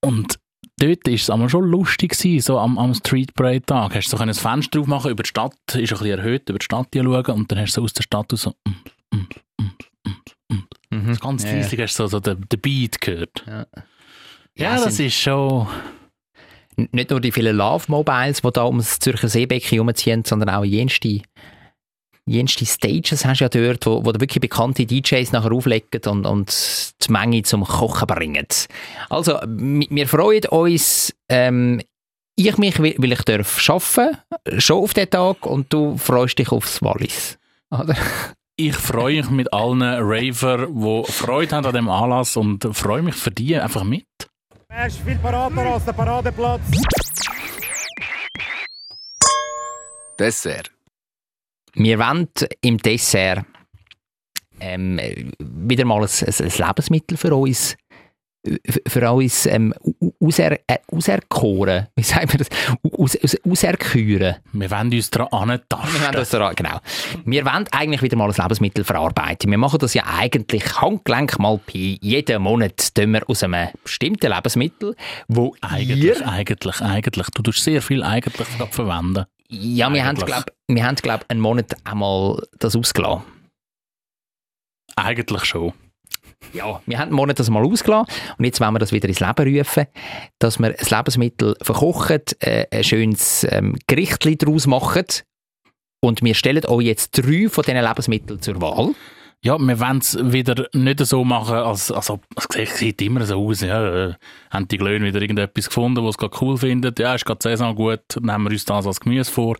Und 0.00 0.38
dort 0.78 1.08
ist 1.08 1.22
es 1.22 1.30
einmal 1.30 1.48
schon 1.48 1.64
lustig 1.64 2.12
gsi, 2.12 2.40
so 2.40 2.58
am, 2.58 2.78
am 2.78 2.94
Street 2.94 3.34
Parade 3.34 3.62
Tag. 3.62 3.94
Hast 3.94 4.12
du 4.12 4.16
so 4.16 4.22
ein 4.22 4.32
Fenster 4.32 4.78
drauf 4.78 4.86
machen 4.86 5.10
über 5.10 5.22
die 5.22 5.28
Stadt, 5.28 5.54
ist 5.68 5.74
ein 5.74 5.80
bisschen 5.80 6.06
erhöht, 6.18 6.48
über 6.48 6.58
die 6.58 6.64
Stadt 6.64 6.88
schauen 6.94 7.24
und 7.26 7.50
dann 7.50 7.58
hast 7.58 7.72
du 7.76 7.80
so 7.80 7.84
aus 7.84 7.92
der 7.94 8.02
Stadt 8.02 8.30
so, 8.32 8.50
mm, 8.66 9.16
mm, 9.16 9.26
mm, 9.60 9.70
mm, 10.06 10.54
mm. 10.54 10.66
Mhm. 11.08 11.16
ganz 11.18 11.44
leislich 11.44 11.80
hast 11.80 11.98
du 11.98 12.04
so, 12.04 12.08
so 12.08 12.20
den, 12.20 12.46
den 12.48 12.60
Beat 12.60 13.00
gehört. 13.00 13.42
Ja. 13.46 13.66
Ja, 13.74 14.72
Ja, 14.76 14.84
das 14.84 14.96
sind- 14.96 15.06
ist 15.06 15.14
schon... 15.16 15.66
Nicht 16.76 17.10
nur 17.10 17.20
die 17.20 17.32
vielen 17.32 17.56
Love-Mobiles, 17.56 18.42
die 18.42 18.50
da 18.52 18.64
ums 18.64 18.98
Zürcher 18.98 19.28
Seebecken 19.28 19.68
herumziehen, 19.68 20.24
sondern 20.24 20.50
auch 20.50 20.64
jenste, 20.64 21.20
jenste 22.26 22.64
Stages 22.64 23.24
hast 23.24 23.40
du 23.40 23.44
ja 23.44 23.48
dort, 23.48 23.86
wo, 23.86 24.04
wo 24.04 24.12
wirklich 24.12 24.40
bekannte 24.40 24.86
DJs 24.86 25.32
nachher 25.32 25.52
auflegen 25.52 26.00
und, 26.06 26.26
und 26.26 26.94
die 27.06 27.12
Menge 27.12 27.42
zum 27.42 27.64
Kochen 27.64 28.06
bringen. 28.06 28.46
Also, 29.10 29.38
wir 29.46 30.08
freuen 30.08 30.46
uns, 30.46 31.14
ähm, 31.28 31.82
ich 32.36 32.56
mich, 32.56 32.78
weil 32.78 33.12
ich 33.12 33.22
darf 33.22 33.68
arbeiten, 33.68 34.18
schon 34.58 34.82
auf 34.82 34.94
den 34.94 35.10
Tag 35.10 35.44
und 35.44 35.72
du 35.72 35.98
freust 35.98 36.38
dich 36.38 36.50
aufs 36.50 36.80
Wallis. 36.80 37.38
Oder? 37.70 37.94
Ich 38.56 38.74
freue 38.74 39.16
mich 39.16 39.30
mit 39.30 39.52
allen 39.52 39.82
Raver, 39.82 40.66
die 40.66 41.12
Freude 41.12 41.56
haben 41.56 41.66
an 41.66 41.74
dem 41.74 41.88
Anlass 41.88 42.36
und 42.36 42.64
freue 42.72 43.02
mich 43.02 43.14
für 43.14 43.30
die 43.30 43.56
einfach 43.56 43.84
mit. 43.84 44.06
Er 44.74 44.86
ist 44.86 45.00
viel 45.00 45.18
parader 45.18 45.74
als 45.74 45.84
der 45.84 45.92
Paradeplatz. 45.92 46.62
Dessert. 50.18 50.70
Wir 51.74 51.98
wollen 51.98 52.28
im 52.62 52.78
Dessert 52.78 53.44
ähm, 54.60 54.98
wieder 55.38 55.84
mal 55.84 56.02
ein, 56.02 56.08
ein, 56.26 56.52
Lebensmittel 56.56 57.18
für 57.18 57.34
uns 57.34 57.76
für 58.88 59.12
uns 59.12 59.46
ähm, 59.46 59.72
au- 60.00 60.12
auser, 60.26 60.52
äh, 60.66 60.78
auserkoren. 60.90 61.86
Wie 61.96 62.02
sagen 62.02 62.30
wir 62.32 62.38
das? 62.38 62.48
Aus, 62.98 63.16
aus, 63.22 63.36
auserküren. 63.48 64.36
Wir 64.52 64.70
wollen 64.70 64.92
uns 64.92 65.10
daran 65.10 65.28
Wir 65.30 65.38
wollen 65.40 65.60
antasten. 65.60 66.40
daran, 66.40 66.54
genau. 66.56 66.78
Wir 67.24 67.44
wollen 67.44 67.66
eigentlich 67.70 68.02
wieder 68.02 68.16
mal 68.16 68.28
ein 68.30 68.34
Lebensmittel 68.36 68.84
verarbeiten. 68.84 69.50
Wir 69.50 69.58
machen 69.58 69.78
das 69.78 69.94
ja 69.94 70.04
eigentlich 70.06 70.80
handgelenk 70.80 71.38
mal 71.38 71.60
bei 71.66 71.98
jedem 72.00 72.42
Monat 72.42 72.94
tun 72.94 73.12
wir 73.12 73.28
aus 73.30 73.42
einem 73.44 73.68
bestimmten 73.84 74.32
Lebensmittel, 74.32 74.96
wo 75.28 75.54
Eigentlich, 75.60 76.02
ihr... 76.02 76.28
eigentlich, 76.28 76.80
eigentlich. 76.80 77.26
Du 77.34 77.42
tust 77.42 77.62
sehr 77.62 77.80
viel 77.80 78.02
eigentlich 78.02 78.48
verwenden. 78.70 79.24
Ja, 79.48 79.92
wir 79.92 80.04
haben, 80.04 80.16
Eigentlich. 80.16 80.26
glaub, 80.26 80.44
wir 80.66 80.84
haben, 80.86 80.96
glaub, 80.96 81.24
einen 81.28 81.40
Monat 81.40 81.74
einmal 81.84 82.42
das 82.58 82.74
ausgelassen. 82.74 83.22
Eigentlich 84.96 85.44
schon. 85.44 85.72
Ja, 86.52 86.80
wir 86.86 86.98
haben 86.98 87.18
einen 87.18 87.34
das 87.34 87.50
mal 87.50 87.64
ausgelassen 87.64 88.12
und 88.38 88.44
jetzt 88.44 88.60
wollen 88.60 88.74
wir 88.74 88.78
das 88.78 88.92
wieder 88.92 89.08
ins 89.08 89.20
Leben 89.20 89.58
rufen, 89.58 89.86
dass 90.38 90.58
wir 90.58 90.68
ein 90.68 90.86
Lebensmittel 90.88 91.56
verkochen, 91.62 92.20
äh, 92.40 92.66
ein 92.70 92.84
schönes 92.84 93.46
ähm, 93.50 93.76
Gericht 93.86 94.42
daraus 94.42 94.66
machen 94.66 95.06
und 96.00 96.22
wir 96.22 96.34
stellen 96.34 96.66
euch 96.66 96.86
jetzt 96.86 97.12
drei 97.12 97.48
von 97.48 97.64
diesen 97.64 97.82
Lebensmitteln 97.82 98.42
zur 98.42 98.60
Wahl. 98.60 98.94
Ja, 99.44 99.58
wir 99.58 99.80
wollen 99.80 99.98
es 99.98 100.16
wieder 100.20 100.68
nicht 100.72 101.04
so 101.04 101.24
machen, 101.24 101.56
als, 101.56 101.90
als 101.90 102.10
ob, 102.10 102.24
es 102.36 102.78
sieht- 102.78 103.02
immer 103.02 103.26
so 103.26 103.44
aus, 103.44 103.60
ja, 103.62 104.10
äh, 104.10 104.14
haben 104.50 104.68
die 104.68 104.76
Glöhne 104.78 105.04
wieder 105.06 105.20
irgendetwas 105.20 105.66
gefunden, 105.66 106.04
was 106.04 106.14
sie 106.14 106.20
gerade 106.20 106.36
cool 106.40 106.56
finden, 106.56 106.94
ja, 106.96 107.16
ist 107.16 107.24
gerade 107.24 107.38
die 107.40 107.48
Saison 107.48 107.74
gut, 107.74 108.02
nehmen 108.20 108.44
wir 108.44 108.52
uns 108.52 108.64
das 108.64 108.86
als 108.86 109.00
Gemüse 109.00 109.32
vor. 109.32 109.56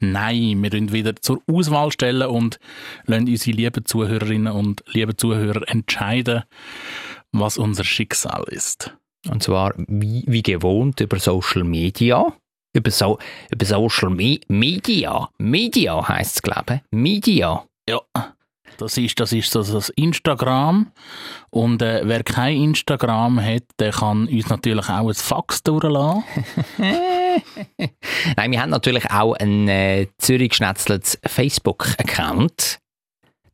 Nein, 0.00 0.62
wir 0.62 0.72
wollen 0.72 0.90
wieder 0.90 1.14
zur 1.16 1.42
Auswahl 1.52 1.92
stellen 1.92 2.26
und 2.26 2.58
lassen 3.04 3.28
unsere 3.28 3.56
lieben 3.56 3.84
Zuhörerinnen 3.84 4.52
und 4.54 4.82
lieben 4.94 5.18
Zuhörer 5.18 5.68
entscheiden, 5.68 6.44
was 7.32 7.58
unser 7.58 7.84
Schicksal 7.84 8.44
ist. 8.48 8.96
Und 9.28 9.42
zwar 9.42 9.74
wie, 9.76 10.24
wie 10.26 10.42
gewohnt 10.42 11.00
über 11.00 11.18
Social 11.18 11.62
Media. 11.64 12.32
Über, 12.74 12.90
so, 12.90 13.18
über 13.50 13.66
Social 13.66 14.08
Me 14.10 14.38
Media. 14.48 15.28
Media 15.36 16.08
heisst 16.08 16.36
es, 16.36 16.42
glaube 16.42 16.74
ich. 16.76 16.80
Media. 16.98 17.64
Ja, 17.88 18.00
das 18.78 18.96
ist, 18.96 19.18
das 19.20 19.32
ist 19.32 19.50
so 19.50 19.62
das 19.62 19.88
Instagram. 19.90 20.92
Und 21.50 21.82
äh, 21.82 22.02
wer 22.04 22.22
kein 22.22 22.56
Instagram 22.56 23.40
hat, 23.40 23.64
der 23.78 23.92
kann 23.92 24.28
uns 24.28 24.48
natürlich 24.48 24.88
auch 24.88 25.08
ein 25.08 25.14
Fax 25.14 25.62
durchlassen. 25.62 26.24
Nein, 28.36 28.50
wir 28.50 28.62
haben 28.62 28.70
natürlich 28.70 29.10
auch 29.10 29.34
einen 29.34 29.68
äh, 29.68 30.06
Zürich 30.18 30.50
geschnetzeltes 30.50 31.18
Facebook-Account. 31.24 32.78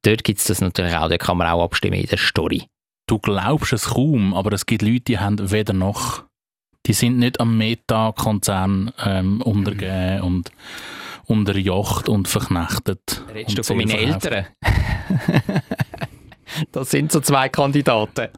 Dort 0.02 0.24
gibt 0.24 0.40
es 0.40 0.46
das 0.46 0.60
natürlich 0.60 0.96
auch, 0.96 1.08
da 1.08 1.16
kann 1.16 1.36
man 1.36 1.46
auch 1.46 1.62
abstimmen 1.62 2.00
in 2.00 2.06
der 2.06 2.18
Story. 2.18 2.64
Du 3.06 3.18
glaubst 3.18 3.72
es 3.72 3.90
kaum, 3.90 4.34
aber 4.34 4.52
es 4.52 4.66
gibt 4.66 4.82
Leute, 4.82 5.00
die 5.00 5.18
haben 5.18 5.50
weder 5.50 5.72
noch. 5.72 6.24
Die 6.86 6.92
sind 6.92 7.18
nicht 7.18 7.40
am 7.40 7.56
Meta-Konzern 7.58 8.92
ähm, 9.04 9.40
untergeben 9.40 10.20
und 10.22 10.50
unterjocht 11.26 12.08
und 12.08 12.28
verknechtet. 12.28 13.22
Redest 13.32 13.56
du 13.56 13.60
und 13.60 13.66
von 13.66 13.76
meinen. 13.76 13.90
Eltern? 13.90 14.46
das 16.72 16.90
sind 16.90 17.12
so 17.12 17.20
zwei 17.20 17.48
Kandidaten. 17.48 18.28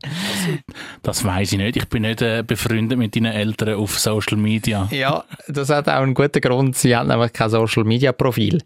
Das 1.03 1.25
weiß 1.25 1.53
ich 1.53 1.59
nicht. 1.59 1.77
Ich 1.77 1.89
bin 1.89 2.03
nicht 2.03 2.23
äh, 2.23 2.45
befreundet 2.47 2.99
mit 2.99 3.17
deinen 3.17 3.33
Eltern 3.33 3.75
auf 3.75 3.99
Social 3.99 4.37
Media. 4.37 4.89
Ja, 4.91 5.25
das 5.49 5.71
hat 5.71 5.89
auch 5.89 6.03
einen 6.03 6.15
guten 6.15 6.41
Grund. 6.41 6.77
Sie 6.77 6.95
haben 6.95 7.09
nämlich 7.09 7.33
kein 7.33 7.51
Social-Media-Profil. 7.51 8.63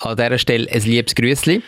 An 0.00 0.16
dieser 0.16 0.38
Stelle 0.38 0.70
ein 0.70 0.82
liebes 0.82 1.14
Grüßli. 1.14 1.62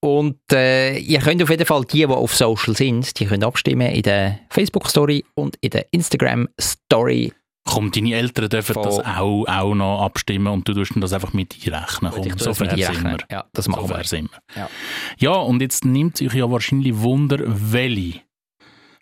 Und 0.00 0.38
äh, 0.52 0.96
ihr 0.98 1.18
könnt 1.18 1.42
auf 1.42 1.50
jeden 1.50 1.66
Fall 1.66 1.84
die, 1.84 1.98
die 1.98 2.06
auf 2.06 2.34
Social 2.34 2.76
sind, 2.76 3.18
die 3.18 3.26
können 3.26 3.42
abstimmen 3.42 3.90
in 3.90 4.02
der 4.02 4.38
Facebook-Story 4.50 5.24
und 5.34 5.56
in 5.60 5.70
der 5.70 5.92
Instagram-Story. 5.92 7.32
Komm, 7.64 7.90
deine 7.90 8.14
Eltern 8.14 8.48
dürfen 8.48 8.76
das 8.82 9.00
auch, 9.00 9.44
auch 9.46 9.74
noch 9.74 10.02
abstimmen 10.02 10.46
und 10.46 10.66
du 10.66 10.72
tust 10.72 10.92
das 10.96 11.12
einfach 11.12 11.32
mit 11.34 11.54
einrechnen. 11.66 12.12
Komm, 12.12 12.38
so 12.38 12.54
fair 12.54 12.70
sind 12.76 13.04
wir. 13.04 13.18
Ja, 13.30 13.44
das 13.52 13.66
So 13.66 13.72
machen 13.72 13.88
fair 13.88 13.98
wir. 13.98 14.04
sind 14.04 14.30
wir. 14.30 14.40
Ja. 14.62 14.70
Ja, 15.18 15.32
und 15.32 15.60
jetzt 15.60 15.84
nimmt 15.84 16.16
sich 16.16 16.32
ja 16.32 16.50
wahrscheinlich 16.50 16.96
Wunder, 16.96 17.38
welche 17.44 18.20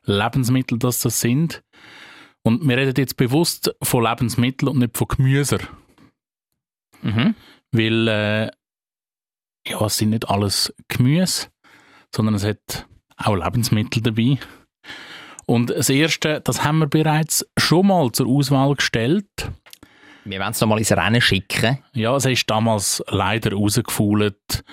Lebensmittel 0.05 0.78
das, 0.78 1.01
das 1.01 1.20
sind. 1.20 1.62
Und 2.42 2.66
wir 2.66 2.76
reden 2.76 2.94
jetzt 2.97 3.16
bewusst 3.16 3.72
von 3.82 4.03
Lebensmitteln 4.05 4.70
und 4.70 4.78
nicht 4.78 4.97
von 4.97 5.09
Gemüse. 5.09 5.59
Mhm. 7.03 7.34
Weil, 7.70 8.09
äh, 8.09 8.51
ja, 9.66 9.84
es 9.84 9.98
sind 9.98 10.10
nicht 10.10 10.28
alles 10.28 10.72
Gemüse, 10.88 11.46
sondern 12.14 12.34
es 12.34 12.44
hat 12.44 12.86
auch 13.16 13.34
Lebensmittel 13.34 14.02
dabei. 14.02 14.38
Und 15.46 15.70
das 15.70 15.88
erste, 15.90 16.40
das 16.40 16.64
haben 16.64 16.78
wir 16.78 16.86
bereits 16.88 17.46
schon 17.56 17.86
mal 17.86 18.10
zur 18.12 18.26
Auswahl 18.26 18.74
gestellt. 18.74 19.50
Wir 20.24 20.40
wollen 20.40 20.50
es 20.50 20.60
nochmal 20.60 20.78
ins 20.78 20.90
Rennen 20.90 21.20
schicken. 21.20 21.78
Ja, 21.92 22.16
es 22.16 22.24
ist 22.24 22.50
damals 22.50 23.02
leider 23.08 23.52
rausgefault 23.52 24.64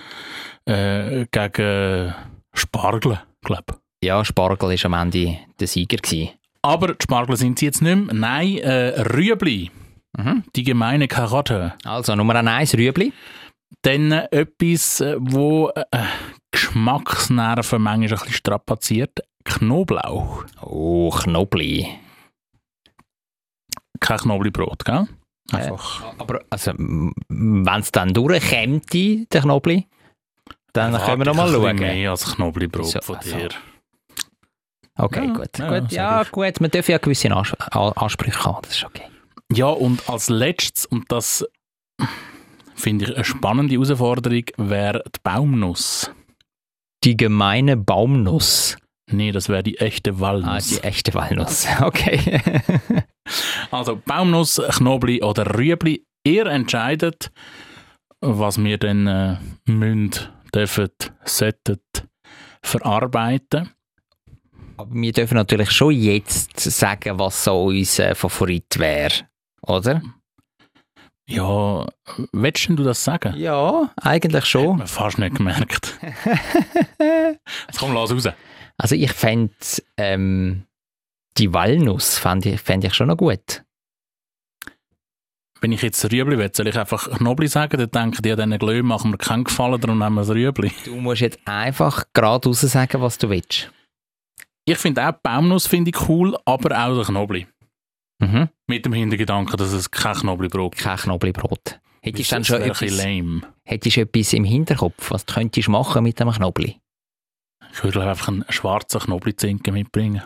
äh, 0.65 1.25
gegen 1.31 2.13
Spargel, 2.53 3.19
glaube 3.43 3.75
Ja, 4.03 4.25
Spargel 4.25 4.69
war 4.69 4.85
am 4.85 4.93
Ende 4.93 5.37
der 5.59 5.67
Sieger. 5.67 5.97
Gewesen. 5.97 6.29
Aber 6.63 6.87
die 6.93 7.03
Spargel 7.03 7.37
sind 7.37 7.59
sie 7.59 7.65
jetzt 7.65 7.81
nicht 7.81 7.95
mehr. 7.95 8.13
Nein, 8.15 8.57
äh, 8.59 8.99
Rüebli, 9.01 9.69
Mhm. 10.17 10.43
die 10.55 10.63
gemeine 10.63 11.07
Karotte. 11.07 11.73
Also 11.83 12.15
Nummer 12.15 12.35
eins 12.35 12.73
Rüebli. 12.75 13.13
Dann 13.81 14.11
äh, 14.11 14.27
etwas, 14.31 15.01
äh, 15.01 15.15
wo 15.19 15.69
äh, 15.69 15.83
Geschmacksnerven 16.51 17.81
manchmal 17.81 18.09
ein 18.09 18.19
bisschen 18.19 18.33
strapaziert. 18.33 19.19
Knoblauch. 19.43 20.45
Oh, 20.61 21.09
Knobli. 21.09 21.87
Kein 23.99 24.17
Knoblauchbrot, 24.19 24.85
gell? 24.85 25.07
Einfach. 25.51 26.13
Aber 26.17 26.41
also, 26.49 26.71
wenn 26.77 27.79
es 27.79 27.91
dann 27.91 28.13
durchkommt, 28.13 28.93
der 28.93 29.41
Knobli, 29.41 29.87
dann 30.71 30.93
können 30.93 31.19
wir 31.19 31.25
noch 31.25 31.35
mal 31.35 31.53
Erwarte 31.53 31.57
ich 31.57 31.69
ein 31.71 31.77
schauen. 31.77 31.95
mehr 31.97 32.09
als 32.11 32.35
Knoblauchbrot 32.35 32.85
So, 32.85 33.01
von 33.01 33.15
also. 33.17 33.35
dir. 33.37 33.49
Okay, 34.95 35.25
Ja, 35.27 35.33
gut. 35.33 35.57
ja, 35.57 35.79
gut. 35.79 35.91
Ja, 35.91 36.23
gut. 36.23 36.61
Man 36.61 36.71
darf 36.71 36.87
ja 36.87 36.97
gewisse 36.99 37.29
Ans 37.31 37.53
Ansprüche 37.71 38.43
haben, 38.45 38.59
das 38.63 38.75
ist 38.75 38.85
okay. 38.85 39.03
Ja, 39.51 39.67
und 39.67 40.07
als 40.09 40.29
letztes, 40.29 40.85
und 40.85 41.11
das 41.11 41.45
finde 42.83 43.05
ich 43.05 43.15
eine 43.15 43.23
spannende 43.23 43.73
Herausforderung, 43.75 44.43
wäre 44.57 45.03
die 45.07 45.19
Baumnuss. 45.23 46.11
Die 47.03 47.17
gemeine 47.17 47.77
Baumnuss. 47.77 48.77
Nee, 49.11 49.31
das 49.31 49.49
wäre 49.49 49.63
die 49.63 49.77
echte 49.79 50.11
Ah, 50.11 50.19
Walnuss. 50.19 50.67
die 50.67 50.83
echte 50.83 51.13
Walnuss. 51.13 51.67
Okay. 51.81 52.41
Also 53.71 53.99
Baumnuss, 54.05 54.61
Knobli 54.69 55.21
oder 55.23 55.57
Rüebli, 55.57 56.05
ihr 56.25 56.45
entscheidet, 56.45 57.31
was 58.21 58.61
wir 58.63 58.77
dann 58.77 59.07
äh, 59.07 59.37
müssen, 59.65 60.11
dürfen, 60.53 60.89
sollten 61.25 61.79
verarbeiten. 62.61 63.69
Aber 64.77 64.93
wir 64.93 65.11
dürfen 65.13 65.35
natürlich 65.35 65.71
schon 65.71 65.93
jetzt 65.93 66.59
sagen, 66.59 67.19
was 67.19 67.43
so 67.43 67.65
unser 67.65 68.15
Favorit 68.15 68.77
wäre. 68.77 69.13
Oder? 69.61 70.01
Ja, 71.27 71.87
willst 72.33 72.67
denn 72.67 72.75
du 72.75 72.83
das 72.83 73.03
sagen? 73.03 73.35
Ja, 73.37 73.91
eigentlich 74.01 74.45
schon. 74.45 74.71
Hat 74.71 74.77
man 74.77 74.87
fast 74.87 75.17
nicht 75.19 75.35
gemerkt. 75.35 75.97
Jetzt 76.19 77.79
komm, 77.79 77.93
lass 77.93 78.11
raus. 78.11 78.27
Also 78.77 78.95
ich 78.95 79.11
fände 79.13 79.53
ähm, 79.97 80.65
die 81.37 81.53
Walnuss 81.53 82.17
fänd 82.17 82.45
ich, 82.45 82.59
fänd 82.61 82.83
ich 82.83 82.93
schon 82.93 83.07
noch 83.07 83.17
gut. 83.17 83.63
Wenn 85.61 85.71
ich 85.71 85.81
jetzt 85.81 86.03
Rüebli 86.11 86.37
will, 86.37 86.51
soll 86.53 86.67
ich 86.67 86.77
einfach 86.77 87.09
Knobli 87.09 87.47
sagen, 87.47 87.77
dann 87.77 87.89
denken 87.89 88.21
die, 88.21 88.35
diesen 88.35 88.59
Glöhm 88.59 88.87
machen 88.87 89.11
wir 89.11 89.17
keinen 89.17 89.45
Gefallen, 89.45 89.79
darum 89.79 89.97
nehmen 89.97 90.15
wir 90.15 90.21
das 90.21 90.31
Rüebli. 90.31 90.73
Du 90.83 90.95
musst 90.95 91.21
jetzt 91.21 91.39
einfach 91.45 92.03
geradeaus 92.11 92.59
sagen, 92.59 93.01
was 93.01 93.17
du 93.17 93.29
willst. 93.29 93.71
Ich 94.65 94.77
finde 94.77 95.07
auch 95.07 95.11
die 95.13 95.19
Baumnuss 95.23 95.67
finde 95.67 95.91
ich 95.91 96.09
cool, 96.09 96.37
aber 96.45 96.77
auch 96.77 96.95
der 96.95 97.05
Knobli. 97.05 97.47
Mhm. 98.19 98.49
Mit 98.67 98.85
dem 98.85 98.93
Hintergedanken, 98.93 99.57
dass 99.57 99.73
es 99.73 99.91
kein 99.91 100.15
Knoblibrot 100.15 100.73
gibt. 100.73 100.83
Kein 100.83 100.97
Knoblibrot. 100.97 101.79
Hättest 102.01 102.31
du 102.31 102.35
dann 102.35 102.43
schon 102.43 102.61
etwas, 102.61 102.91
lame. 102.91 103.41
hättest 103.63 103.97
etwas 103.97 104.33
im 104.33 104.43
Hinterkopf, 104.43 105.11
was 105.11 105.25
du 105.25 105.33
könntest 105.33 105.69
machen 105.69 106.03
mit 106.03 106.19
dem 106.19 106.31
Knobli? 106.31 106.79
Ich 107.71 107.83
würde 107.83 108.07
einfach 108.07 108.27
einen 108.27 108.45
schwarzen 108.49 108.99
Knoblauchzinken 108.99 109.73
mitbringen. 109.73 110.21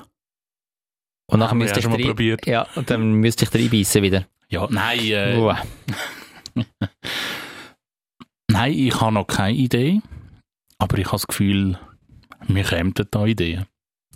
Und 1.30 1.40
nachher 1.40 1.56
müsste 1.56 1.80
ich 1.80 1.84
schon 1.84 1.92
mal 1.92 2.02
probiert. 2.02 2.46
Ja, 2.48 2.68
und 2.76 2.90
dann 2.90 3.14
müsste 3.14 3.46
ich 3.46 3.54
reinbeissen 3.54 4.02
wieder. 4.02 4.26
Ja, 4.50 4.68
nein, 4.70 5.00
äh, 5.00 5.56
nein, 8.50 8.74
ich 8.74 9.00
habe 9.00 9.14
noch 9.14 9.28
keine 9.28 9.56
Idee. 9.56 10.02
Aber 10.80 10.98
ich 10.98 11.06
habe 11.06 11.18
das 11.18 11.28
Gefühl, 11.28 11.78
wir 12.48 12.64
kämen 12.64 12.94
da 13.12 13.26
Ideen. 13.26 13.66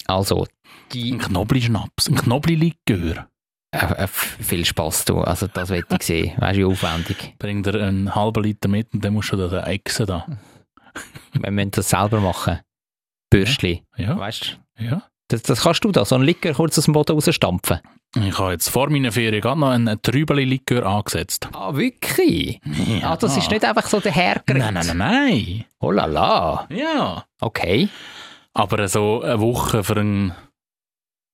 Also, 0.05 0.47
die 0.93 1.11
Ein 1.11 1.19
Knobli-Schnaps, 1.19 2.07
ein 2.09 2.15
Knobli-Likör. 2.15 3.27
Äh, 3.71 4.03
äh, 4.03 4.07
viel 4.07 4.65
Spaß 4.65 5.05
du. 5.05 5.21
Also 5.21 5.47
das 5.47 5.69
will 5.69 5.83
ich 5.89 6.03
sehen. 6.03 6.33
Weißt 6.37 6.57
du, 6.57 6.59
wie 6.61 6.65
aufwendig. 6.65 7.35
Bring 7.39 7.63
dir 7.63 7.75
einen 7.81 8.13
halben 8.13 8.43
Liter 8.43 8.67
mit 8.69 8.93
und 8.93 9.03
dann 9.03 9.13
musst 9.13 9.31
du 9.31 9.37
da 9.37 9.47
den 9.47 9.63
Echsen 9.63 10.05
da. 10.05 10.25
Wir 11.33 11.51
müssen 11.51 11.71
das 11.71 11.89
selber 11.89 12.19
machen. 12.19 12.59
Bürstli. 13.29 13.83
Ja, 13.97 14.17
Weißt 14.17 14.57
du? 14.77 14.83
ja. 14.83 15.03
Das, 15.29 15.43
das 15.43 15.61
kannst 15.61 15.81
du 15.85 15.91
da, 15.93 16.03
so 16.03 16.15
einen 16.15 16.25
Likör 16.25 16.53
kurz 16.53 16.77
aus 16.77 16.83
dem 16.83 16.93
Boden 16.93 17.13
rausstampfen. 17.13 17.79
Ich 18.17 18.37
habe 18.37 18.51
jetzt 18.51 18.67
vor 18.69 18.89
meiner 18.89 19.13
Ferien 19.13 19.39
gerade 19.39 19.57
noch 19.61 19.69
einen 19.69 20.01
Trübeli-Likör 20.01 20.85
angesetzt. 20.85 21.47
Ah, 21.53 21.73
wirklich? 21.73 22.59
Ja. 22.65 23.11
Ah, 23.13 23.15
das 23.15 23.37
ist 23.37 23.49
nicht 23.49 23.63
einfach 23.63 23.87
so 23.87 24.01
der 24.01 24.11
Hergriff. 24.11 24.57
Nein, 24.57 24.73
nein, 24.73 24.87
nein, 24.87 24.97
nein. 24.97 25.65
Oh 25.79 25.91
la 25.91 26.03
la. 26.05 26.67
Ja. 26.69 27.23
Okay. 27.39 27.87
Aber 28.53 28.85
so 28.89 29.21
eine 29.21 29.39
Woche 29.39 29.85
für 29.85 29.95
einen 29.95 30.33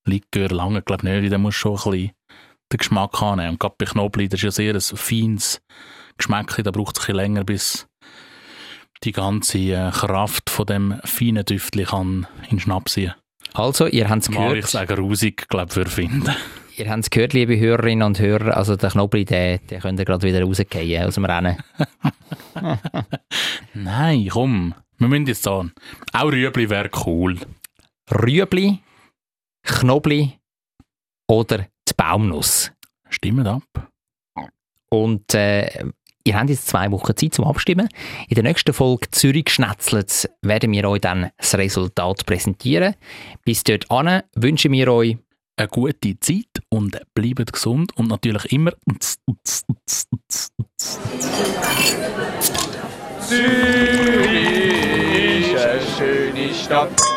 Likör 0.05 0.49
lange, 0.49 0.83
glaube 0.83 1.07
ich 1.09 1.21
nicht. 1.21 1.33
Da 1.33 1.39
musst 1.39 1.57
du 1.63 1.75
schon 1.75 1.93
ein 1.95 1.97
bisschen 1.99 2.11
den 2.71 2.77
Geschmack 2.77 3.21
annehmen. 3.21 3.51
Und 3.51 3.59
gerade 3.59 3.75
bei 3.77 3.85
Knobli, 3.85 4.27
das 4.27 4.39
ist 4.39 4.43
ja 4.43 4.51
sehr 4.51 4.75
ein 4.75 4.81
feines 4.81 5.61
Geschmäckchen. 6.17 6.63
Da 6.63 6.71
braucht 6.71 6.97
es 6.97 7.03
ein 7.03 7.05
bisschen 7.05 7.15
länger, 7.15 7.43
bis 7.43 7.87
die 9.03 9.11
ganze 9.11 9.57
äh, 9.59 9.91
Kraft 9.91 10.49
von 10.49 10.65
dem 10.65 10.99
feinen 11.03 11.45
Düftchen 11.45 11.85
kann 11.85 12.27
in 12.43 12.57
den 12.57 12.59
Schnaps 12.59 12.93
ziehen. 12.93 13.13
Also, 13.53 13.87
ihr 13.87 14.09
habt 14.09 14.23
es 14.23 14.29
Mal 14.29 14.47
ich 14.47 14.65
gehört. 14.65 14.67
sagen, 14.67 14.97
Rusig, 14.97 15.47
glaube 15.49 15.71
für 15.71 15.85
finden. 15.85 16.35
Ihr 16.75 16.89
habt 16.89 17.03
es 17.03 17.09
gehört, 17.09 17.33
liebe 17.33 17.57
Hörerinnen 17.57 18.05
und 18.05 18.19
Hörer. 18.19 18.55
Also, 18.57 18.75
der 18.75 18.91
Knobli, 18.91 19.25
der, 19.25 19.59
der 19.59 19.79
könnt 19.79 19.99
ihr 19.99 20.05
gerade 20.05 20.27
wieder 20.27 20.43
rausgehen 20.43 21.05
aus 21.05 21.15
dem 21.15 21.25
Rennen. 21.25 21.57
Nein, 23.73 24.27
komm. 24.31 24.73
Wir 24.99 25.07
müssen 25.07 25.27
jetzt 25.27 25.43
sagen, 25.43 25.73
auch 26.13 26.31
Rüebli 26.31 26.69
wäre 26.69 26.89
cool. 27.05 27.37
Rüebli, 28.11 28.79
Knobli 29.63 30.33
oder 31.27 31.67
Baumnuss. 31.97 32.71
Stimmt 33.09 33.47
ab. 33.47 33.63
Und 34.89 35.33
äh, 35.33 35.83
ihr 36.23 36.39
habt 36.39 36.49
jetzt 36.49 36.67
zwei 36.67 36.91
Wochen 36.91 37.15
Zeit 37.15 37.33
zum 37.33 37.45
Abstimmen. 37.45 37.89
In 38.29 38.35
der 38.35 38.43
nächsten 38.43 38.73
Folge 38.73 39.09
Zürich 39.11 39.49
Schnetzlets 39.49 40.29
werden 40.41 40.71
wir 40.71 40.87
euch 40.87 41.01
dann 41.01 41.31
das 41.37 41.55
Resultat 41.55 42.25
präsentieren. 42.25 42.95
Bis 43.43 43.63
dort 43.63 43.89
an 43.91 44.21
wünschen 44.35 44.71
wir 44.71 44.91
euch 44.91 45.17
Eine 45.57 45.67
gute 45.69 46.19
Zeit 46.19 46.61
und 46.69 46.99
bleibt 47.15 47.51
gesund 47.51 47.91
und 47.97 48.07
natürlich 48.07 48.51
immer. 48.51 48.71
Zürich 53.19 55.51
ist 55.51 55.65
eine 55.65 55.81
schöne 55.97 56.53
Stadt. 56.53 57.16